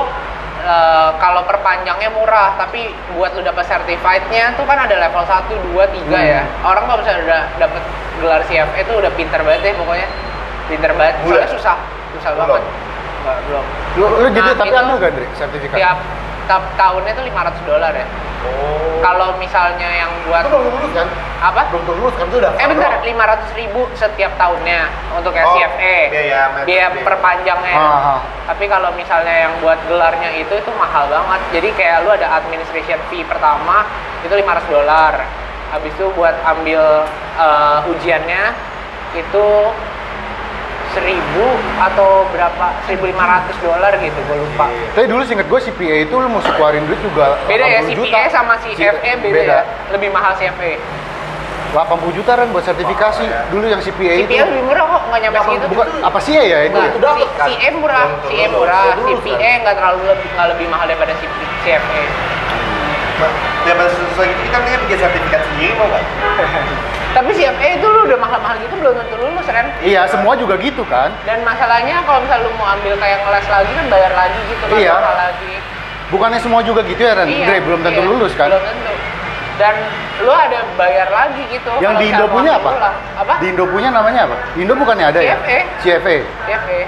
eh, 0.61 1.11
kalau 1.17 1.43
perpanjangnya 1.49 2.11
murah, 2.13 2.57
tapi 2.61 2.93
buat 3.17 3.33
lu 3.37 3.43
dapat 3.43 3.65
certified-nya 3.67 4.55
tuh 4.55 4.65
kan 4.69 4.85
ada 4.85 4.97
level 4.97 5.25
1, 5.25 5.75
2, 5.75 6.07
3 6.09 6.21
ya. 6.21 6.43
Hmm. 6.45 6.69
Orang 6.69 6.85
kalau 6.87 6.99
misalnya 7.01 7.23
udah 7.25 7.43
dapat 7.57 7.83
gelar 8.21 8.43
CFA 8.45 8.77
itu 8.85 8.93
udah 8.93 9.13
pinter 9.17 9.41
banget 9.41 9.61
deh 9.65 9.75
pokoknya. 9.77 10.09
Pinter 10.69 10.91
banget. 10.95 11.15
Soalnya 11.25 11.51
susah, 11.51 11.77
susah 12.19 12.31
Belum? 12.37 12.49
banget. 12.49 12.65
Enggak, 13.21 13.39
belum. 13.49 13.65
Lu, 14.01 14.07
lu 14.07 14.29
gitu, 14.33 14.51
Nah, 14.51 14.57
tapi 14.57 14.69
itu 14.73 14.79
ambil 14.81 14.97
gak, 14.97 15.13
Dri, 15.13 15.27
sertifikat? 15.37 15.77
Tiap 15.77 15.99
tahunnya 16.75 17.13
tuh 17.15 17.25
500 17.29 17.69
dolar 17.69 17.93
ya. 17.95 18.07
oh 18.41 18.99
Kalau 19.01 19.37
misalnya 19.37 19.89
yang 19.89 20.13
buat 20.25 20.45
itu 20.45 20.53
belum 20.53 20.73
lulus 20.73 20.93
kan 20.93 21.09
apa? 21.41 21.61
belum 21.73 21.85
lulus 22.01 22.15
kan 22.17 22.27
itu 22.29 22.37
udah 22.41 22.53
Eh 22.57 22.67
bentar, 22.69 22.93
500 23.01 23.61
ribu 23.61 23.81
setiap 23.97 24.33
tahunnya 24.37 24.81
untuk 25.17 25.33
Oh, 25.33 25.53
CFA. 25.57 25.97
biaya 26.13 26.41
Biaya 26.65 26.87
perpanjangnya. 27.01 27.77
Ah. 27.77 28.19
Tapi 28.49 28.65
kalau 28.69 28.93
misalnya 28.93 29.49
yang 29.49 29.53
buat 29.61 29.77
gelarnya 29.89 30.37
itu 30.37 30.53
itu 30.53 30.71
mahal 30.77 31.09
banget. 31.09 31.41
Jadi 31.55 31.69
kayak 31.77 32.05
lu 32.05 32.11
ada 32.13 32.29
administration 32.37 33.01
fee 33.09 33.25
pertama 33.25 33.85
itu 34.21 34.33
500 34.33 34.69
dolar. 34.69 35.15
Habis 35.71 35.93
itu 35.97 36.07
buat 36.13 36.35
ambil 36.45 37.07
eh, 37.39 37.79
ujiannya 37.95 38.43
itu 39.17 39.47
1000 40.91 41.15
atau 41.81 42.27
berapa 42.29 42.67
1500 42.85 43.15
dolar 43.61 43.93
gitu 43.97 44.19
gue 44.21 44.39
lupa. 44.39 44.67
Iya. 44.67 44.87
Tapi 44.93 45.07
dulu 45.07 45.23
singkat 45.23 45.47
gue 45.47 45.61
CPA 45.63 45.97
itu 46.03 46.15
lu 46.15 46.29
mesti 46.29 46.51
keluarin 46.51 46.83
duit 46.85 46.99
juga 47.01 47.39
Beda 47.45 47.63
ya 47.65 47.81
80 47.81 47.89
CPA 47.89 47.97
juta. 47.97 48.21
sama 48.29 48.53
CFA 48.59 48.91
beda, 49.17 49.31
Beda. 49.31 49.55
ya. 49.55 49.61
Lebih 49.91 50.09
mahal 50.11 50.33
CFA. 50.35 50.73
80 51.71 51.87
juta 52.13 52.33
kan 52.35 52.47
buat 52.51 52.65
sertifikasi. 52.65 53.23
Mahal 53.23 53.39
ya. 53.39 53.47
Dulu 53.49 53.65
yang 53.65 53.79
CPA, 53.79 54.15
itu. 54.17 54.27
CPA 54.27 54.43
lebih 54.45 54.63
murah 54.65 54.85
kok, 54.85 55.03
nggak 55.07 55.21
nyampe 55.23 55.39
segitu. 55.41 55.67
Bukan 55.71 55.87
apa 56.03 56.19
sih 56.19 56.33
ya 56.35 56.59
itu? 56.65 56.75
Nah, 56.75 56.87
itu 56.89 56.99
dapet 56.99 57.23
si- 57.23 57.31
kan? 57.33 57.47
CA 57.47 57.69
murah, 57.73 58.07
lulus, 58.11 58.51
murah, 58.51 58.83
CPA 58.99 59.39
kan? 59.39 59.57
nggak 59.63 59.75
terlalu 59.75 60.01
lebih 60.05 60.29
nggak 60.29 60.49
lebih 60.51 60.67
mahal 60.67 60.87
daripada 60.87 61.13
CP 61.15 61.31
CFA. 61.63 62.03
daripada 63.61 63.93
susah 63.93 64.25
gitu 64.25 64.41
kita 64.43 64.57
mendingan 64.57 64.81
bikin 64.89 64.99
sertifikat 64.99 65.41
sendiri 65.45 65.77
mau 65.77 65.87
nggak 65.87 66.05
Tapi 67.11 67.31
CFA 67.35 67.69
itu 67.75 67.87
lu 67.91 68.07
udah 68.07 68.19
mahal-mahal 68.23 68.57
gitu 68.63 68.75
belum 68.79 68.95
tentu 68.95 69.15
lulus 69.19 69.47
Ren. 69.51 69.67
Iya, 69.83 70.07
semua 70.07 70.39
juga 70.39 70.55
gitu 70.63 70.87
kan. 70.87 71.11
Dan 71.27 71.43
masalahnya 71.43 72.07
kalau 72.07 72.23
misalnya 72.23 72.47
lu 72.47 72.55
mau 72.55 72.71
ambil 72.71 72.95
kayak 73.03 73.19
ngeles 73.27 73.47
lagi 73.51 73.73
kan 73.75 73.87
bayar 73.91 74.13
lagi 74.15 74.41
gitu 74.47 74.65
kan 74.71 74.79
Iya. 74.79 74.95
mahal 74.95 75.17
lagi. 75.19 75.55
Bukannya 76.11 76.41
semua 76.43 76.61
juga 76.63 76.81
gitu 76.87 77.03
ya, 77.03 77.15
Ren? 77.19 77.27
Dre, 77.27 77.57
belum 77.63 77.81
tentu 77.83 78.03
iya, 78.03 78.11
lulus 78.11 78.33
kan? 78.39 78.47
Belum 78.51 78.63
tentu. 78.63 78.93
Dan 79.59 79.75
lu 80.23 80.33
ada 80.33 80.59
bayar 80.79 81.09
lagi 81.11 81.43
gitu. 81.51 81.71
Yang 81.83 81.95
di 81.99 82.05
Indo 82.15 82.27
punya 82.31 82.53
apa? 82.57 82.71
pulang. 82.73 82.97
Apa? 83.19 83.35
Di 83.43 83.47
Indo 83.51 83.65
punya 83.67 83.89
namanya 83.91 84.21
apa? 84.31 84.37
Di 84.55 84.59
Indo 84.63 84.75
bukannya 84.79 85.07
ada 85.11 85.21
ya? 85.21 85.37
CFA. 85.83 86.17
CFA. 86.47 86.79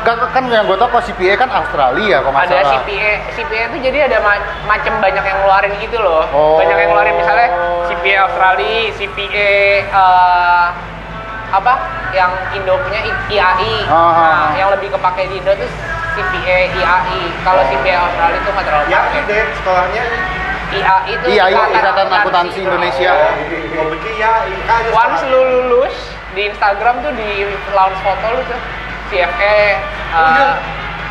Kan, 0.00 0.16
kan 0.32 0.44
yang 0.48 0.64
gue 0.64 0.76
tau 0.76 0.88
kalau 0.88 1.04
CPA 1.04 1.36
kan 1.36 1.52
Australia 1.52 2.24
kalau 2.24 2.32
nggak 2.32 2.48
Ada. 2.48 2.72
CPA. 2.80 3.12
CPA 3.36 3.62
itu 3.68 3.78
jadi 3.84 3.98
ada 4.08 4.16
ma- 4.20 4.40
macam 4.66 4.96
banyak 4.96 5.20
yang 5.20 5.38
ngeluarin 5.38 5.72
gitu 5.76 6.00
loh. 6.00 6.24
Oh. 6.32 6.56
Banyak 6.56 6.72
yang 6.74 6.88
ngeluarin 6.88 7.14
misalnya 7.14 7.48
CPA 7.84 8.18
Australia, 8.24 8.96
CPA 8.96 9.50
eh, 9.84 10.66
apa? 11.50 11.74
Yang 12.10 12.32
Indo 12.56 12.74
punya 12.80 13.00
IAI. 13.28 13.74
Ah, 13.86 13.92
ah, 13.92 14.12
Nah, 14.16 14.32
ah. 14.48 14.50
yang 14.56 14.68
lebih 14.72 14.88
kepake 14.88 15.28
di 15.28 15.36
Indo 15.36 15.52
tuh 15.52 15.68
CPA 16.10 16.58
IAI. 16.72 17.20
Kalau 17.44 17.62
CPA 17.68 17.98
Australia 18.00 18.38
itu 18.38 18.50
nggak 18.50 18.66
terlalu 18.66 18.84
Ya 18.88 19.00
ini 19.06 19.20
deh 19.28 19.44
sekolahnya. 19.54 20.04
IAI 20.70 21.12
itu 21.12 21.26
IAI, 21.28 21.54
Ikatan 21.72 22.08
Akuntansi 22.08 22.58
Indonesia. 22.62 23.12
Gue 23.68 23.84
pikir 23.98 24.12
ya, 24.16 24.32
kan 24.64 24.80
ada 24.80 24.88
Once 24.96 25.22
lu 25.26 25.40
lulus 25.66 25.96
di 26.30 26.46
Instagram 26.46 27.02
tuh 27.02 27.12
di 27.12 27.30
launch 27.70 27.98
foto 28.00 28.26
lu 28.32 28.42
tuh 28.46 28.60
CFA 29.10 29.56
uh, 30.08 30.16
Oh, 30.16 30.26
iya. 30.32 30.48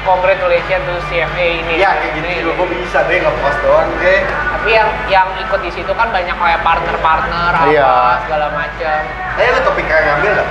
congratulations 0.02 0.84
to 0.84 0.96
CFA 1.06 1.46
ini. 1.58 1.74
Ya 1.78 1.92
kayak 1.94 2.16
gitu 2.16 2.26
Ini. 2.26 2.40
juga 2.42 2.52
gue 2.58 2.68
bisa 2.78 3.00
deh 3.04 3.18
nge-post 3.18 3.60
doang 3.62 3.90
deh. 3.98 4.20
Tapi 4.26 4.70
yang 4.72 4.90
yang 5.08 5.28
ikut 5.38 5.60
di 5.60 5.70
situ 5.70 5.92
kan 5.92 6.08
banyak 6.10 6.32
kayak 6.34 6.60
partner-partner 6.62 7.52
apa 7.54 7.68
Iya. 7.68 7.92
segala 8.24 8.48
macam 8.50 9.00
Eh 9.36 9.48
lu 9.50 9.60
topik 9.62 9.86
kayak 9.86 10.04
ngambil 10.06 10.32
nggak? 10.34 10.48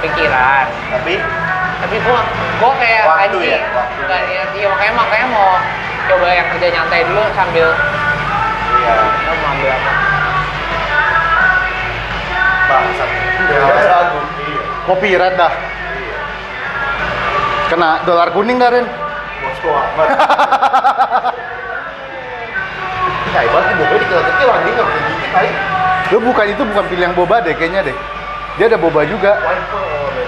pikiran. 0.00 0.66
Tapi 0.90 1.14
Tapi 1.80 1.96
gua 2.02 2.20
gua 2.58 2.72
kayak 2.76 3.02
Waktu 3.04 3.24
anjing 3.24 3.42
ya, 3.56 3.60
waktu. 3.72 4.00
nggak 4.04 4.20
ya, 4.28 4.42
iya 4.52 4.66
makanya 4.68 4.92
makanya 4.94 5.26
mau 5.28 5.50
coba 6.04 6.26
yang 6.28 6.46
kerja 6.50 6.66
nyantai 6.70 7.00
dulu 7.02 7.22
sambil 7.32 7.66
iya 8.76 8.92
oh, 8.92 9.08
mau 9.34 9.48
ambil 9.50 9.70
apa? 9.70 9.92
bangsat. 12.66 13.10
Ya. 13.48 13.58
Iya. 13.58 13.98
Copyright 14.84 15.34
dah. 15.36 15.52
Kena 17.70 18.02
dolar 18.02 18.34
kuning 18.34 18.58
dah, 18.58 18.66
Ren. 18.74 18.82
Bosku 19.40 19.70
amat. 19.70 20.08
Kayak 23.30 23.46
banget 23.54 23.74
boba 23.78 23.94
dikecil-kecil 23.94 24.48
anjing 24.50 24.74
nggak 24.74 24.86
bisa 24.90 25.00
dikit 25.06 25.30
kali. 25.30 25.50
Lu 26.10 26.18
bukan 26.18 26.46
itu 26.50 26.62
bukan 26.66 26.84
pilihan 26.90 27.12
boba 27.14 27.36
deh 27.46 27.54
kayaknya 27.54 27.86
deh. 27.86 27.96
Dia 28.58 28.66
ada 28.66 28.74
boba 28.74 29.06
juga. 29.06 29.38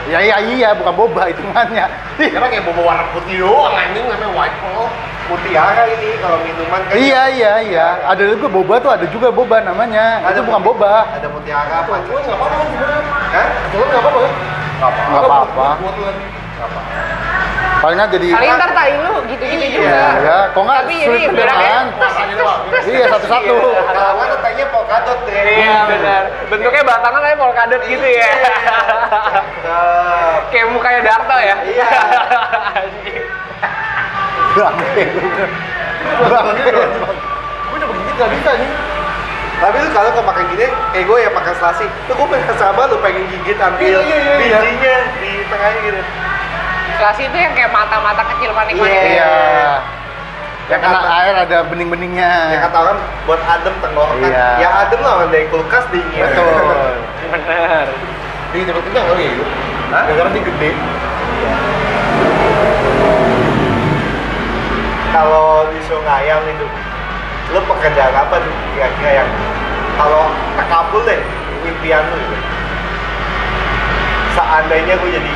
Ya 0.06 0.18
iya 0.22 0.36
iya 0.38 0.68
bukan 0.78 0.94
boba 0.94 1.26
hitungannya. 1.26 1.86
Ih, 2.22 2.30
Emang 2.30 2.46
kayak 2.46 2.62
boba 2.62 2.80
warna 2.94 3.04
putih 3.10 3.42
doang 3.42 3.74
anjing 3.74 4.06
namanya 4.06 4.30
waffle. 4.38 4.86
Mutiara 5.26 5.82
ini 5.90 6.18
kalau 6.22 6.38
minuman 6.46 6.80
kan. 6.86 6.94
Iya 6.94 7.22
iya 7.34 7.52
iya. 7.66 7.86
Ada 8.06 8.22
juga 8.38 8.46
boba 8.54 8.74
tuh 8.78 8.90
ada 8.94 9.06
juga 9.10 9.34
boba 9.34 9.58
namanya. 9.66 10.22
itu 10.30 10.46
bukan 10.46 10.62
boba. 10.62 11.10
Ada 11.18 11.26
mutiara 11.26 11.74
apa? 11.82 11.94
Gue 12.06 12.18
nggak 12.22 12.38
apa-apa 12.38 12.56
kan. 12.62 13.02
Hah? 13.34 13.46
Gue 13.74 13.82
nggak 13.82 13.98
apa-apa. 13.98 14.20
Nggak 14.22 14.90
apa. 14.94 15.02
Nggak 15.10 15.22
apa-apa. 15.26 17.01
Palingnya 17.82 18.06
jadi 18.14 18.26
Kali 18.30 18.46
ntar 18.46 18.70
tai 18.70 18.94
lu 18.94 19.14
gitu-gitu 19.26 19.58
Iya, 19.58 19.74
juga. 19.74 20.06
ya, 20.22 20.38
kok 20.54 20.62
nggak 20.62 20.78
Tapi 20.86 20.94
sulit 21.02 21.20
ini 21.26 21.42
Rasanya 21.98 22.34
doang. 22.38 22.60
Iya 22.86 23.04
satu-satu. 23.10 23.54
Kalau 23.90 24.12
nggak 24.14 24.28
tetanya 24.38 24.64
polkadot 24.70 25.18
deh. 25.26 25.42
Iya 25.42 25.76
benar. 25.90 26.22
Bentuknya 26.46 26.82
batangan 26.86 27.20
kayak 27.26 27.38
polkadot 27.42 27.82
gitu 27.82 28.06
ya. 28.06 28.30
Cakep. 28.38 29.44
kayak 30.54 30.66
mukanya 30.70 31.00
Darto 31.02 31.36
ya. 31.42 31.56
Iya. 31.66 31.86
Bangke. 34.54 35.02
Bangke. 36.22 36.62
Gue 36.70 37.76
udah 37.82 37.88
begini 37.90 38.10
nggak 38.14 38.30
bisa 38.30 38.50
nih. 38.62 38.70
Tapi 39.58 39.76
lu 39.78 39.88
kalau 39.94 40.10
kau 40.10 40.26
makan 40.26 40.44
gini, 40.50 40.66
kayak 40.90 41.04
gue 41.06 41.18
yang 41.22 41.34
makan 41.38 41.54
selasi, 41.54 41.86
tuh 42.10 42.14
gue 42.18 42.26
pengen 42.26 42.50
sabar 42.58 42.90
lu 42.90 42.98
pengen 42.98 43.22
gigit 43.30 43.54
ambil 43.54 43.78
Iya, 43.78 44.00
iya, 44.02 44.16
iya, 44.18 44.18
iya. 44.18 44.58
bijinya 44.58 44.96
di 45.18 45.30
tengahnya 45.46 45.80
gitu. 45.86 46.00
Selasi 47.02 47.26
itu 47.26 47.34
yang 47.34 47.50
kayak 47.58 47.74
mata-mata 47.74 48.22
kecil 48.30 48.54
manik-manik. 48.54 48.94
Iya. 48.94 49.10
Iya. 49.10 49.34
Ya 50.70 50.76
kena 50.78 51.02
Kata- 51.02 51.10
air 51.18 51.34
ada 51.34 51.58
bening-beningnya. 51.66 52.30
Ya 52.54 52.58
kata 52.62 52.78
orang 52.78 52.98
buat 53.26 53.42
adem 53.42 53.74
tenggorokan. 53.82 54.22
Iya. 54.22 54.46
Ya 54.62 54.68
adem 54.86 55.02
lah 55.02 55.26
dari 55.26 55.50
kulkas 55.50 55.82
dingin. 55.90 56.22
Betul. 56.22 56.94
Bener. 57.34 57.86
Di 58.54 58.58
tempat 58.62 58.82
kenyang 58.86 59.06
kali 59.10 59.22
ya 59.26 59.30
itu. 59.34 59.44
Hah? 59.90 60.02
Gara-gara 60.06 60.30
dia 60.30 60.42
gede. 60.46 60.70
Kalau 65.10 65.66
disuruh 65.74 66.06
ngayal 66.06 66.38
itu, 66.46 66.66
lu 67.50 67.60
pekerjaan 67.66 68.14
apa 68.14 68.34
tuh 68.38 68.54
kira-kira 68.78 69.26
yang 69.26 69.28
kalau 69.98 70.30
terkabul 70.54 71.02
deh 71.02 71.18
impian 71.66 72.06
lu 72.14 72.16
gitu. 72.30 72.36
Seandainya 74.38 74.94
gue 75.02 75.10
jadi 75.10 75.30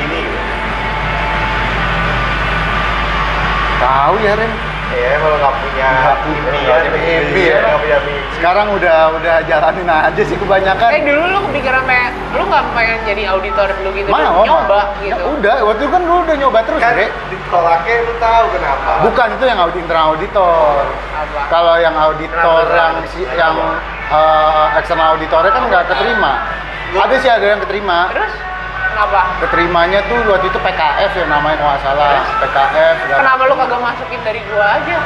Tahu 3.77 4.15
ya 4.19 4.33
Ren. 4.33 4.51
Ya 4.87 5.19
kalau 5.19 5.35
nggak 5.35 5.55
punya 5.59 5.89
Nggak 5.91 6.17
punya, 6.23 6.39
impian, 6.39 6.63
nggak 6.63 6.79
punya 6.87 7.17
mimpi 7.19 7.41
iya, 7.43 7.51
ya. 7.51 7.59
nggak 7.59 7.79
punya 7.83 7.97
mimpi. 8.01 8.31
Sekarang 8.39 8.67
udah 8.71 8.97
udah 9.13 9.35
jalanin 9.43 9.89
aja 9.89 10.21
sih 10.23 10.37
kebanyakan. 10.39 10.89
Eh 10.89 11.01
dulu 11.03 11.23
lu 11.27 11.39
kepikiran 11.51 11.83
kayak 11.83 12.09
lu 12.31 12.43
nggak 12.47 12.63
pengen 12.71 12.97
jadi 13.03 13.23
auditor 13.29 13.67
dulu 13.77 13.89
gitu, 13.93 14.09
Mana, 14.09 14.29
nyoba 14.41 14.81
Ya 15.03 15.11
gitu. 15.11 15.23
udah, 15.37 15.55
waktu 15.61 15.81
itu 15.83 15.91
kan 15.91 16.01
lu 16.01 16.15
udah 16.23 16.35
nyoba 16.39 16.59
terus, 16.63 16.79
kan 16.79 16.93
Dre. 16.95 17.07
ditolaknya 17.27 17.95
lu 17.99 18.13
tahu 18.15 18.45
kenapa? 18.55 18.91
Bukan 19.03 19.27
itu 19.35 19.43
yang 19.45 19.59
audit 19.59 19.77
internal 19.83 20.07
auditor. 20.15 20.81
Apa? 20.87 21.39
Kalau 21.51 21.75
yang 21.77 21.95
auditor 21.99 22.63
yang 22.71 22.93
si, 23.11 23.19
yang 23.35 23.55
eh, 24.07 24.65
eksternal 24.79 25.07
auditornya 25.13 25.51
kan 25.51 25.63
nggak 25.67 25.83
keterima. 25.91 26.33
Lu- 26.95 27.01
Ada 27.03 27.15
sih 27.19 27.29
ada 27.29 27.45
yang 27.45 27.59
keterima. 27.59 28.07
Terus 28.15 28.33
kenapa? 28.89 29.19
Keterimanya 29.39 29.99
tuh 30.05 30.19
waktu 30.25 30.47
itu 30.47 30.59
PKF 30.59 31.11
ya 31.13 31.25
namanya 31.27 31.55
kalau 31.55 31.69
nggak 31.69 31.83
salah. 31.83 32.09
PKF. 32.39 32.95
Kenapa 33.09 33.41
lu 33.43 33.55
kagak 33.55 33.81
masukin 33.81 34.19
dari 34.21 34.39
gua 34.47 34.65
aja? 34.75 34.97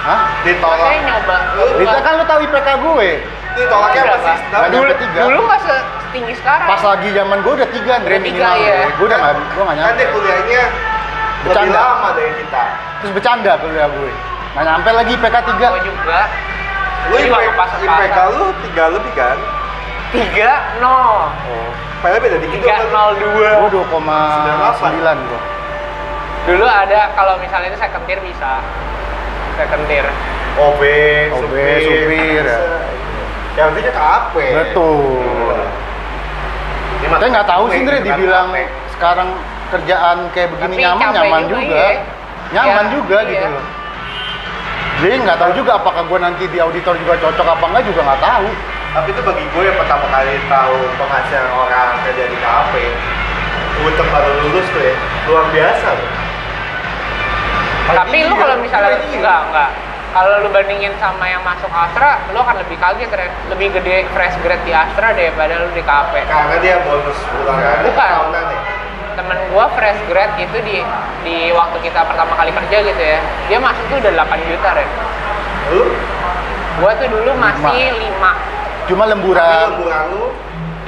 Hah? 0.00 0.20
Ditolak. 0.42 0.78
Makanya 0.80 1.02
nyoba. 1.06 1.36
Lu- 1.54 1.78
Itu 1.78 1.98
kan 2.00 2.12
lu 2.16 2.24
tahu 2.24 2.38
IPK 2.42 2.68
gue. 2.80 3.10
Ditolaknya 3.50 4.00
apa 4.02 4.16
sih? 4.18 4.36
Dulu, 4.70 4.90
dulu 5.28 5.40
nggak 5.44 5.60
setinggi 5.60 6.34
sekarang. 6.34 6.66
Pas 6.66 6.80
lagi 6.80 7.08
zaman 7.10 7.36
gue 7.40 7.52
udah 7.52 7.68
tiga, 7.68 7.92
Andre 7.98 8.16
minimal. 8.16 8.56
ya. 8.56 8.78
Gue 8.90 9.06
udah 9.06 9.18
nggak, 9.18 9.32
gue 9.36 9.62
nggak 9.62 9.66
Kan 9.66 9.76
nyampe. 9.76 9.98
dia 9.98 10.08
kuliahnya 10.08 10.62
lebih 10.64 11.44
Bercanda. 11.46 11.80
lama 11.82 12.08
dari 12.14 12.32
kita. 12.34 12.62
Terus 13.00 13.12
bercanda 13.12 13.52
kuliah 13.60 13.88
gue. 13.88 14.12
Nggak 14.50 14.64
nyampe 14.66 14.90
lagi 14.90 15.12
IPK 15.14 15.36
tiga. 15.46 15.66
Gua 15.68 15.82
juga. 15.82 16.20
Lu 17.02 17.14
IPK. 17.16 17.60
IPK 17.82 18.18
lu 18.32 18.46
tiga 18.64 18.84
lebih 18.88 19.12
kan? 19.12 19.36
Tiga 20.10 20.50
nol. 20.80 21.28
Oh. 21.28 21.70
Padahal 22.00 22.20
beda 22.20 22.36
dikit 22.40 22.58
Tiga 22.58 22.74
kan? 22.74 22.88
nol 22.88 23.12
dua. 23.14 23.50
Gue 23.60 23.68
2,9 23.76 25.28
gue. 25.28 25.40
Dulu 26.48 26.64
ada 26.64 27.00
kalau 27.12 27.36
misalnya 27.36 27.68
itu 27.68 27.78
second 27.78 28.04
tier 28.08 28.20
bisa. 28.24 28.64
Second 29.60 29.84
tier. 29.84 30.06
OB, 30.56 30.82
OB, 31.30 31.54
supir, 31.78 32.42
ya. 32.42 32.58
Yang 33.54 33.66
pentingnya 33.70 33.92
KAP. 33.92 34.34
Betul. 34.34 35.58
Ini 37.00 37.06
mah 37.06 37.18
Saya 37.20 37.28
nggak 37.30 37.48
tahu 37.48 37.64
sih, 37.68 37.80
bukan 37.80 38.02
dibilang 38.02 38.48
sekarang 38.90 39.28
kerjaan 39.70 40.16
kayak 40.32 40.48
begini 40.50 40.74
Tapi 40.74 40.82
nyaman, 40.82 41.08
nyaman 41.14 41.42
juga, 41.46 41.60
juga. 41.60 41.76
iya. 41.76 41.88
Nyaman 42.50 42.84
Ya, 42.84 42.92
juga 42.92 43.18
iya. 43.20 43.30
gitu 43.30 43.46
loh. 43.46 43.64
Jadi 45.00 45.14
nggak 45.22 45.38
tahu 45.38 45.50
juga 45.54 45.70
apakah 45.76 46.02
gue 46.04 46.18
nanti 46.18 46.44
di 46.44 46.58
auditor 46.60 46.94
juga 46.98 47.14
cocok 47.16 47.46
apa 47.46 47.64
enggak 47.68 47.84
juga 47.84 48.00
nggak 48.02 48.20
tahu. 48.20 48.46
Tapi 48.90 49.06
itu 49.14 49.22
bagi 49.22 49.44
gue 49.54 49.62
yang 49.62 49.78
pertama 49.78 50.02
kali 50.10 50.34
tahu 50.50 50.78
penghasilan 50.98 51.46
orang 51.54 51.94
kerja 52.02 52.24
di 52.26 52.38
KAP 52.42 52.74
untuk 53.86 54.06
baru 54.10 54.30
lulus 54.42 54.66
tuh 54.74 54.82
ya, 54.82 54.94
luar 55.30 55.46
biasa 55.54 55.86
loh. 55.94 56.10
Tapi 57.90 58.18
lu 58.26 58.34
kalau 58.34 58.56
misalnya 58.58 58.98
enggak 58.98 59.40
enggak. 59.50 59.70
Kalau 60.10 60.42
lu 60.42 60.50
bandingin 60.50 60.90
sama 60.98 61.22
yang 61.30 61.38
masuk 61.46 61.70
Astra, 61.70 62.18
lu 62.34 62.42
akan 62.42 62.58
lebih 62.58 62.74
kaget, 62.82 63.14
Ren. 63.14 63.30
Lebih 63.46 63.78
gede 63.78 64.10
fresh 64.10 64.34
grade 64.42 64.66
di 64.66 64.74
Astra 64.74 65.14
daripada 65.14 65.54
lu 65.62 65.70
di 65.70 65.86
KP. 65.86 66.26
Karena 66.26 66.58
dia 66.58 66.82
bonus 66.82 67.14
bulanan 67.30 67.86
Bukan. 67.86 67.94
tahunan 67.94 68.44
ya. 68.50 68.60
Temen 69.14 69.38
gua 69.54 69.70
fresh 69.78 70.02
grade 70.10 70.34
itu 70.42 70.58
di 70.66 70.82
di 71.22 71.54
waktu 71.54 71.78
kita 71.78 72.02
pertama 72.10 72.34
kali 72.34 72.50
kerja 72.50 72.76
gitu 72.90 73.02
ya. 73.06 73.22
Dia 73.46 73.58
masuk 73.62 73.86
tuh 73.86 74.02
udah 74.02 74.12
8 74.18 74.50
juta, 74.50 74.68
Ren. 74.74 74.90
Lu 75.78 75.82
Gua 76.82 76.90
tuh 76.98 77.06
dulu 77.06 77.30
masih 77.38 77.94
5. 77.94 78.59
Cuma 78.88 79.04
tapi 79.04 79.12
lemburan. 79.12 79.66
lemburan 79.76 80.04
lu 80.14 80.28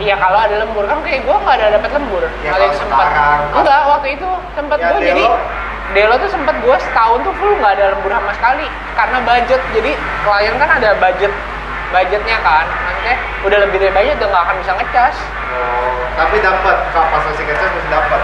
Iya 0.01 0.17
kalau 0.17 0.39
ada 0.41 0.57
lembur 0.57 0.89
kan 0.89 0.99
kayak 1.05 1.21
gua 1.29 1.37
nggak 1.45 1.57
ada 1.61 1.67
dapat 1.77 1.91
lembur. 2.01 2.25
Ya, 2.41 2.51
Kali 2.57 2.67
sempat. 2.75 3.07
sekarang, 3.13 3.41
Enggak, 3.61 3.81
waktu 3.93 4.09
itu 4.17 4.29
sempat 4.57 4.79
Ya, 4.81 4.89
gua 4.89 4.99
jadi 5.05 5.25
Delo. 5.93 6.15
Tuh 6.17 6.31
sempat 6.33 6.57
gua 6.65 6.77
setahun 6.81 7.19
tuh 7.29 7.35
full 7.37 7.53
nggak 7.61 7.73
ada 7.77 7.85
lembur 7.93 8.11
sama 8.11 8.33
sekali 8.33 8.67
karena 8.97 9.19
budget. 9.21 9.61
Jadi 9.77 9.93
klien 10.25 10.55
kan 10.57 10.69
ada 10.81 10.91
budget 10.97 11.33
budgetnya 11.93 12.37
kan. 12.41 12.65
Maksudnya 12.67 13.17
udah 13.45 13.59
lebih 13.69 13.77
dari 13.85 13.93
budget 13.93 14.17
udah 14.17 14.29
nggak 14.33 14.45
akan 14.49 14.57
bisa 14.65 14.73
ngecas. 14.81 15.17
oh, 15.53 16.01
tapi 16.17 16.37
dapat 16.41 16.77
pas 16.97 17.23
masih 17.29 17.45
kecil 17.45 17.69
masih 17.69 17.91
dapat. 17.93 18.21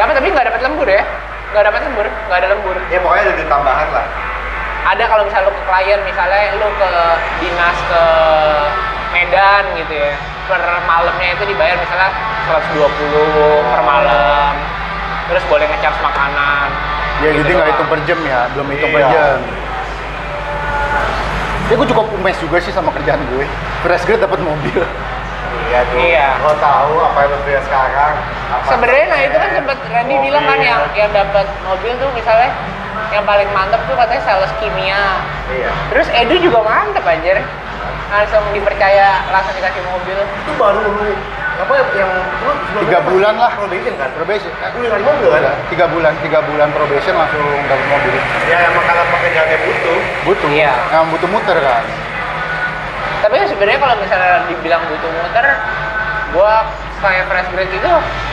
Dapat 0.00 0.12
tapi 0.16 0.28
nggak 0.32 0.46
dapat 0.48 0.60
lembur 0.64 0.88
ya. 0.88 1.04
Nggak 1.52 1.64
dapat 1.68 1.80
lembur, 1.84 2.06
nggak 2.08 2.38
ada 2.40 2.48
lembur. 2.56 2.76
Ya 2.88 2.98
pokoknya 3.04 3.22
ada 3.28 3.44
tambahan 3.44 3.88
lah. 3.92 4.06
Ada 4.82 5.04
kalau 5.06 5.22
misalnya 5.22 5.46
lu 5.46 5.54
ke 5.54 5.62
klien 5.64 6.00
misalnya 6.02 6.42
lu 6.58 6.68
ke 6.74 6.90
dinas 7.38 7.78
ke 7.86 8.02
Medan 9.12 9.64
gitu 9.76 9.92
ya 9.94 10.14
per 10.50 10.62
malamnya 10.84 11.28
itu 11.38 11.44
dibayar 11.46 11.76
misalnya 11.78 12.10
120 12.50 13.70
per 13.70 13.80
malam 13.84 14.52
terus 15.30 15.44
boleh 15.46 15.66
ngecharge 15.70 16.00
makanan 16.02 16.68
Ya 17.22 17.30
Gitu 17.30 17.46
jadi 17.46 17.50
nggak 17.54 17.68
hitung 17.70 17.86
per 17.86 18.00
jam 18.02 18.18
ya, 18.26 18.40
belum 18.50 18.66
hitung 18.74 18.90
per 18.90 18.98
Iya. 18.98 19.10
jam. 19.14 19.38
Ya 21.70 21.74
gue 21.78 21.86
cukup 21.86 22.06
umes 22.18 22.36
juga 22.42 22.56
sih 22.58 22.74
sama 22.74 22.90
kerjaan 22.90 23.22
gue. 23.30 23.46
Fresh 23.86 24.10
grade 24.10 24.26
dapat 24.26 24.42
mobil. 24.42 24.82
Iya 25.64 25.80
tuh. 25.84 25.96
Iya. 25.98 26.28
Lo 26.40 26.52
tahu 26.56 26.94
apa 27.00 27.18
yang 27.18 27.30
lo 27.30 27.38
punya 27.40 27.60
sekarang? 27.62 28.14
Apa 28.48 28.64
sebenarnya 28.68 29.06
nah 29.08 29.20
itu 29.20 29.36
kan 29.36 29.50
sempat 29.54 29.78
Randy 29.86 30.12
Mobil. 30.12 30.24
bilang 30.28 30.44
kan 30.44 30.58
yang 30.60 30.80
yang 30.92 31.10
dapat 31.10 31.46
mobil 31.64 31.92
tuh 31.96 32.08
misalnya 32.12 32.50
yang 33.08 33.24
paling 33.24 33.48
mantep 33.50 33.80
tuh 33.84 33.96
katanya 33.96 34.22
sales 34.22 34.52
kimia 34.56 35.20
Iya. 35.48 35.68
terus 35.88 36.08
Edu 36.12 36.36
juga 36.38 36.60
mantep 36.60 37.04
anjir 37.04 37.40
langsung 38.08 38.44
dipercaya 38.52 39.24
langsung 39.28 39.52
dikasih 39.52 39.82
mobil 39.88 40.16
Itu 40.16 40.52
baru 40.56 40.80
lu 40.80 41.12
apa 41.52 41.72
yang 41.94 42.10
lu 42.44 42.52
Tiga 42.82 42.98
bulan 43.04 43.34
lah. 43.36 43.52
probation 43.54 43.92
kan? 44.00 44.08
Probation. 44.16 44.48
Lu 44.74 44.80
yang 44.82 44.96
di 44.96 45.04
mobil 45.04 45.28
kan? 45.28 45.56
Tiga 45.68 45.86
bulan, 45.86 46.12
tiga 46.24 46.40
bulan 46.42 46.68
probation 46.72 47.14
langsung 47.14 47.44
dapat 47.68 47.86
mobil. 47.92 48.14
Ya 48.48 48.56
emang 48.66 48.82
karena 48.82 49.04
pekerjaannya 49.12 49.58
butuh. 49.60 49.98
Butuh. 50.24 50.48
Iya. 50.48 50.72
Yang 50.90 51.04
butuh 51.12 51.28
muter 51.28 51.58
kan. 51.60 51.84
Tapi 53.22 53.38
sebenarnya 53.46 53.78
kalau 53.78 53.94
misalnya 53.96 54.42
dibilang 54.46 54.82
butuh 54.84 55.10
muter 55.12 55.46
gua 56.32 56.66
kayak 56.98 57.24
fresh 57.26 57.48
grade 57.50 57.72
itu 57.72 57.90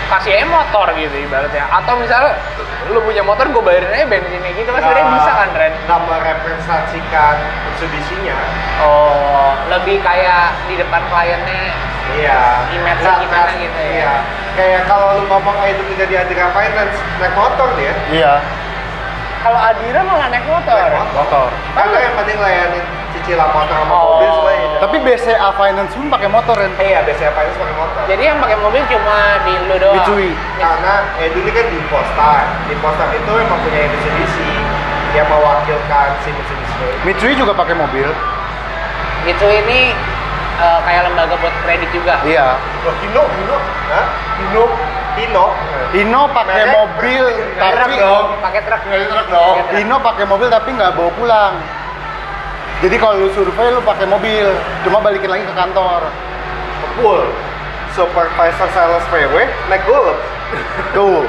kasih 0.08 0.32
aja 0.32 0.46
motor 0.46 0.88
gitu 0.94 1.16
ibaratnya 1.20 1.66
atau 1.70 1.94
misalnya 1.96 2.34
lu 2.88 2.98
punya 3.00 3.22
motor 3.22 3.46
gue 3.46 3.62
bayarin 3.62 3.92
aja 3.92 4.06
bensinnya 4.08 4.50
gitu 4.52 4.66
kan 4.68 4.82
sebenarnya 4.82 5.06
Nah, 5.06 5.14
bisa 5.16 5.32
kan 5.32 5.50
Ren 5.54 5.74
Nggak 5.80 6.00
merepresentasikan 6.02 7.36
Mitsubishi-nya. 7.68 8.38
oh 8.80 9.54
lebih 9.70 10.02
kayak 10.02 10.58
di 10.66 10.76
depan 10.76 11.02
kliennya 11.06 11.70
Iya. 12.10 12.42
Image 12.72 13.00
Nggak- 13.00 13.20
gimana 13.22 13.38
nggak- 13.46 13.62
gitu 13.62 13.80
ya. 13.80 13.90
Iya. 13.94 14.14
Kayak 14.58 14.82
kalau 14.90 15.08
lu 15.14 15.30
ngomong 15.30 15.56
itu 15.64 15.84
tidak 15.94 16.08
di 16.10 16.16
Adira 16.18 16.50
Finance, 16.50 16.98
naik 17.16 17.34
motor 17.34 17.70
dia. 17.78 17.94
Iya. 18.10 18.34
kalau 19.40 19.60
Adira 19.62 20.02
malah 20.02 20.28
naik 20.28 20.44
motor 20.44 20.74
Naik 20.74 20.90
motor. 20.90 21.14
Motor. 21.16 21.50
Karena 21.72 21.98
yang 22.02 22.14
penting 22.18 22.38
layanin 22.40 22.86
cicilan 23.12 23.50
motor 23.50 23.76
sama 23.76 23.92
Oh. 23.92 24.04
mobil 24.14 24.30
semuanya. 24.32 24.68
Tapi 24.80 24.96
BCA 25.00 25.50
Finance 25.52 25.92
pun 25.92 26.08
pakai 26.08 26.28
motor 26.28 26.56
kan. 26.56 26.72
Iya, 26.76 27.00
biasanya 27.04 27.32
Finance 27.34 27.58
pakai 27.58 27.76
motor. 27.76 28.02
jadi 28.06 28.24
yang 28.26 28.38
pakai 28.40 28.58
mobil 28.58 28.82
cuma 28.86 29.18
di 29.40 29.54
lu 29.62 29.76
doang 29.76 29.96
Mitsui. 29.98 30.30
karena 30.56 30.94
eh 31.18 31.30
dulu 31.30 31.50
kan 31.50 31.66
di 31.68 31.80
Postar 31.86 32.40
di 32.66 32.76
Postar 32.76 33.08
itu 33.12 33.32
emang 33.32 33.60
punya 33.60 33.80
Mitsubishi 33.86 34.52
yang 35.12 35.28
mewakilkan 35.28 36.08
si 36.20 36.30
Mitsubishi 36.30 36.86
Mitsui 37.04 37.34
juga 37.34 37.54
pakai 37.54 37.76
mobil. 37.76 38.08
Mitsui 39.22 39.56
ini 39.60 39.80
eh, 40.58 40.80
kayak 40.82 41.02
lembaga 41.06 41.36
buat 41.38 41.56
kredit 41.62 41.90
juga 41.90 42.18
Iya. 42.22 42.56
Loh, 42.82 42.96
Hino 43.00 43.24
Hino 43.30 43.58
Hah? 43.90 44.06
Hino 44.38 44.64
Hino 45.16 45.46
Hino 45.92 46.22
pakai 46.30 46.64
mobil 46.70 47.24
tapi 47.58 47.94
dong. 47.96 48.26
pakai 48.40 48.62
truk 48.64 48.82
Nggak 48.82 49.02
truk 49.06 49.28
dong. 49.28 49.54
Pakai 49.54 49.64
truk. 49.66 49.78
Hino 49.78 49.96
pakai 50.00 50.26
mobil 50.26 50.48
tapi 50.48 50.70
nggak 50.72 50.92
bawa 50.94 51.12
pulang. 51.14 51.54
Jadi 52.80 52.96
kalau 52.96 53.20
lu 53.20 53.30
survei 53.36 53.76
lu 53.76 53.84
pakai 53.84 54.08
mobil, 54.08 54.48
cuma 54.88 55.04
balikin 55.04 55.28
lagi 55.28 55.44
ke 55.44 55.52
kantor. 55.52 56.08
Full 56.96 57.28
Supervisor 57.92 58.70
sales 58.72 59.04
PW 59.12 59.36
naik 59.68 59.84
Golf. 59.84 60.16
Tuh. 60.96 61.28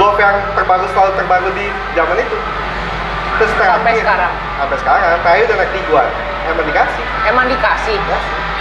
Golf 0.00 0.16
yang 0.16 0.40
terbaru 0.56 0.88
selalu 0.96 1.12
terbaru 1.20 1.48
di 1.52 1.66
zaman 1.92 2.16
itu. 2.16 2.38
Terus 3.36 3.52
terakhir. 3.60 3.76
Sampai 3.76 3.94
sekarang? 4.00 4.32
Sampai 4.56 4.76
sekarang, 4.80 5.00
terakhir 5.24 5.44
udah 5.48 5.56
naik 5.56 5.70
Tiguan 5.72 6.08
Emang 6.42 6.66
dikasih? 6.68 7.04
Emang 7.28 7.46
dikasih 7.48 7.96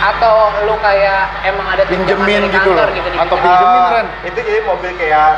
atau 0.01 0.35
lu 0.65 0.75
kayak 0.81 1.45
emang 1.45 1.67
ada 1.69 1.83
Pinjemin 1.85 2.49
gitu 2.49 2.73
kantor 2.73 2.87
loh. 2.89 2.95
gitu 2.97 3.07
Atau? 3.21 3.37
Pinjemin, 3.37 3.83
Ren. 3.93 4.07
Itu 4.25 4.39
jadi 4.41 4.59
mobil 4.65 4.91
kayak 4.97 5.29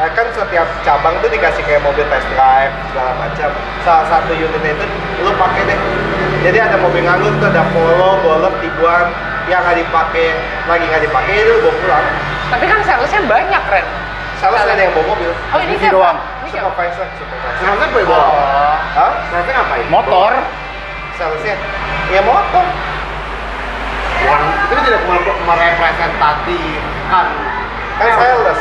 eh, 0.00 0.10
kan 0.16 0.26
setiap 0.32 0.66
cabang 0.80 1.14
tuh 1.20 1.28
dikasih 1.28 1.62
kayak 1.62 1.84
mobil 1.84 2.04
test 2.08 2.24
drive 2.32 2.72
segala 2.88 3.12
macam. 3.20 3.50
Salah 3.84 4.04
satu 4.08 4.32
unitnya 4.32 4.72
itu 4.72 4.84
lu 5.20 5.32
pakai 5.36 5.62
deh. 5.68 5.78
Jadi 6.38 6.58
ada 6.58 6.76
mobil 6.78 7.02
nganggur 7.04 7.34
tuh 7.36 7.48
ada 7.50 7.66
Polo, 7.74 8.22
Golf, 8.22 8.54
Tiguan 8.62 9.10
yang 9.48 9.60
nggak 9.64 9.80
dipakai 9.80 10.36
lagi 10.68 10.84
nggak 10.86 11.02
dipakai 11.02 11.32
itu 11.34 11.50
lu 11.50 11.60
bawa 11.64 11.74
pulang. 11.80 12.06
tapi 12.48 12.64
kan 12.64 12.80
salesnya 12.80 13.20
banyak 13.28 13.62
Ren 13.68 13.86
Salah 14.40 14.60
ada 14.64 14.76
yang 14.76 14.92
bawa 14.94 15.16
mobil. 15.16 15.32
oh 15.32 15.58
ini 15.58 15.72
Ini 15.72 15.82
siapa? 15.82 15.94
doang. 15.96 16.16
ini 16.16 16.48
siapa? 16.52 16.68
Supervisor, 16.70 17.06
supervisor. 17.16 17.58
Salesnya 17.58 17.86
gue 17.90 18.02
bawa. 18.06 18.22
oh 18.22 18.76
Hah? 18.94 19.12
Salesnya 19.32 19.54
ngapain? 19.56 19.84
Motor. 19.90 20.30
Salesnya? 21.18 21.56
Ya 22.08 22.20
motor. 22.22 22.64
Bukan, 24.28 24.40
itu 24.44 24.72
kan 24.76 24.84
tidak 24.84 25.02
mere- 25.08 25.40
merepresentasikan 25.48 27.26
Kan 27.98 28.08
sales. 28.20 28.60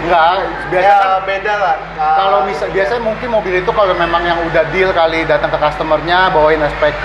Enggak, 0.00 0.32
biasa 0.72 0.88
ya 0.88 0.94
kan 0.96 1.20
beda 1.28 1.54
lah. 1.60 1.76
Ah, 2.00 2.16
kalau 2.16 2.38
misal 2.48 2.72
biasanya 2.72 3.02
mungkin 3.04 3.28
mobil 3.28 3.54
itu 3.60 3.68
kalau 3.68 3.92
memang 3.92 4.24
yang 4.24 4.40
udah 4.48 4.64
deal 4.72 4.90
kali 4.96 5.28
datang 5.28 5.52
ke 5.52 5.60
customernya 5.60 6.32
bawain 6.32 6.56
SPK 6.56 7.04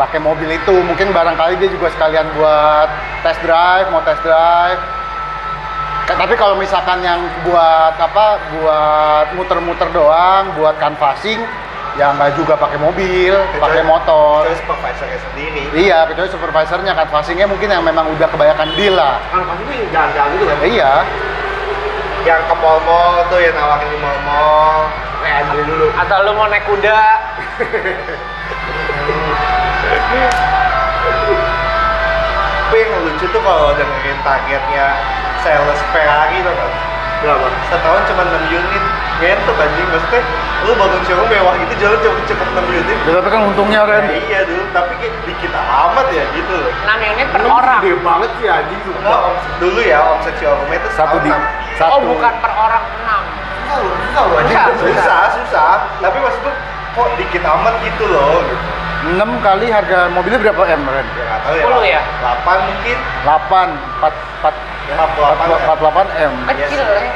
pakai 0.00 0.18
mobil 0.24 0.48
itu 0.48 0.72
mungkin 0.88 1.12
barangkali 1.12 1.60
dia 1.60 1.68
juga 1.68 1.92
sekalian 1.92 2.24
buat 2.32 2.88
test 3.20 3.44
drive 3.44 3.92
mau 3.92 4.00
test 4.08 4.24
drive 4.24 4.80
tapi 6.08 6.34
kalau 6.34 6.56
misalkan 6.56 7.04
yang 7.04 7.20
buat 7.44 7.94
apa 8.00 8.40
buat 8.56 9.26
muter-muter 9.36 9.92
doang 9.92 10.48
buat 10.56 10.80
canvassing 10.80 11.44
ya 12.00 12.08
nggak 12.16 12.32
juga 12.40 12.56
pakai 12.56 12.78
mobil 12.80 13.34
pakai 13.60 13.82
motor. 13.84 14.48
Terus 14.48 14.60
supervisornya 14.64 15.18
sendiri. 15.28 15.62
iya 15.76 16.08
kecuali 16.08 16.28
supervisornya 16.32 16.92
canvassingnya 16.96 17.46
mungkin 17.48 17.68
yang 17.68 17.84
memang 17.84 18.08
udah 18.16 18.28
kebanyakan 18.32 18.68
deal 18.76 18.96
lah. 18.96 19.20
Kan 19.28 19.44
pasti 19.44 19.62
itu 19.68 19.86
jalan-jalan 19.92 20.30
gitu 20.36 20.44
kan? 20.48 20.58
Iya. 20.64 20.92
Yang 22.22 22.40
ke 22.48 22.54
mall-mall 22.56 23.14
tuh 23.28 23.40
yang 23.42 23.54
nawarin 23.58 23.88
di 23.90 23.98
mall-mall. 24.00 24.88
kayak 25.22 25.42
beli 25.54 25.62
dulu. 25.70 25.86
Atau 25.94 26.16
lu 26.26 26.32
mau 26.34 26.50
naik 26.50 26.64
kuda. 26.66 27.00
Tapi 32.72 32.88
yang 32.88 33.04
lucu 33.04 33.26
tuh 33.28 33.42
kalau 33.44 33.76
dengerin 33.76 34.18
targetnya 34.24 34.86
sales 35.44 35.80
Ferrari 35.92 36.40
tuh 36.40 36.54
kan 36.56 36.70
berapa? 37.22 37.48
setahun 37.70 38.02
cuma 38.08 38.22
6 38.24 38.48
unit 38.48 38.84
ngentot 39.14 39.56
anjing 39.56 39.86
maksudnya 39.86 40.22
lu 40.62 40.72
bangun 40.72 41.00
showroom 41.02 41.28
mewah 41.28 41.54
gitu 41.58 41.72
jalan 41.76 41.98
cukup 41.98 42.22
cukup 42.24 42.48
6 42.54 42.70
unit 42.72 42.96
Ya, 43.02 43.12
tapi 43.12 43.28
kan 43.28 43.40
untungnya 43.44 43.80
ya, 43.80 43.88
Ren 43.88 44.04
iya 44.22 44.40
dulu 44.42 44.62
tapi 44.70 44.92
kayak 44.96 45.14
dikit 45.24 45.50
amat 45.52 46.06
ya 46.08 46.24
gitu 46.32 46.54
loh 46.54 46.70
6 46.70 47.12
unit 47.12 47.26
per 47.28 47.42
orang 47.44 47.80
Gede 47.80 47.92
banget 48.00 48.30
sih 48.34 48.46
anjing 48.48 48.80
Enggak, 48.80 48.94
sumpah. 48.94 49.20
omset- 49.26 49.56
dulu 49.58 49.80
ya 49.80 49.98
omset 50.06 50.34
showroomnya 50.36 50.76
itu 50.76 50.88
satu 50.92 51.16
di 51.18 51.30
enam. 51.30 51.42
satu 51.74 51.92
oh 51.92 52.00
bukan 52.08 52.32
per 52.38 52.52
orang 52.52 52.82
6 52.82 53.20
Susah 53.62 53.78
loh, 53.78 53.94
susah 53.96 54.22
loh 54.22 54.36
anjing. 54.38 54.56
Susah. 54.56 54.76
susah 54.78 55.20
susah 55.34 55.70
tapi 55.98 56.16
maksud 56.18 56.40
gue 56.40 56.54
kok 56.92 57.08
dikit 57.16 57.42
amat 57.42 57.74
gitu 57.82 58.04
loh 58.06 58.38
gitu. 58.42 58.64
6 59.02 59.18
kali 59.40 59.66
harga 59.66 59.98
mobilnya 60.08 60.38
berapa 60.40 60.62
M 60.68 60.82
Ren? 60.84 61.06
ya 61.12 61.34
tahu 61.42 61.54
ya 61.56 61.64
10 61.66 61.82
ya? 61.88 62.00
8 62.38 62.68
mungkin 62.68 62.96
8 63.24 63.66
4 63.98 64.14
4 64.42 64.54
48 64.92 65.72
48 65.72 66.22
M 66.22 66.32
kecil 66.48 66.68
Yes. 66.76 66.84
lah 66.84 67.00
ya 67.00 67.12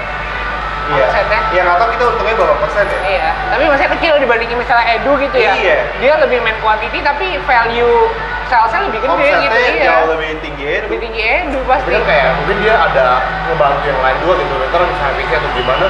iya 0.87 1.05
omsetnya. 1.11 1.41
ya 1.51 1.61
nggak 1.67 1.77
tahu 1.83 1.89
kita 1.95 2.05
untungnya 2.07 2.35
berapa 2.39 2.57
persen 2.63 2.85
ya 2.87 2.99
Iya, 3.07 3.29
tapi 3.51 3.65
masih 3.67 3.87
kecil 3.99 4.13
dibandingin 4.23 4.57
misalnya 4.59 4.87
Edu 4.99 5.13
gitu 5.19 5.37
ya. 5.39 5.53
Iya. 5.59 5.79
Dia 5.99 6.15
lebih 6.23 6.39
main 6.43 6.55
quantity 6.63 6.99
tapi 7.03 7.27
value 7.43 8.07
salesnya 8.47 8.87
lebih 8.87 9.03
gede 9.03 9.11
gitu 9.11 9.51
omsetnya 9.51 9.75
iya. 9.75 9.85
jauh 9.91 10.07
lebih 10.15 10.29
tinggi 10.39 10.63
ya 10.63 10.79
Lebih 10.87 10.99
tinggi 11.03 11.21
Edu 11.23 11.59
pasti. 11.67 11.91
kan 11.91 12.03
kayak 12.07 12.29
mungkin 12.39 12.57
dia 12.63 12.75
ada 12.79 13.07
ngebantu 13.51 13.85
yang 13.91 14.01
lain 14.03 14.17
juga 14.23 14.35
gitu 14.39 14.55
ntar 14.71 14.81
misalnya 14.87 15.15
mikir 15.19 15.37
atau 15.43 15.51
gimana 15.51 15.87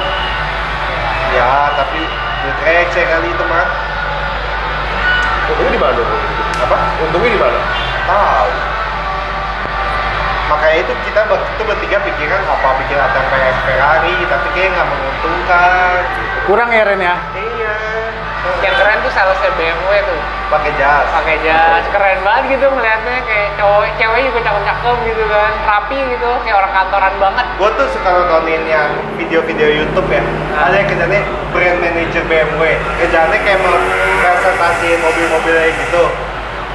ya 1.37 1.49
tapi 1.77 2.01
duit 2.41 2.57
receh 2.65 3.03
kali 3.05 3.27
itu 3.29 3.43
mah 3.45 3.65
untungnya 5.47 5.71
di 5.71 5.81
mana 5.81 6.01
apa 6.57 6.77
untungnya 7.05 7.29
di 7.29 7.39
mana 7.39 7.59
tahu 8.09 8.49
makanya 10.47 10.77
itu 10.79 10.93
kita 11.03 11.19
waktu 11.25 11.49
itu 11.49 11.63
bertiga 11.63 11.97
pikiran 12.01 12.41
apa 12.41 12.67
bikin 12.79 12.97
ATM 12.97 13.25
Ferrari 13.61 14.15
tapi 14.25 14.47
kayak 14.51 14.69
nggak 14.71 14.87
menguntungkan 14.87 15.97
gitu. 16.07 16.39
kurang 16.45 16.69
ya 16.69 16.83
Ren 16.83 17.01
ya 17.01 17.15
iya 17.33 17.75
Yang 18.57 18.79
keren 18.79 18.97
tuh 19.03 19.11
salesnya 19.11 19.51
BMW 19.53 19.91
tuh. 20.01 20.19
pakai 20.47 20.71
jas 20.73 21.03
Pakai 21.11 21.35
jas 21.43 21.83
keren 21.91 22.23
banget 22.23 22.55
gitu 22.55 22.65
ngeliatnya 22.65 23.19
kayak 23.21 23.49
cowok 23.59 23.83
cewek 23.93 24.21
juga 24.23 24.39
cakep-cakep 24.41 24.95
gitu 25.03 25.23
kan. 25.27 25.51
Rapi 25.67 25.97
gitu 26.07 26.29
kayak 26.41 26.55
orang 26.55 26.71
kantoran 26.73 27.13
banget. 27.19 27.45
gue 27.53 27.69
tuh 27.75 27.87
suka 27.91 28.07
nontonin 28.07 28.63
yang 28.65 28.89
video-video 29.19 29.67
YouTube 29.75 30.07
ya 30.07 30.23
Ah. 30.55 30.71
ada 30.71 30.75
yang 30.75 30.87
kerjanya 30.87 31.19
brand 31.51 31.77
manager 31.77 32.23
BMW 32.23 32.61
kerjanya 32.97 33.37
kayak 33.37 33.59
mau 33.59 33.75
presentasiin 34.17 34.99
mobil-mobilnya 35.01 35.69
gitu 35.77 36.03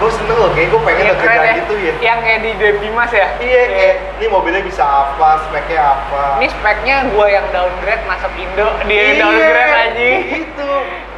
gue 0.03 0.11
seneng 0.13 0.35
loh 0.37 0.51
kayak 0.51 0.69
gue 0.69 0.81
pengen 0.83 1.05
kerjaan 1.15 1.39
ya. 1.41 1.53
gitu 1.57 1.75
ya 1.79 1.93
Yang 2.03 2.19
kayak 2.21 2.41
di 2.41 2.51
Dimas 2.77 3.11
ya. 3.11 3.27
iya 3.39 3.63
kayak 3.69 3.95
ini 4.19 4.27
mobilnya 4.27 4.61
bisa 4.61 4.83
apa 4.83 5.29
speknya 5.45 5.79
apa 5.79 6.23
Ini 6.37 6.47
speknya 6.51 6.97
gua 7.09 7.27
yang 7.29 7.47
downgrade 7.49 8.03
masuk 8.05 8.33
Indo, 8.35 8.67
dia 8.81 8.91
Iya, 8.91 9.03
yang 9.07 9.19
downgrade 9.23 9.75
anjing. 9.87 10.19
gitu 10.29 10.71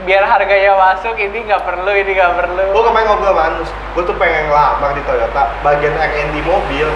Biar 0.05 0.21
harganya 0.23 0.77
masuk, 0.77 1.17
ini 1.17 1.39
nggak 1.43 1.65
perlu, 1.65 1.89
ini 1.91 2.13
nggak 2.13 2.35
perlu. 2.37 2.65
gue 2.71 2.83
kemarin 2.85 3.07
ngobrol 3.09 3.33
sama 3.33 3.43
Anus 3.49 3.71
gue 3.73 4.03
tuh 4.05 4.17
pengen 4.17 4.43
ngelamar 4.47 4.91
di 4.93 5.03
Toyota 5.03 5.43
bagian 5.61 5.95
R&D 5.95 6.35
mobil 6.43 6.89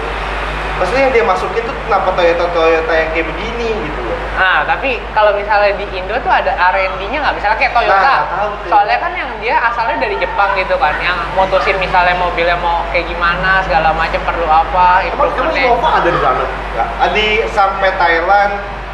maksudnya 0.75 1.01
yang 1.01 1.13
dia 1.13 1.25
masukin 1.25 1.61
tuh 1.61 1.75
kenapa 1.81 2.13
Toyota 2.13 2.45
Toyota 2.49 2.93
yang 2.93 3.09
kayak 3.09 3.25
begini 3.27 3.67
gitu 3.81 3.98
Nah, 4.39 4.63
tapi 4.63 4.95
kalau 5.11 5.35
misalnya 5.35 5.75
di 5.75 5.83
Indo 5.91 6.15
tuh 6.23 6.31
ada 6.31 6.55
R&D-nya 6.71 7.19
nggak? 7.19 7.35
Misalnya 7.35 7.57
kayak 7.59 7.73
Toyota. 7.75 7.99
Nah, 7.99 8.15
nggak 8.23 8.31
tahu 8.31 8.51
tuh. 8.63 8.69
Soalnya 8.71 8.97
kan 9.03 9.11
yang 9.11 9.29
dia 9.43 9.55
asalnya 9.59 9.99
dari 9.99 10.15
Jepang 10.15 10.55
gitu 10.55 10.79
kan, 10.79 10.95
yang 11.03 11.19
mutusin 11.35 11.75
misalnya 11.75 12.15
mobilnya 12.15 12.55
mau 12.63 12.87
kayak 12.95 13.11
gimana, 13.11 13.59
segala 13.67 13.91
macam 13.91 14.21
perlu 14.23 14.47
apa, 14.47 15.03
Emang 15.11 15.27
emang. 15.35 15.51
Innova 15.51 15.89
ada 15.99 16.09
di 16.09 16.19
sana? 16.23 16.43
Nggak. 16.47 16.87
di 17.11 17.27
sampai 17.51 17.89
Thailand 17.99 18.53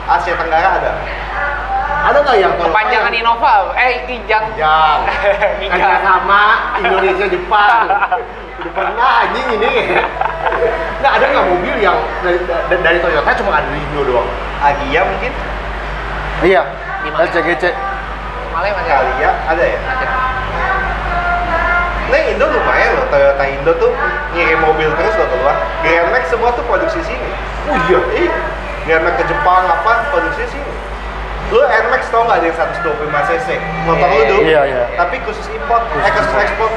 Asia 0.09 0.33
Tenggara 0.33 0.69
ada 0.81 0.91
Ada 2.05 2.17
nggak 2.21 2.37
yang 2.37 2.53
Toyota 2.53 2.69
Kepanjangan 2.69 3.09
yang- 3.09 3.25
Innova, 3.25 3.53
eh 3.73 4.05
Kijang. 4.05 4.45
Jam. 4.53 4.97
Kijang. 5.61 5.81
Kan 5.81 6.01
sama 6.01 6.41
Indonesia 6.77 7.25
Jepang. 7.25 7.85
Udah 8.55 8.71
pernah 8.71 9.11
anjing 9.25 9.47
ini. 9.51 9.71
Nggak 11.01 11.11
ada 11.11 11.25
nggak 11.27 11.45
mobil 11.49 11.75
yang 11.81 11.97
dari, 12.21 12.37
dari, 12.45 12.81
dari 12.83 12.97
Toyota 12.99 13.29
cuma 13.35 13.57
ada 13.57 13.67
di 13.67 13.81
Indo 13.81 14.01
doang. 14.05 14.29
Agia 14.61 15.01
mungkin 15.03 15.31
Iya. 16.41 16.61
LCGC. 17.07 17.63
Malah 18.51 18.69
masih 18.71 18.85
ada. 18.87 19.01
Kalia 19.01 19.31
ada 19.45 19.63
ya 19.63 19.79
Ada. 19.83 20.05
Nah 22.05 22.21
Indo 22.21 22.45
lumayan 22.45 22.89
loh, 22.93 23.05
Toyota 23.09 23.43
Indo 23.43 23.71
tuh 23.75 23.91
ngirim 24.31 24.61
mobil 24.61 24.89
terus 24.93 25.13
loh 25.15 25.27
keluar. 25.27 25.57
Grand 25.81 26.13
Max 26.13 26.29
semua 26.29 26.53
tuh 26.53 26.61
produksi 26.63 27.01
sini. 27.01 27.29
Oh 27.65 27.77
iya. 27.89 27.99
Iya. 28.13 28.33
Grand 28.85 29.03
Max 29.03 29.13
ke 29.17 29.25
Jepang 29.25 29.65
apa 29.65 30.05
produksi 30.13 30.45
sini. 30.47 30.69
Lu 31.53 31.61
NMAX 31.61 32.01
tau 32.09 32.25
nggak 32.25 32.41
ada 32.41 32.45
yang 32.49 32.57
125 32.57 33.29
cc? 33.29 33.47
Motor 33.85 34.07
Iya, 34.09 34.17
lu 34.17 34.23
tuh. 34.25 34.39
iya, 34.41 34.61
iya. 34.65 34.83
Tapi 34.97 35.15
khusus 35.21 35.45
import, 35.53 35.85
eh 35.93 36.11
khusus 36.11 36.35
ekspor. 36.41 36.69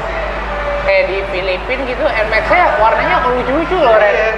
Kayak 0.85 1.03
di 1.09 1.17
Filipina 1.29 1.81
gitu, 1.85 2.05
NMAX-nya 2.05 2.65
warnanya 2.77 3.17
lucu-lucu 3.25 3.77
loh, 3.77 3.93
Ren. 3.97 4.13
Iya. 4.13 4.31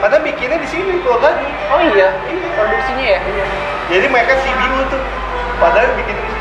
Padahal 0.00 0.22
bikinnya 0.22 0.58
di 0.60 0.68
sini 0.68 1.00
Pulau 1.00 1.18
Gadung. 1.18 1.50
Oh 1.72 1.80
iya, 1.82 2.12
produksinya 2.54 3.04
ya? 3.16 3.20
Jadi 3.88 4.06
mereka 4.06 4.32
CBU 4.38 4.80
tuh. 4.88 5.02
Padahal 5.58 5.88
bikin 5.96 6.14
di 6.14 6.24
sini. 6.28 6.38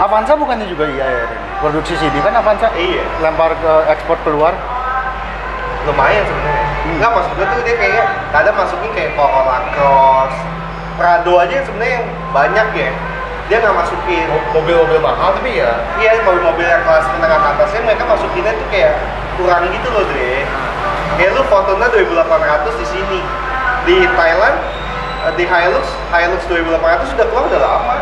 Avanza 0.00 0.32
bukannya 0.32 0.64
juga 0.64 0.84
iya 0.86 1.04
ya? 1.04 1.24
Ren? 1.28 1.40
Produksi 1.60 1.92
CD 1.96 2.14
kan 2.20 2.32
Avanza? 2.32 2.68
Iya. 2.72 3.04
Lempar 3.20 3.56
ke 3.56 3.72
ekspor 3.90 4.20
keluar. 4.22 4.52
lumayan 5.80 6.20
sebenarnya. 6.28 6.60
Hmm. 6.84 6.92
Enggak 6.92 7.10
maksud 7.16 7.32
gue 7.34 7.46
tuh 7.48 7.60
dia 7.64 7.76
kayak 7.80 8.04
kadang 8.36 8.52
masukin 8.52 8.90
kayak 8.92 9.16
Corolla 9.16 9.64
Cross, 9.72 10.34
Prado 11.00 11.32
aja 11.40 11.64
sebenarnya 11.64 12.04
yang 12.04 12.06
banyak 12.36 12.68
ya. 12.76 12.92
Dia 13.48 13.56
nggak 13.64 13.72
masukin. 13.72 14.28
Mobil-mobil 14.52 15.00
mahal 15.00 15.32
tapi 15.32 15.56
ya 15.56 15.80
Iya 15.96 16.20
mobil-mobil 16.28 16.68
yang 16.68 16.84
kelas 16.84 17.08
menengah 17.16 17.40
ke 17.40 17.48
atasnya 17.56 17.80
mereka 17.88 18.04
masukinnya 18.04 18.52
tuh 18.52 18.68
kayak 18.68 19.00
kurang 19.40 19.64
gitu 19.72 19.88
loh 19.88 20.04
deh. 20.12 20.44
Kayak 21.16 21.30
lu 21.40 21.42
Fortuna 21.48 21.88
2800 21.88 22.82
di 22.84 22.86
sini. 22.92 23.20
Di 23.88 23.96
Thailand 24.12 24.56
eh, 25.24 25.32
di 25.40 25.44
Hilux 25.48 25.84
Hilux 26.12 26.40
2800 26.52 27.12
sudah 27.16 27.26
keluar 27.32 27.44
udah 27.48 27.60
lama. 27.64 27.96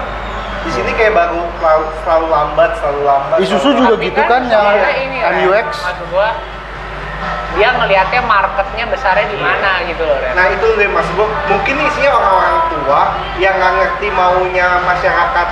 Di 0.67 0.71
sini 0.75 0.91
kayak 0.99 1.15
baru 1.15 1.39
selalu, 1.63 1.87
selalu 2.03 2.27
lambat, 2.35 2.71
selalu 2.83 3.01
lambat. 3.07 3.39
Isuzu 3.39 3.69
juga 3.79 3.95
gitu 4.03 4.21
kan, 4.27 4.43
yang 4.51 4.75
ini, 5.07 5.23
Ren, 5.23 5.47
MUX. 5.47 5.71
Gua, 6.11 6.35
dia 7.59 7.75
ngelihatnya 7.75 8.23
marketnya 8.23 8.85
besarnya 8.87 9.27
di 9.27 9.37
mana 9.37 9.83
gitu 9.85 10.07
loh, 10.07 10.15
Ren. 10.17 10.33
Nah 10.33 10.47
itu 10.49 10.67
deh 10.79 10.87
mas 10.87 11.09
gua 11.13 11.27
mungkin 11.45 11.75
isinya 11.83 12.15
orang-orang 12.15 12.57
tua 12.71 13.01
yang 13.37 13.55
nggak 13.59 13.73
ngerti 13.77 14.07
maunya 14.09 14.67
masyarakat 14.81 15.49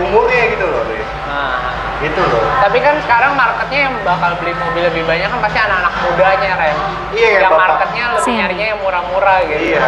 umurnya 0.00 0.42
gitu 0.50 0.64
loh 0.64 0.82
deh. 0.88 1.04
Nah, 1.28 1.60
Gitu 2.00 2.16
loh. 2.16 2.40
tapi 2.64 2.80
kan 2.80 2.96
sekarang 3.04 3.36
marketnya 3.36 3.80
yang 3.84 3.94
bakal 4.00 4.32
beli 4.40 4.56
mobil 4.56 4.82
lebih 4.82 5.04
banyak 5.04 5.28
kan 5.28 5.40
pasti 5.44 5.58
anak-anak 5.60 5.92
mudanya, 6.00 6.50
Ren. 6.56 6.76
Iya, 7.12 7.28
yang 7.28 7.34
yang 7.36 7.52
bapak- 7.52 7.60
marketnya 7.68 8.04
lebih 8.16 8.32
nyarinya 8.32 8.66
yang 8.66 8.80
murah-murah 8.80 9.38
gitu. 9.44 9.60
Iya. 9.68 9.86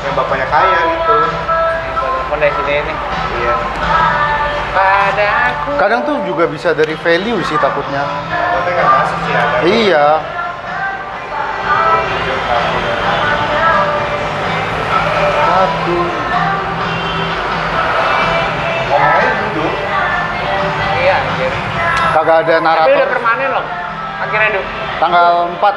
Yang 0.00 0.14
bapaknya 0.16 0.46
kaya 0.48 0.78
gitu. 0.88 1.16
Telepon 2.00 2.38
dari 2.40 2.52
sini 2.56 2.72
nih. 2.80 2.96
Iya. 3.36 3.54
Padaku. 4.70 5.70
Kadang 5.76 6.00
tuh 6.02 6.16
juga 6.24 6.44
bisa 6.46 6.72
dari 6.72 6.94
value 6.96 7.42
sih 7.42 7.58
takutnya. 7.58 8.02
Tapi 8.30 8.68
nggak 8.70 8.88
masuk 8.88 9.18
sih 9.20 9.34
ada. 9.34 9.56
Iya. 9.60 10.06
Satu. 15.40 15.98
Duduk. 19.30 19.72
Iya, 21.00 21.14
anjir. 21.16 21.52
Kagak 22.10 22.36
ada 22.42 22.50
Tapi 22.50 22.50
udah 22.50 22.60
narator. 22.60 23.06
permanen 23.08 23.48
loh. 23.50 23.64
Akhirnya, 24.20 24.48
Duh. 24.52 24.64
Tanggal 25.00 25.26
4. 25.56 25.74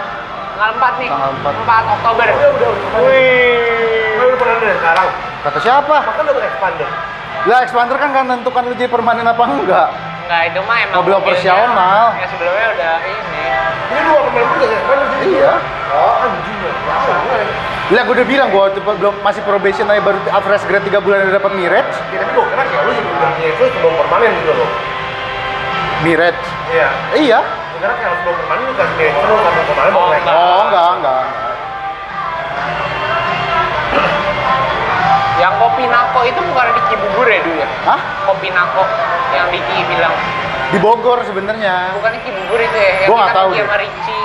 Tanggal 0.53 0.71
4 0.77 0.93
nih. 1.01 1.09
Tanggal 1.09 1.31
4. 1.31 1.53
4 1.63 1.93
Oktober. 1.95 2.25
udah 2.27 2.49
udah 2.53 2.69
udah. 2.69 2.99
Wih. 3.07 4.19
Udah 4.19 4.37
pernah 4.37 4.55
dari 4.59 4.75
sekarang. 4.77 5.07
Kata 5.43 5.59
siapa? 5.59 5.95
Makan 6.03 6.23
udah 6.27 6.45
expander. 6.45 6.89
Lah 7.43 7.59
expander 7.59 7.97
kan 7.99 8.09
kan 8.13 8.23
tentukan 8.29 8.61
lu 8.63 8.73
jadi 8.73 8.87
permanen 8.87 9.27
apa 9.27 9.43
enggak. 9.43 9.89
Enggak, 10.23 10.41
itu 10.47 10.59
mah 10.63 10.77
emang 10.79 10.95
Mobil 11.03 11.11
mobilnya 11.11 11.19
operasional. 11.19 12.03
Ya 12.15 12.25
sebelumnya 12.31 12.67
udah 12.71 12.93
ini. 13.03 13.43
Ini 13.91 13.99
dua 14.07 14.19
pemain 14.23 14.47
ya 14.55 14.79
kan? 14.79 14.97
Iya. 15.19 15.53
Oh 15.93 16.13
anjing. 16.25 16.57
Lah 17.93 18.01
gue 18.07 18.15
udah 18.15 18.25
bilang 18.25 18.47
gua 18.49 18.71
waktu 18.71 18.79
belum 18.81 19.15
masih 19.21 19.45
probation 19.45 19.85
aja 19.85 20.01
baru 20.01 20.17
average 20.31 20.65
grade 20.65 20.85
3 20.89 21.03
bulan 21.03 21.17
udah 21.27 21.35
dapat 21.37 21.51
Mirage. 21.53 21.93
Ya, 22.09 22.17
tapi 22.25 22.31
gue 22.33 22.45
kira 22.49 22.63
kayak 22.65 22.83
lu 22.87 22.91
juga 22.97 23.11
udah 23.13 23.31
itu 23.43 23.63
sebelum 23.69 23.93
permanen 24.01 24.31
gitu 24.41 24.51
loh. 24.55 24.69
Mirage. 26.01 26.43
Iya. 26.73 26.87
Iya. 27.13 27.39
Gue 27.43 27.79
kira 27.83 27.93
kayak 27.93 28.13
sebelum 28.23 28.35
permanen 28.41 28.63
lu 28.65 28.73
kasih 28.73 28.95
kayak 28.97 29.13
terus 29.13 29.39
sama 29.45 29.61
permanen 29.67 29.93
Oh, 29.93 30.09
enggak. 30.09 30.33
Oh, 30.33 30.61
enggak, 30.65 30.89
enggak. 30.97 31.23
Yang 35.33 35.53
kopi 35.59 35.83
nako 35.91 36.19
itu 36.23 36.39
bukan 36.39 36.65
di 36.71 36.81
Cibubur 36.87 37.27
ya 37.27 37.39
dulu 37.43 37.55
ya? 37.59 37.67
Hah? 37.83 37.99
Kopi 38.31 38.47
nako 38.49 38.83
yang 39.35 39.47
Diki 39.51 39.75
bilang 39.91 40.13
Di 40.71 40.77
Bogor 40.79 41.19
sebenarnya. 41.27 41.93
bukan 41.99 42.11
di 42.15 42.19
Cibubur 42.23 42.59
itu 42.63 42.77
ya? 42.79 42.91
Yang 43.03 43.09
Gua 43.11 43.17
nggak 43.19 43.35
tahu 43.35 43.49
pergi 43.51 43.59
deh. 43.59 44.23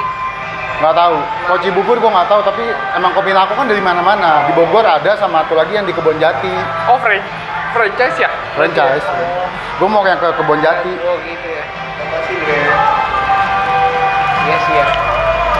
Nggak 0.79 0.95
tahu. 0.95 1.16
Kalau 1.51 1.59
Cibubur 1.59 1.97
gua 1.99 2.11
nggak 2.14 2.29
tahu, 2.31 2.41
tapi 2.47 2.62
emang 2.95 3.11
kopi 3.11 3.35
nako 3.35 3.53
kan 3.59 3.66
dari 3.66 3.83
mana-mana. 3.83 4.47
Di 4.47 4.55
Bogor 4.55 4.87
ada 4.87 5.18
sama 5.18 5.43
satu 5.43 5.59
lagi 5.59 5.74
yang 5.74 5.83
di 5.83 5.91
Kebon 5.91 6.22
Jati. 6.22 6.55
Oh, 6.87 6.95
fran 7.03 7.18
franchise 7.74 8.14
ya? 8.14 8.31
Franchise. 8.55 9.03
Gua 9.83 9.89
mau 9.91 10.07
yang 10.07 10.22
ke 10.22 10.31
Kebon 10.39 10.62
Jati. 10.62 10.93
Oh 11.03 11.18
gitu 11.26 11.49
ya. 11.51 11.64
Apa 11.66 12.18
sih 12.31 12.37
Dre? 12.39 12.59
Iya 14.47 14.57
sih 14.62 14.74
ya. 14.79 14.87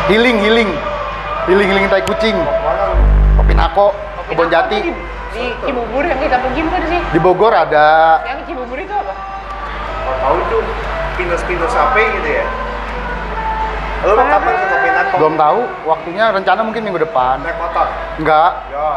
Healing, 0.07 0.39
healing. 0.39 0.71
Healing, 1.51 1.66
healing 1.66 1.87
tai 1.91 2.03
kucing. 2.07 2.39
Kopi 3.35 3.53
nako, 3.59 3.91
Kebon 4.31 4.47
Jati. 4.55 4.87
Di, 4.87 4.91
di 5.35 5.45
Cibubur 5.66 6.07
yang 6.07 6.23
kita 6.23 6.39
pergi 6.39 6.61
bukan 6.62 6.83
sih? 6.87 7.01
Di 7.11 7.19
Bogor 7.19 7.53
ada 7.59 8.23
Yang 8.23 8.55
Cibubur 8.55 8.79
itu 8.79 8.95
apa? 8.95 9.14
Mau 10.07 10.14
tahu 10.23 10.37
itu 10.47 10.59
pinus-pinus 11.19 11.75
apa 11.75 11.99
gitu 11.99 12.31
ya? 12.39 12.47
Mau 14.07 14.14
kapan? 14.14 14.68
Belum 15.19 15.35
tahu 15.35 15.61
waktunya 15.85 16.25
rencana 16.31 16.61
mungkin 16.62 16.83
minggu 16.87 17.03
depan. 17.03 17.43
Naik 17.43 17.59
motor? 17.59 17.87
Enggak, 18.16 18.51
Ya, 18.71 18.91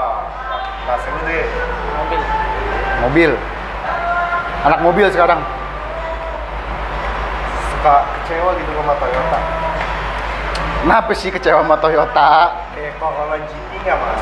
kasih 0.86 1.11
deh. 1.26 1.45
Mobil. 1.97 2.22
mobil. 3.01 3.32
Anak 4.61 4.80
mobil 4.86 5.05
sekarang. 5.09 5.41
Suka 7.74 7.95
kecewa 8.05 8.53
gitu 8.55 8.72
sama 8.78 8.93
Toyota. 8.95 9.39
Kenapa 10.82 11.11
sih 11.13 11.30
kecewa 11.30 11.65
sama 11.65 11.78
Toyota? 11.82 12.30
Kayak 12.78 12.93
Corolla 13.01 13.38
GT 13.41 13.72
nggak 13.82 13.97
mas? 13.97 14.22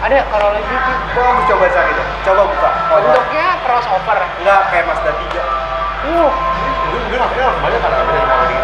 Ada 0.00 0.16
Corolla 0.28 0.60
GT. 0.60 0.88
Gua 1.16 1.28
mau 1.32 1.42
coba 1.44 1.64
cari 1.68 1.90
deh. 1.96 2.06
Coba 2.24 2.42
buka. 2.44 2.70
Bentuknya 2.92 3.46
crossover. 3.64 4.18
Enggak 4.44 4.60
kayak 4.68 4.84
Mazda 4.84 5.12
3. 5.16 5.40
Uh, 6.00 6.32
Gue 7.10 7.18
gue 7.18 7.46
banyak 7.60 7.80
kan 7.82 7.90
ada 7.92 8.12
yang 8.16 8.28
mau 8.28 8.44
di. 8.48 8.56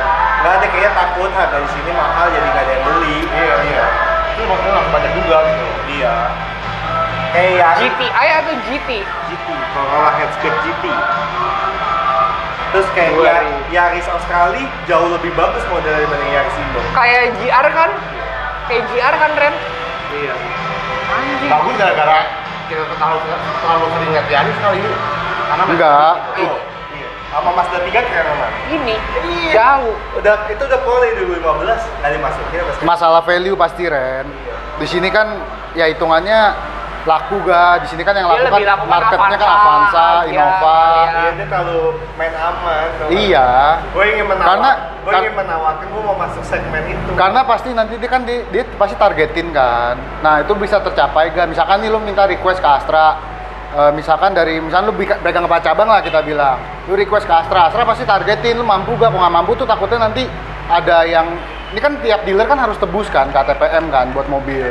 Nggak 0.46 0.62
ada 0.62 0.66
kayaknya 0.70 0.92
takut 0.94 1.30
harga 1.34 1.58
di 1.58 1.68
sini 1.74 1.90
mahal 1.90 2.30
jadi 2.30 2.46
nggak 2.46 2.62
ada 2.62 2.72
yang 2.78 2.84
beli. 2.86 3.18
Iya 3.34 3.54
iya. 3.66 3.86
Ini 4.38 4.42
maksudnya 4.46 4.72
langsung 4.78 4.94
banyak 4.94 5.12
juga 5.18 5.36
gitu. 5.42 5.66
Iya. 5.90 6.16
Kayak 7.34 7.70
GTI 7.82 8.28
atau 8.30 8.54
GT? 8.62 8.88
GT, 9.02 9.46
Corolla 9.74 10.10
Hatchback 10.14 10.54
GT. 10.62 10.84
Terus 12.70 12.88
kayak 12.94 13.12
ya. 13.26 13.34
Yaris 13.74 14.06
Australia 14.06 14.70
jauh 14.86 15.10
lebih 15.10 15.34
bagus 15.34 15.66
modelnya 15.66 16.06
dibanding 16.06 16.30
Yaris 16.30 16.54
Indo. 16.62 16.80
Kayak 16.94 17.34
GR 17.42 17.66
kan? 17.74 17.90
Kayak 18.70 18.82
GR 18.86 19.14
kan, 19.18 19.30
Ren? 19.34 19.54
Iya. 20.14 20.34
Anjing. 21.10 21.50
Bagus 21.50 21.74
gara-gara 21.74 22.18
kita 22.70 22.86
terlalu 22.86 23.18
terlalu 23.34 23.86
sering 23.98 24.10
lihat 24.14 24.26
Yaris 24.30 24.56
kali 24.62 24.78
ini. 24.78 24.94
Karena 25.50 25.64
Enggak. 25.66 26.14
Iya. 27.36 27.44
sama 27.44 27.50
Mazda 27.52 27.78
3 27.78 28.00
keren 28.02 28.24
mana? 28.32 28.48
Ini 28.66 28.94
Iya. 28.96 29.52
jauh. 29.52 29.94
Udah 30.16 30.34
itu 30.48 30.62
udah 30.62 30.80
mulai 30.82 31.10
2015 31.14 31.80
nggak 32.00 32.10
dimasukin 32.10 32.60
sekarang? 32.64 32.86
Masalah 32.88 33.20
value 33.22 33.52
pasti 33.54 33.84
Ren. 33.84 34.26
Di 34.76 34.86
sini 34.86 35.08
kan 35.08 35.36
ya 35.72 35.84
hitungannya 35.86 36.40
laku 37.04 37.36
ga. 37.44 37.76
Di 37.78 37.86
sini 37.86 38.02
kan 38.02 38.16
yang 38.16 38.26
laku 38.26 38.40
kan 38.42 38.56
laku 38.56 38.64
kan 38.82 38.88
marketnya 38.88 39.36
kan 39.36 39.48
Avanza, 39.52 40.06
Agia, 40.18 40.32
Innova. 40.32 40.80
iya. 40.80 41.04
Iya 41.06 41.30
dia 41.30 41.46
terlalu 41.46 41.80
main 42.16 42.34
aman. 42.34 42.86
Iya. 43.06 43.48
Gue 43.92 44.04
ingin 44.10 44.26
menawar, 44.26 44.48
Karena- 44.48 44.76
gue 44.96 45.12
kar- 45.12 45.22
ingin 45.22 45.34
menawarkan 45.36 45.86
gue 45.86 46.02
mau 46.02 46.16
masuk 46.16 46.42
segmen 46.42 46.82
itu. 46.88 47.10
Karena 47.14 47.40
pasti 47.44 47.68
nanti 47.70 47.94
dia 47.94 48.10
kan 48.10 48.24
dia, 48.24 48.40
dia 48.48 48.64
pasti 48.74 48.96
targetin 48.96 49.52
kan. 49.52 49.94
Nah 50.18 50.40
itu 50.40 50.52
bisa 50.56 50.80
tercapai 50.80 51.30
gak? 51.30 51.46
Misalkan 51.46 51.78
nih 51.78 51.92
lu 51.92 52.00
minta 52.00 52.24
request 52.24 52.58
ke 52.58 52.66
Astra, 52.66 53.35
eh, 53.76 53.92
misalkan 53.92 54.32
dari 54.32 54.56
misalkan 54.58 54.88
lu 54.88 54.94
pegang 54.96 55.44
empat 55.44 55.62
cabang 55.62 55.88
lah 55.88 56.00
kita 56.00 56.24
bilang, 56.24 56.56
lu 56.88 56.96
request 56.96 57.28
ke 57.28 57.34
Astra, 57.34 57.68
Astra 57.68 57.84
pasti 57.84 58.02
targetin 58.02 58.56
lu 58.56 58.64
mampu 58.64 58.96
gak? 58.96 59.12
Kalau 59.12 59.20
nggak 59.20 59.34
mampu 59.36 59.52
tuh 59.54 59.68
takutnya 59.68 60.08
nanti 60.08 60.24
ada 60.66 61.04
yang 61.04 61.36
ini 61.70 61.80
kan 61.82 61.98
tiap 62.00 62.24
dealer 62.24 62.46
kan 62.46 62.56
harus 62.56 62.78
tebus 62.78 63.06
kan 63.10 63.28
ke 63.28 63.36
ATPM 63.36 63.90
kan 63.90 64.10
buat 64.10 64.26
mobil. 64.26 64.64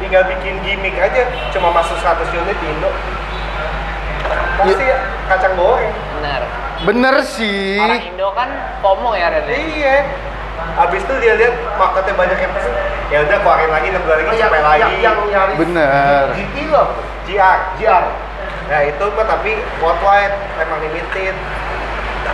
tinggal 0.00 0.24
bikin 0.24 0.56
gimmick 0.64 0.96
aja, 0.96 1.28
cuma 1.52 1.68
masuk 1.76 1.92
100 2.00 2.24
unit 2.32 2.56
di 2.56 2.66
Indo. 2.72 2.88
Pasti 4.56 4.80
Iya. 4.80 4.96
kacang 5.28 5.52
goreng. 5.60 5.92
Bener. 6.16 6.42
Bener 6.88 7.14
sih. 7.20 7.76
Orang 7.76 8.08
Indo 8.08 8.28
kan 8.32 8.48
FOMO 8.80 9.12
ya 9.12 9.28
Ren. 9.28 9.44
Iya. 9.44 10.08
Abis 10.80 11.04
itu 11.04 11.14
dia 11.20 11.36
lihat 11.36 11.52
marketnya 11.76 12.16
banyak 12.16 12.38
yang 12.40 12.52
pesen, 12.56 12.72
ya 13.12 13.18
udah 13.28 13.38
keluarin 13.44 13.68
lagi, 13.68 13.86
enam 13.92 14.02
bulan 14.04 14.16
lagi, 14.24 14.28
yang, 14.32 14.40
sampai 14.40 14.60
lagi. 14.64 14.80
yang, 14.80 14.92
yang 15.04 15.16
Yaris 15.28 15.56
Bener. 15.60 16.24
GT 16.32 16.56
lo 16.72 16.76
apa 16.80 16.92
tuh? 16.96 17.04
GR. 17.28 17.58
GR. 17.76 18.04
Nah 18.66 18.80
itu 18.82 19.04
mah 19.10 19.26
tapi 19.26 19.50
worldwide, 19.78 20.34
emang 20.56 20.78
limited. 20.80 21.34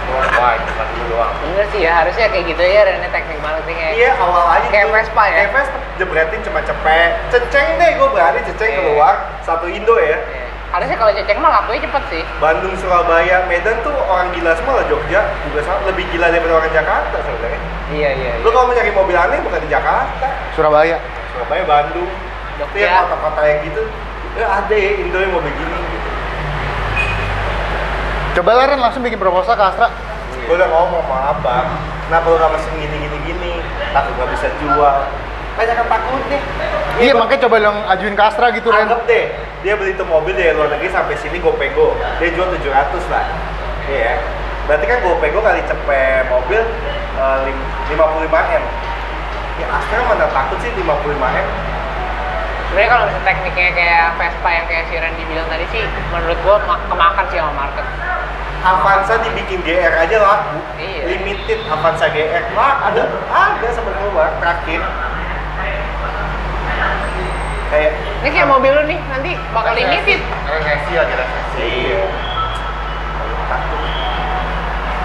Wah, 0.07 0.55
bukan 0.55 0.87
dulu 0.93 1.19
doang. 1.19 1.35
Bener 1.43 1.67
sih 1.71 1.81
ya, 1.83 1.93
harusnya 2.03 2.27
kayak 2.29 2.47
gitu 2.47 2.63
ya 2.63 2.81
Ren 2.85 3.03
teknik 3.11 3.39
marketingnya. 3.39 3.89
Iya 3.95 4.11
awal 4.19 4.45
aja 4.51 4.67
Kayak 4.69 4.87
tuh. 4.87 4.95
Vespa 4.95 5.23
ya? 5.25 5.35
Kayak 5.35 5.51
Vespa, 5.55 5.79
jebretin 5.99 6.41
cuma 6.43 6.61
cepet. 6.63 7.11
Ceceng 7.33 7.69
deh, 7.77 7.91
gue 7.97 8.09
berani 8.11 8.41
ceceng 8.45 8.71
Iya. 8.71 8.79
keluar 8.83 9.15
satu 9.43 9.67
Indo 9.67 9.97
ya. 9.99 10.19
Iya. 10.19 10.47
Harusnya 10.67 10.97
kalau 10.99 11.13
ceceng 11.15 11.39
mah 11.39 11.51
lakunya 11.55 11.81
cepet 11.83 12.03
sih. 12.11 12.23
Bandung, 12.39 12.75
Surabaya, 12.77 13.37
Medan 13.47 13.77
tuh 13.83 13.95
orang 13.97 14.29
gila 14.31 14.53
semua 14.55 14.83
lah 14.83 14.87
Jogja 14.87 15.21
juga 15.43 15.61
sama, 15.63 15.79
lebih 15.87 16.05
gila 16.11 16.27
daripada 16.29 16.55
orang 16.55 16.71
Jakarta 16.71 17.17
sebenarnya. 17.23 17.61
Iya 17.91 18.11
iya. 18.15 18.33
Lu 18.43 18.49
kalau 18.51 18.67
mau 18.67 18.75
nyari 18.75 18.93
mobil 18.93 19.17
aneh 19.17 19.39
bukan 19.43 19.61
di 19.63 19.71
Jakarta, 19.71 20.27
Surabaya. 20.55 20.99
Surabaya, 21.33 21.63
Bandung. 21.65 22.11
Itu 22.57 22.77
yang 22.79 22.91
Jogja. 22.91 23.03
kota-kota 23.11 23.41
yang 23.43 23.59
gitu, 23.65 23.83
ya 24.37 24.47
ada 24.61 24.75
ya 24.75 24.91
Indo 25.01 25.19
yang 25.19 25.33
mau 25.33 25.41
begini 25.41 25.79
gitu. 25.81 26.09
Coba 28.37 28.51
lah 28.53 28.65
Ren 28.69 28.81
langsung 28.81 29.01
bikin 29.01 29.17
proposal 29.17 29.57
ke 29.57 29.65
Astra. 29.65 29.89
Gue 30.47 30.55
udah 30.55 30.69
ngomong 30.69 31.03
sama 31.03 31.35
abang, 31.35 31.67
kenapa 32.07 32.27
lu 32.29 32.37
gak 32.39 32.53
pesen 32.55 32.73
gini-gini 32.79 33.19
gini, 33.25 33.53
takut 33.91 34.13
gak 34.15 34.31
bisa 34.31 34.47
jual. 34.61 34.99
Banyak 35.57 35.75
yang 35.75 35.89
takut 35.89 36.23
nih. 36.29 36.41
Iya 36.97 37.13
makanya 37.17 37.41
coba 37.49 37.57
dong 37.59 37.79
ajuin 37.89 38.15
ke 38.15 38.23
Astra 38.23 38.47
gitu 38.53 38.69
Ren. 38.69 38.87
Anggap 38.87 39.09
deh, 39.09 39.25
dia 39.65 39.75
beli 39.75 39.97
tuh 39.97 40.05
mobil 40.05 40.37
dari 40.37 40.53
luar 40.53 40.69
negeri 40.69 40.93
sampai 40.93 41.17
sini 41.17 41.41
GoPego. 41.41 41.97
Dia 42.21 42.29
jual 42.37 42.53
700 42.53 43.09
lah. 43.09 43.25
Iya 43.89 43.99
ya. 43.99 44.15
Berarti 44.69 44.85
kan 44.85 44.99
GoPego 45.01 45.39
kali 45.41 45.65
cepet 45.65 46.29
mobil 46.29 46.61
eh, 47.17 47.39
lim- 47.49 47.69
55M. 47.97 48.63
Ya 49.57 49.67
Astra 49.73 50.05
mana 50.05 50.29
takut 50.29 50.61
sih 50.61 50.69
55M? 50.77 51.47
Sebenarnya 52.67 52.89
kalau 52.91 53.05
misalnya 53.07 53.25
tekniknya 53.25 53.71
kayak 53.73 54.05
Vespa 54.19 54.49
yang 54.51 54.67
kayak 54.67 54.85
si 54.87 54.95
Randy 54.99 55.23
bilang 55.25 55.49
tadi 55.49 55.65
sih, 55.71 55.83
menurut 56.11 56.39
gua 56.43 56.57
ma- 56.67 56.83
kemakan 56.87 57.25
sih 57.31 57.39
sama 57.39 57.53
market. 57.55 57.87
Avanza 58.67 59.15
dibikin 59.23 59.63
GR 59.63 59.95
aja 59.95 60.17
laku. 60.19 60.59
Iya. 60.75 61.03
Limited 61.07 61.61
Avanza 61.71 62.11
GR. 62.11 62.45
Lah, 62.53 62.91
ada 62.91 63.03
ada 63.31 63.69
sampai 63.71 63.95
keluar 63.95 64.35
terakhir. 64.43 64.83
Kayak 67.67 67.93
Ini 68.23 68.29
kayak 68.31 68.49
mobil 68.49 68.71
lu 68.71 68.83
nih, 68.87 68.99
nanti 69.07 69.31
bakal 69.51 69.73
limited. 69.75 70.21
Resesi 70.47 70.93
aja 70.95 71.15
resesi. 71.15 71.63
Iya. 71.63 72.03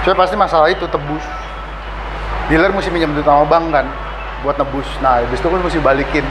Coba 0.02 0.26
pasti 0.26 0.36
masalah 0.36 0.68
itu 0.70 0.86
tebus. 0.90 1.26
Dealer 2.50 2.74
mesti 2.74 2.90
minjem 2.90 3.14
duit 3.14 3.24
sama 3.24 3.46
bank 3.46 3.70
kan 3.70 3.86
buat 4.42 4.58
nebus. 4.58 4.90
Nah, 5.00 5.22
habis 5.22 5.38
itu 5.38 5.46
kan 5.46 5.62
mesti 5.62 5.78
balikin 5.78 6.26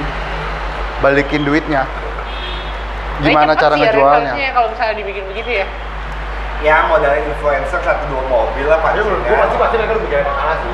balikin 1.01 1.43
duitnya. 1.45 1.89
Gimana 3.21 3.53
cara 3.53 3.77
ya, 3.77 3.93
ngejualnya? 3.93 4.33
kalau 4.57 4.69
misalnya 4.73 4.95
dibikin 4.97 5.25
begitu 5.29 5.51
ya. 5.61 5.67
Ya 6.61 6.85
modalnya 6.89 7.25
influencer 7.25 7.81
satu 7.81 8.05
dua 8.13 8.23
mobil 8.29 8.69
lah 8.69 8.81
pasti. 8.85 9.01
menurut 9.01 9.25
gue 9.25 9.33
pasti 9.33 9.57
pasti 9.57 9.75
mereka 9.81 9.93
lebih 9.97 10.09
jalan 10.13 10.29
sana 10.29 10.55
sih. 10.61 10.71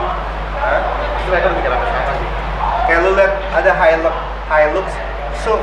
Hah? 0.59 0.81
Pasti 1.15 1.29
mereka 1.31 1.47
lebih 1.55 1.63
jalan 1.63 1.79
ke 1.79 1.87
sana 1.91 2.13
sih. 2.19 2.29
Kayak 2.87 2.99
lu 3.03 3.11
lihat 3.19 3.33
ada 3.55 3.71
Hilux, 3.75 4.17
Hilux 4.51 4.89
SUV. 5.43 5.63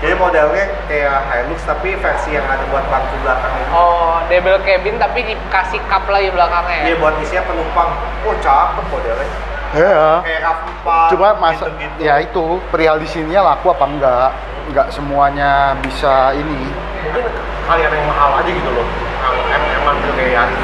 Jadi 0.00 0.14
modelnya 0.16 0.64
kayak 0.90 1.18
Hilux 1.30 1.60
tapi 1.66 1.88
versi 1.98 2.30
yang 2.34 2.46
ada 2.50 2.62
buat 2.70 2.82
bangku 2.90 3.14
belakang 3.22 3.52
itu. 3.58 3.70
Oh, 3.74 4.18
double 4.26 4.58
cabin 4.66 4.94
tapi 4.98 5.18
dikasih 5.34 5.80
cup 5.86 6.06
lagi 6.10 6.30
belakangnya 6.34 6.76
ya. 6.82 6.86
Dia 6.90 6.96
buat 6.98 7.14
isinya 7.22 7.42
penumpang. 7.46 7.90
Oh 8.26 8.34
cakep 8.42 8.84
modelnya. 8.90 9.49
Iya. 9.70 10.22
Kayak 10.26 10.40
RAV4. 10.42 10.88
Coba 11.14 11.26
masa 11.38 11.64
gitu-gitu. 11.70 11.98
ya 12.02 12.14
itu 12.18 12.44
perihal 12.70 12.96
di 12.98 13.06
sini 13.06 13.38
laku 13.38 13.70
apa 13.70 13.84
enggak? 13.86 14.30
Enggak 14.66 14.86
semuanya 14.90 15.78
bisa 15.78 16.34
ini. 16.34 16.66
Mungkin 17.06 17.24
kalian 17.66 17.90
yang 17.94 18.06
mahal 18.10 18.30
aja 18.42 18.50
gitu 18.50 18.70
loh. 18.70 18.86
Yang 19.22 19.34
em- 19.54 19.70
emang 19.78 19.94
gitu 20.02 20.12
kayak 20.18 20.32
Yaris. 20.34 20.62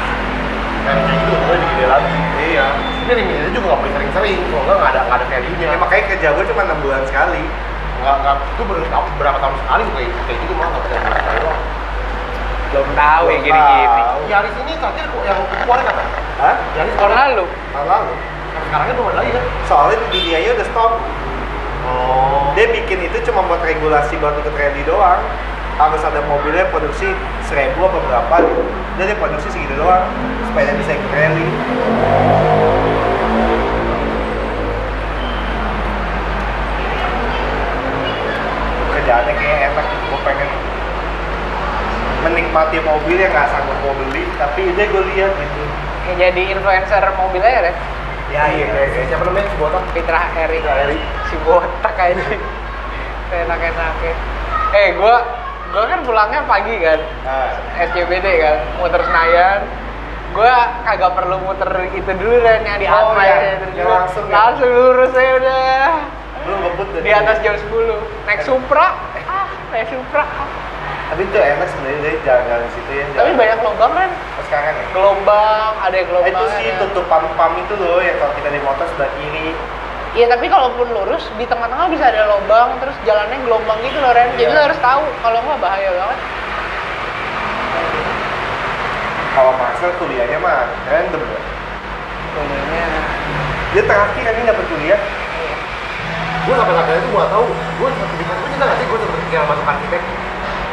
Yang 0.87 0.97
kayak 1.03 1.19
gitu, 1.23 1.35
gue 1.39 1.55
gede 1.55 1.85
lagi. 1.87 2.15
Iya. 2.37 2.67
Ini 3.07 3.11
limitnya 3.15 3.49
juga 3.55 3.65
nggak 3.71 3.79
boleh 3.79 3.91
sering-sering, 3.95 4.39
kalau 4.51 4.63
nggak 4.67 4.75
nggak 4.77 4.91
ada 4.91 4.99
nggak 5.07 5.17
ada 5.19 5.25
value-nya. 5.31 5.67
Ya, 5.71 5.77
makanya 5.79 6.03
kerja 6.11 6.27
gue 6.35 6.43
cuma 6.51 6.61
6 6.67 6.79
bulan 6.83 7.01
sekali. 7.07 7.43
nggak 7.97 8.15
nggak 8.21 8.35
itu 8.53 8.61
berapa, 8.61 8.99
berapa 9.17 9.37
tahun 9.41 9.55
sekali 9.57 9.81
tuh 9.81 9.93
kayak 9.97 10.11
kayak 10.29 10.39
gitu 10.45 10.53
mah 10.53 10.67
nggak 10.69 10.81
bisa 10.85 10.95
berapa 11.01 11.17
sekali. 11.17 11.39
Belum 12.67 12.89
tahu 12.93 13.25
ya 13.31 13.39
gini-gini. 13.41 14.01
Yaris 14.27 14.53
ini 14.59 14.71
terakhir 14.77 15.05
yang 15.23 15.39
keluar 15.63 15.79
kata. 15.81 16.03
Hah? 16.37 16.55
Yaris 16.77 16.93
Tahun 16.93 17.11
lalu. 17.15 17.45
Tahun 17.73 17.87
lalu. 17.87 18.13
Sekarang 18.65 18.85
kan 18.89 18.95
belum 18.97 19.09
ada 19.13 19.17
lagi 19.21 19.31
kan? 19.37 19.43
Soalnya 19.69 19.97
di 20.01 20.05
dunianya 20.09 20.49
udah 20.57 20.67
stop. 20.67 20.91
Oh. 21.87 22.51
Dia 22.57 22.67
bikin 22.73 22.99
itu 23.05 23.17
cuma 23.29 23.45
buat 23.45 23.61
regulasi 23.63 24.17
buat 24.17 24.35
ikut 24.41 24.55
rally 24.57 24.83
doang. 24.83 25.21
Harus 25.77 26.01
ada 26.01 26.25
mobilnya 26.25 26.65
produksi 26.73 27.13
seribu 27.45 27.85
apa 27.85 27.97
berapa 28.01 28.35
gitu. 28.49 28.63
Dia 28.97 29.13
dia 29.13 29.17
produksi 29.21 29.47
segitu 29.53 29.77
doang 29.77 30.09
supaya 30.49 30.73
dia 30.73 30.75
bisa 30.81 30.91
ikut 30.97 31.11
rally. 31.13 31.47
Kerjaannya 38.97 39.33
kayak 39.37 39.59
enak 39.71 39.85
gitu. 39.85 40.03
Gue 40.09 40.19
pengen 40.25 40.49
menikmati 42.25 42.77
mobil 42.81 43.15
yang 43.21 43.31
nggak 43.31 43.47
sanggup 43.53 43.77
mau 43.85 43.93
beli, 43.95 44.25
tapi 44.41 44.67
ini 44.67 44.83
gue 44.89 45.03
lihat 45.13 45.31
gitu. 45.37 45.61
Ya, 46.07 46.13
jadi 46.27 46.57
influencer 46.57 47.03
mobil 47.15 47.39
aja 47.43 47.69
ya. 47.69 47.73
Ya 48.27 48.43
iya, 48.51 48.65
kayak 48.67 48.89
kayak 48.91 49.05
siapa 49.07 49.23
namanya 49.23 49.47
si 49.47 49.55
botak? 49.55 49.83
Fitra 49.95 50.19
Eri. 50.35 50.59
Eri. 50.59 50.97
Si 51.31 51.35
botak 51.47 51.95
aja. 51.95 52.25
Enak-enaknya. 53.27 54.13
Eh, 54.73 54.87
gua 54.99 55.15
gua 55.71 55.83
kan 55.87 55.99
pulangnya 56.03 56.41
pagi 56.43 56.75
kan. 56.79 56.99
Nah, 57.23 57.49
SCBD 57.87 58.27
kan, 58.39 58.57
muter 58.77 58.99
Senayan. 59.03 59.61
Gua 60.35 60.53
kagak 60.83 61.15
perlu 61.15 61.39
muter 61.39 61.71
itu 61.89 62.11
dulu 62.13 62.35
Ren 62.39 62.61
yang 62.61 62.77
di 62.77 62.87
Oh, 62.87 63.15
Atma 63.15 63.23
ya, 63.23 63.37
dulu. 63.63 63.87
langsung 63.87 64.25
ya? 64.27 64.33
langsung 64.35 64.69
lurus 64.69 65.11
aja 65.15 65.31
udah. 65.39 65.91
lu 66.47 66.53
ngebut 66.63 66.87
Di 67.03 67.11
atas 67.11 67.37
jam 67.41 67.55
10. 67.55 67.99
Naik 68.23 68.41
Supra. 68.43 68.87
Ah, 69.23 69.47
naik 69.71 69.87
Supra. 69.87 70.23
Tapi 71.07 71.21
itu 71.23 71.37
enak 71.37 71.67
sebenarnya 71.67 71.99
dari 72.01 72.17
jalan-jalan 72.21 72.67
situ 72.69 72.91
ya. 72.91 73.05
Tapi 73.15 73.31
banyak 73.33 73.59
lubang 73.61 73.91
kan? 73.93 74.09
Oh, 74.11 74.43
sekarang 74.43 74.73
ya. 74.73 74.85
Gelombang, 74.91 75.71
ada 75.79 75.95
yang 75.95 76.03
Eh, 76.03 76.09
gelombang. 76.09 76.35
itu 76.35 76.45
sih 76.53 76.67
tutupan 76.77 77.23
pam 77.33 77.53
itu 77.55 77.73
loh 77.75 77.99
yang 77.99 78.17
kalau 78.17 78.33
kita 78.35 78.49
di 78.49 78.59
motor 78.59 78.85
sebelah 78.87 79.11
kiri. 79.15 79.55
Iya 80.15 80.25
tapi 80.27 80.45
kalaupun 80.47 80.87
lurus 80.89 81.29
di 81.35 81.45
tengah-tengah 81.45 81.87
bisa 81.87 82.09
ada 82.09 82.25
lubang 82.27 82.79
terus 82.79 82.95
jalannya 83.03 83.37
gelombang 83.39 83.77
gitu 83.81 83.97
loh 83.97 84.11
Ren. 84.11 84.33
Jadi 84.33 84.43
Iya. 84.43 84.51
lo 84.51 84.61
harus 84.65 84.79
tahu 84.79 85.03
kalau 85.21 85.37
nggak 85.39 85.59
bahaya 85.59 85.89
banget. 85.93 86.19
Kalau 89.31 89.51
Marcel 89.53 89.91
kuliahnya 89.95 90.37
mah 90.41 90.65
random 90.87 91.21
ya. 91.21 91.39
Sebenarnya 92.27 92.85
Dia 93.67 93.83
terakhir 93.83 94.21
kan 94.23 94.33
ini 94.33 94.45
dapat 94.47 94.65
kuliah. 94.65 94.99
Gue 96.47 96.55
sampai 96.55 96.73
saat 96.73 96.87
itu 96.89 97.07
gue 97.11 97.25
tahu, 97.27 97.45
gue 97.51 97.87
bikin 98.15 98.25
gue 98.25 98.49
cinta 98.49 98.63
nggak 98.63 98.77
sih 98.79 98.85
gue 98.87 98.97
pikiran 99.27 99.45
masuk 99.45 99.65
arsitek. 99.67 100.01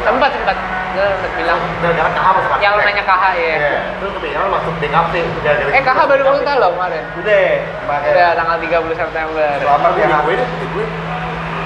Sempat 0.05 0.29
sempat 0.31 0.55
gue 0.95 1.03
sempat 1.03 1.31
bilang 1.35 1.59
Gara-gara 1.81 2.07
KH 2.07 2.27
masuk 2.29 2.47
arsitek. 2.47 2.61
yang 2.63 2.71
lo 2.71 2.81
nanya 2.85 3.03
KH 3.03 3.23
ya. 3.35 3.55
Iya. 3.57 3.79
Terus 3.99 4.11
kepikiran 4.15 4.47
masuk 4.47 4.73
DKP. 4.79 5.13
gara-gara 5.43 5.69
Eh 5.73 5.81
KH 5.83 5.99
baru 6.05 6.21
ulang 6.23 6.43
tahun 6.45 6.57
loh 6.61 6.69
kemarin. 6.71 7.03
Udah, 7.19 7.47
kemarin. 7.83 8.09
Udah 8.13 8.29
tanggal 8.31 8.57
30 8.61 8.95
September. 8.95 9.49
Selamat 9.59 9.89
Gue 9.91 10.01
ya. 10.01 10.17
gue 10.21 10.35
gue. 10.71 10.85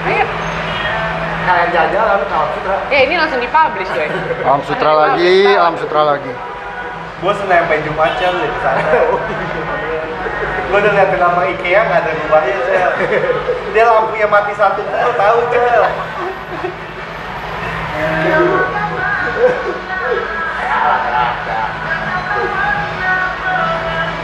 Ayo. 0.00 0.24
Kalian 1.40 1.68
jalan-jalan, 1.72 2.18
kalau 2.26 2.46
sutra. 2.52 2.76
Ya 2.88 2.98
ini 3.02 3.14
langsung 3.16 3.40
dipublish 3.40 3.90
coy. 3.90 4.08
Alam 4.44 4.60
Sutra 4.62 4.92
lagi, 4.94 5.34
Alam 5.50 5.74
Sutra 5.74 6.02
lagi. 6.06 6.32
Gue 7.20 7.32
Senin 7.34 7.52
sampai 7.60 7.78
Jumat 7.82 8.10
cel 8.16 8.34
di 8.34 8.60
sana. 8.60 8.80
Gue 10.70 10.78
udah 10.78 10.92
liatin 10.94 11.18
nama 11.18 11.42
Ikea 11.50 11.80
nggak 11.82 12.00
ada 12.00 12.10
rubahnya 12.14 12.54
cel. 12.62 12.90
Dia 13.72 13.84
lampunya 13.84 14.26
mati 14.26 14.52
satu 14.54 14.80
lo 14.80 15.12
tahu 15.12 15.38
cel. 15.50 15.82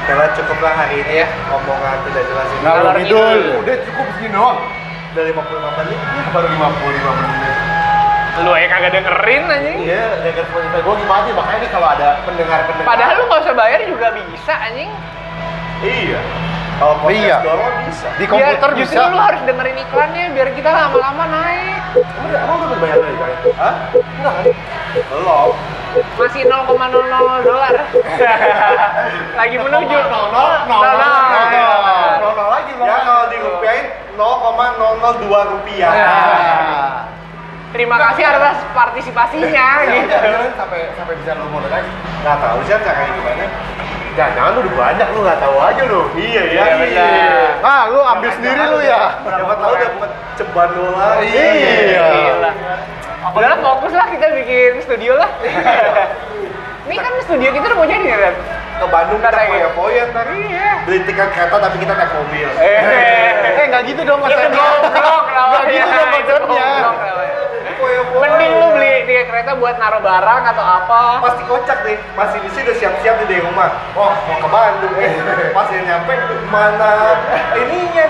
Karena 0.07 0.27
cukuplah 0.39 0.75
hari 0.79 1.03
ini 1.03 1.15
ya 1.23 1.27
omongan 1.51 1.99
tidak 2.07 2.23
jelas 2.31 2.47
ini. 2.47 2.63
Ngalor 2.63 2.95
ngidul. 2.95 3.41
Udah 3.67 3.77
cukup 3.85 4.07
segini 4.15 4.31
doang. 4.31 4.59
Udah 5.13 5.25
55 5.35 5.79
menit. 5.83 5.99
Baru 6.31 6.47
55 6.47 7.21
menit. 7.21 7.55
Lu 8.37 8.53
ya 8.53 8.69
kagak 8.69 8.93
dengerin 8.93 9.43
anjing. 9.49 9.79
Iya, 9.81 10.21
dengan 10.21 10.45
Spotify 10.45 10.81
gue 10.85 10.95
gimana 11.01 11.23
sih? 11.25 11.33
Makanya 11.33 11.59
nih 11.65 11.71
kalau 11.73 11.89
ada 11.89 12.09
pendengar-pendengar. 12.29 12.87
Padahal 12.87 13.15
lu 13.17 13.25
nggak 13.33 13.41
usah 13.49 13.55
bayar 13.57 13.81
juga 13.89 14.07
bisa 14.13 14.55
anjing. 14.61 14.91
Iya. 15.81 16.21
Kalau 16.77 16.95
podcast 17.01 17.17
Iya. 17.19 17.37
doang 17.41 17.77
bisa. 17.83 18.09
Di 18.13 18.25
Biar- 18.27 18.31
komputer 18.31 18.71
justru 18.77 19.01
bisa. 19.01 19.09
lu 19.09 19.19
harus 19.19 19.41
dengerin 19.43 19.77
iklannya 19.81 20.25
biar 20.31 20.49
kita 20.53 20.71
lama-lama 20.71 21.25
naik. 21.27 21.81
Emang 21.97 22.27
udah- 22.27 22.43
emang 22.43 22.57
udah 22.59 22.69
berbayar 22.71 22.99
lagi 22.99 23.17
kan? 23.17 23.33
Hah? 23.57 23.75
Enggak 23.97 24.33
kan? 24.35 24.45
Belum. 25.09 25.51
Masih 25.97 26.43
0,00 26.45 27.09
dolar. 27.41 27.73
Lagi 29.39 29.57
menuju. 29.57 29.97
Nol, 29.97 30.27
nol, 30.29 30.29
nol, 30.29 30.51
Nol, 30.69 30.85
nol, 30.85 30.93
nol. 30.93 31.01
nol, 31.01 31.47
nol, 31.49 32.13
nol, 32.21 32.33
nol 32.35 32.49
lagi 32.51 32.73
nol 32.75 32.85
Ya 32.85 32.93
lagi. 32.93 33.07
kalau 33.07 33.25
dirupiahin 33.33 33.87
0,002 34.13 35.25
rupiah. 35.49 35.91
Ya. 35.91 36.13
Terima 37.75 37.97
kasih 37.99 38.25
atas 38.27 38.57
partisipasinya 38.73 39.67
gitu. 39.87 40.13
Jangan 40.13 40.53
sampai 40.55 40.81
sampai 40.93 41.15
bisa 41.17 41.33
lu 41.35 41.49
monetize. 41.49 41.89
Nggak 42.21 42.37
tahu 42.39 42.59
sih 42.63 42.73
caranya 42.75 43.11
gimana. 43.11 43.45
Jangan, 44.17 44.33
jangan 44.33 44.51
lu 44.57 44.61
udah 44.65 44.75
banyak 44.75 45.09
lu 45.13 45.19
nggak 45.21 45.39
tahu 45.39 45.57
aja 45.61 45.83
lu. 45.85 46.01
Iya 46.17 46.43
Iya, 46.49 46.65
benar. 46.81 47.51
Ah, 47.61 47.83
lu 47.93 48.01
ambil 48.01 48.31
sendiri 48.33 48.63
lu 48.65 48.79
ya. 48.81 49.03
Siapa 49.21 49.55
tahu 49.55 49.75
dapat 49.77 50.11
ceban 50.35 50.69
dolar. 50.73 51.15
Iya. 51.21 52.05
Gila. 52.09 52.51
Udah 53.27 53.49
lah 53.53 53.59
fokus 53.61 53.93
lah 53.93 54.07
kita 54.09 54.27
bikin 54.33 54.81
studio 54.81 55.13
lah. 55.21 55.29
Ini 56.87 56.97
kan 56.97 57.13
studio 57.21 57.51
kita 57.51 57.65
udah 57.67 57.77
mau 57.77 57.85
jadi 57.85 58.07
ya, 58.07 58.17
Ren? 58.17 58.35
Ke 58.77 58.87
Bandung 58.87 59.19
kita 59.19 59.29
Katanya. 59.29 59.51
foya-foya 59.53 60.03
ntar. 60.09 60.27
Iya. 60.33 60.71
Beli 60.87 60.99
tiket 61.05 61.29
kereta 61.35 61.57
tapi 61.59 61.77
kita 61.77 61.93
naik 61.93 62.13
mobil. 62.15 62.49
Eh, 62.57 62.81
Eh, 63.57 63.65
nggak 63.69 63.83
gitu 63.85 64.01
dong 64.01 64.21
goblok 64.21 64.39
Nggak 65.29 65.65
gitu 65.69 65.89
dong 65.91 66.09
konsepnya. 66.15 66.69
Mending 68.17 68.53
lu 68.57 68.67
beli 68.73 69.05
tiket 69.05 69.27
kereta 69.29 69.53
buat 69.55 69.77
naruh 69.77 70.01
barang 70.01 70.43
atau 70.49 70.65
apa. 70.65 71.01
pasti 71.21 71.43
kocak 71.45 71.79
deh. 71.85 71.99
Masih 72.17 72.39
di 72.41 72.49
sini 72.51 72.65
udah 72.67 72.77
siap-siap 72.77 73.15
nih 73.21 73.27
dari 73.29 73.43
rumah. 73.45 73.69
Oh 73.93 74.13
mau 74.13 74.37
ke 74.41 74.49
Bandung 74.49 74.95
eh. 74.97 75.13
Pas 75.57 75.69
dia 75.69 75.83
nyampe 75.85 76.13
mana 76.49 76.93
ininya? 77.55 78.07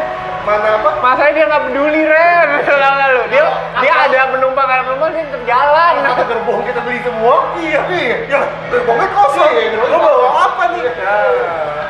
Mana 0.46 0.78
apa? 0.78 0.90
Masalahnya 1.02 1.34
dia 1.34 1.44
nggak 1.50 1.62
peduli 1.66 2.02
Ren, 2.06 2.48
Tau 2.70 2.78
nggak 2.78 3.08
lu? 3.10 3.22
Dia 3.34 3.42
dia 3.82 3.92
ada 4.06 4.20
penumpang 4.30 4.66
ada 4.70 4.82
penumpang 4.86 5.10
dia 5.10 5.26
tetap 5.26 5.42
jalan. 5.42 5.92
Kata 6.06 6.24
gerbong 6.30 6.60
kita 6.62 6.80
beli 6.86 7.00
semua. 7.02 7.36
iya 7.58 7.80
Iya. 7.90 8.16
ya 8.30 8.40
gerbongnya 8.70 9.08
kosong. 9.10 9.50
Iya, 9.50 9.82
lo 9.90 9.98
bawa 9.98 10.28
apa 10.46 10.62
nih? 10.70 10.82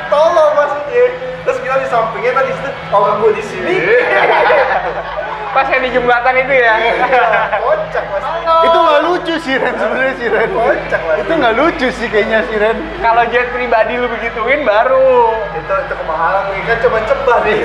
Tolong 0.09 0.51
maksudnya 0.57 1.05
terus 1.47 1.59
kita 1.62 1.79
di 1.79 1.87
sampingnya 1.87 2.33
tadi 2.35 2.51
situ 2.59 2.70
orang 2.91 3.22
gue 3.22 3.31
di 3.39 3.45
sini 3.47 3.74
Pas 5.57 5.64
yang 5.66 5.80
di 5.80 5.88
jembatan 5.88 6.36
itu 6.36 6.52
ya. 6.52 6.74
kocak 7.57 8.04
mas 8.12 8.24
Itu 8.61 8.76
nggak 8.76 9.00
lucu 9.02 9.34
sih 9.40 9.54
Ren 9.57 9.72
sebenarnya 9.72 10.14
sih 10.14 10.28
Ren. 10.28 10.48
kocak 10.52 11.00
lah 11.00 11.16
Itu 11.16 11.32
nggak 11.32 11.54
lucu 11.57 11.86
sih 11.90 12.07
kayaknya 12.07 12.44
sih 12.44 12.57
Ren. 12.57 12.76
Kalau 13.00 13.24
jet 13.26 13.48
pribadi 13.50 13.96
lu 13.96 14.04
begituin 14.07 14.61
baru. 14.62 15.32
itu 15.57 15.72
itu 15.72 15.94
kemahalan 15.96 16.44
nih 16.52 16.61
kan 16.62 16.76
cuma 16.78 16.98
ceban 17.02 17.40
nih 17.42 17.61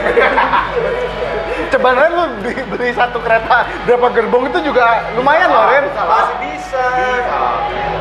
Coba 1.68 1.90
Ren 1.94 2.12
lu 2.12 2.24
beli, 2.40 2.54
beli 2.66 2.90
satu 2.92 3.20
kereta 3.20 3.68
berapa 3.84 4.08
gerbong 4.10 4.48
itu 4.48 4.60
juga 4.66 5.12
lumayan 5.14 5.52
loh 5.52 5.68
Ren. 5.68 5.84
masih 5.92 6.36
bisa 6.42 6.86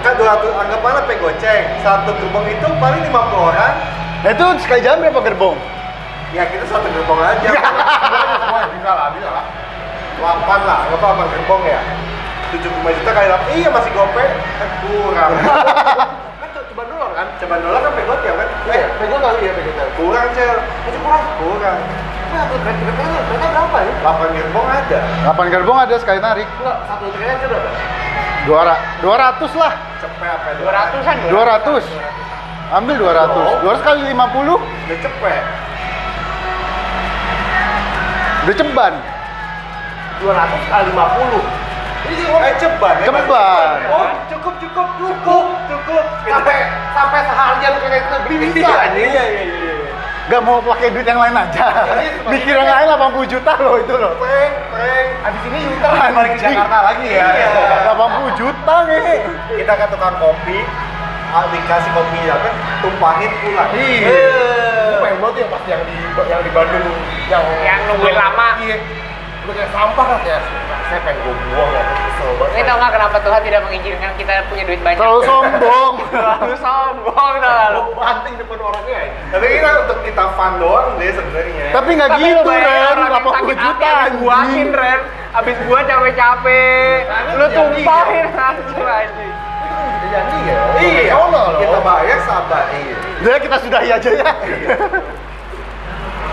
kan 0.00 0.14
200 0.14 0.22
anggap 0.56 0.80
mana 0.80 1.00
pe 1.02 1.18
goceng 1.18 1.66
satu 1.80 2.14
gerbong 2.14 2.46
itu 2.46 2.66
paling 2.78 3.02
50 3.04 3.10
orang 3.44 3.74
Nah 4.20 4.30
itu 4.30 4.46
sekali 4.60 4.80
jalan 4.80 5.02
berapa 5.02 5.20
gerbong? 5.24 5.58
ya 6.30 6.46
kita 6.46 6.62
satu 6.64 6.86
gerbong 6.86 7.18
aja 7.18 7.50
Semua 7.50 8.62
bisa 8.78 8.90
lah, 8.92 9.08
bisa 9.10 9.28
lah. 9.28 9.44
8 10.20 10.28
lah 10.62 10.78
nggak 10.86 10.98
apa-apa 10.98 11.22
gerbong 11.28 11.62
ya 11.64 11.80
75 12.50 12.68
juta 12.94 13.10
kali 13.10 13.26
8 13.26 13.56
iya 13.56 13.68
masih 13.68 13.90
gope 13.90 14.24
kan 14.56 14.68
kurang 14.82 15.32
Kan 16.40 16.48
coba 16.66 16.82
dulu 16.86 17.06
kan. 17.12 17.26
coba 17.36 17.54
dolar 17.58 17.80
kan 17.80 17.92
pegot 17.92 18.20
ya 18.20 18.32
kan 18.32 18.48
Iya, 18.66 18.86
pegang 18.96 19.20
kali 19.20 19.40
ya 19.42 19.52
pegang. 19.52 19.90
kurang 19.94 20.26
cel 20.32 20.56
Itu 20.84 20.98
kurang. 21.00 21.24
kurang 21.36 21.78
Nah, 22.30 22.46
kereta 22.46 23.02
berapa 23.50 23.78
ya? 23.82 23.92
8 24.06 24.38
gerbong 24.38 24.66
ada 24.70 24.98
8 25.26 25.50
gerbong 25.50 25.78
ada 25.80 25.94
sekali 25.98 26.22
narik. 26.22 26.46
Enggak, 26.46 26.76
satu 26.86 27.04
aja 27.10 27.34
berapa? 27.42 27.70
Dua 28.40 28.60
ra- 28.62 28.82
200 29.02 29.50
lah. 29.52 29.72
cepet 29.98 30.30
apa 30.30 30.46
ya? 30.46 30.54
200-an. 30.62 31.16
200. 31.26 31.82
Ambil 32.70 32.94
200. 33.02 33.66
200 33.66 33.82
kali 33.82 34.00
50 34.06 34.14
udah 34.14 34.98
cepet 35.02 35.42
udah 38.40 38.54
ceban. 38.56 38.94
200 40.20 40.72
kali 40.72 40.90
50. 40.92 41.70
eh 42.10 42.54
ceban 42.58 42.94
ya, 43.00 43.06
Ceban. 43.06 43.76
Oh 43.92 44.08
cukup 44.26 44.54
cukup 44.58 44.88
cukup 44.98 45.44
cukup 45.68 46.04
Sampai 46.26 46.56
sampai 46.90 47.20
seharian 47.22 47.72
kayak 47.78 48.02
kita 48.02 48.18
beli 48.26 48.36
bisa 48.50 48.66
iya 48.66 48.82
iya 48.96 49.24
iya 49.30 49.44
iya 49.46 49.74
Gak 50.30 50.46
mau 50.46 50.62
pakai 50.62 50.94
duit 50.94 51.02
yang 51.02 51.18
lain 51.18 51.34
aja. 51.34 51.90
Mikir 52.30 52.54
yang 52.54 52.70
lain 52.70 52.86
80 52.86 53.34
juta 53.34 53.50
loh 53.58 53.82
itu 53.82 53.94
loh. 53.98 54.14
prank 54.14 54.52
prank 54.70 55.06
Habis 55.26 55.42
ini 55.50 55.58
Yuter 55.66 55.90
balik 55.90 56.30
ke 56.30 56.38
Jakarta 56.38 56.78
lagi 56.86 57.06
ya. 57.10 57.26
Iya. 57.34 57.98
80 57.98 58.38
juta 58.38 58.74
nih. 58.86 59.02
kita 59.58 59.72
ke 59.74 59.86
tukang 59.90 60.14
kopi 60.22 60.58
ah, 61.34 61.44
dikasih 61.50 61.90
kopi 61.98 62.20
apa 62.30 62.48
tumpahin 62.78 63.30
pulang 63.42 63.70
Iya. 63.74 64.30
Gue 64.86 64.98
pengen 65.02 65.18
banget 65.18 65.34
yang 65.42 65.50
pas 65.50 65.62
yang 65.66 65.82
di 65.82 65.94
yang 66.30 66.40
di 66.46 66.50
Bandung 66.54 66.86
yang 67.26 67.44
Yang 67.66 67.80
nungguin 67.90 68.14
lama. 68.14 68.48
Iya. 68.62 68.76
Udah 69.50 69.58
kayak 69.58 69.70
sampah 69.74 70.04
kan 70.06 70.18
kayak 70.22 70.42
saya 70.86 71.00
pengen 71.02 71.18
gue 71.20 71.34
buang 71.50 71.70
ya. 71.70 71.82
Kesel 71.82 72.30
banget. 72.32 72.50
Ini 72.52 72.62
tau 72.62 72.76
nggak 72.76 72.92
kenapa 72.92 73.16
Tuhan 73.20 73.40
tidak 73.42 73.60
mengizinkan 73.62 74.10
kita 74.14 74.32
punya 74.46 74.64
duit 74.64 74.80
banyak? 74.80 74.98
Terlalu 74.98 75.20
sombong. 75.24 75.92
Terlalu 76.14 76.54
sombong 76.56 77.14
tau 77.14 77.30
nggak 77.36 77.66
lu? 77.68 77.80
Gue 77.80 77.96
banting 77.96 78.34
depan 78.36 78.58
orangnya 78.60 78.98
ya. 79.00 79.10
tapi 79.30 79.44
ini 79.46 79.58
kan 79.60 79.74
untuk 79.80 79.98
kita 80.02 80.24
fun 80.34 80.52
doang 80.56 80.88
deh 80.96 81.10
sebenarnya 81.10 81.66
Tapi 81.70 81.90
nggak 81.92 82.10
gitu 82.12 82.50
Ren, 82.50 82.62
orang 82.62 83.08
yang 83.08 83.22
80 83.22 83.30
sakit 83.30 83.56
hati 83.56 83.62
juta 83.64 83.90
anjing. 84.30 84.68
Ren 84.72 85.00
Abis 85.30 85.56
gua 85.62 85.78
capek-capek 85.82 86.98
Lu 87.32 87.44
jadi 87.44 87.54
tumpahin 87.54 88.26
langsung 88.32 88.82
anjing 88.82 89.32
Jadi 90.04 90.38
ya. 90.42 90.60
iya 90.80 91.02
Sono 91.12 91.42
loh. 91.48 91.58
kita 91.58 91.78
bayar 91.80 92.18
sabar 92.22 92.64
iya 92.72 92.96
Udah 93.20 93.38
kita 93.38 93.56
sudahi 93.58 93.88
aja 93.92 94.10
ya. 94.10 94.32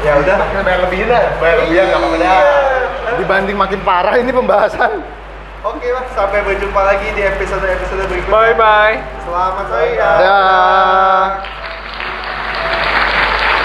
Ya 0.06 0.14
udah 0.22 0.38
Kita 0.38 0.62
bayar 0.64 0.80
lebih 0.88 1.00
dah. 1.10 1.26
Bayar 1.42 1.58
lebih 1.64 1.76
ya 1.76 1.84
nggak 1.88 2.00
apa-apa 2.00 2.18
dah. 2.18 2.30
Iya. 2.30 2.54
Dibanding 3.18 3.58
makin 3.58 3.80
parah 3.82 4.16
ini 4.20 4.32
pembahasan. 4.32 5.02
Oke 5.66 5.90
lah, 5.90 6.06
sampai 6.14 6.46
berjumpa 6.46 6.80
lagi 6.80 7.12
di 7.18 7.22
episode-episode 7.26 8.08
berikutnya. 8.08 8.32
Bye-bye 8.32 8.96
Selamat 9.26 9.66
sore 9.68 10.00
ya. 10.00 10.12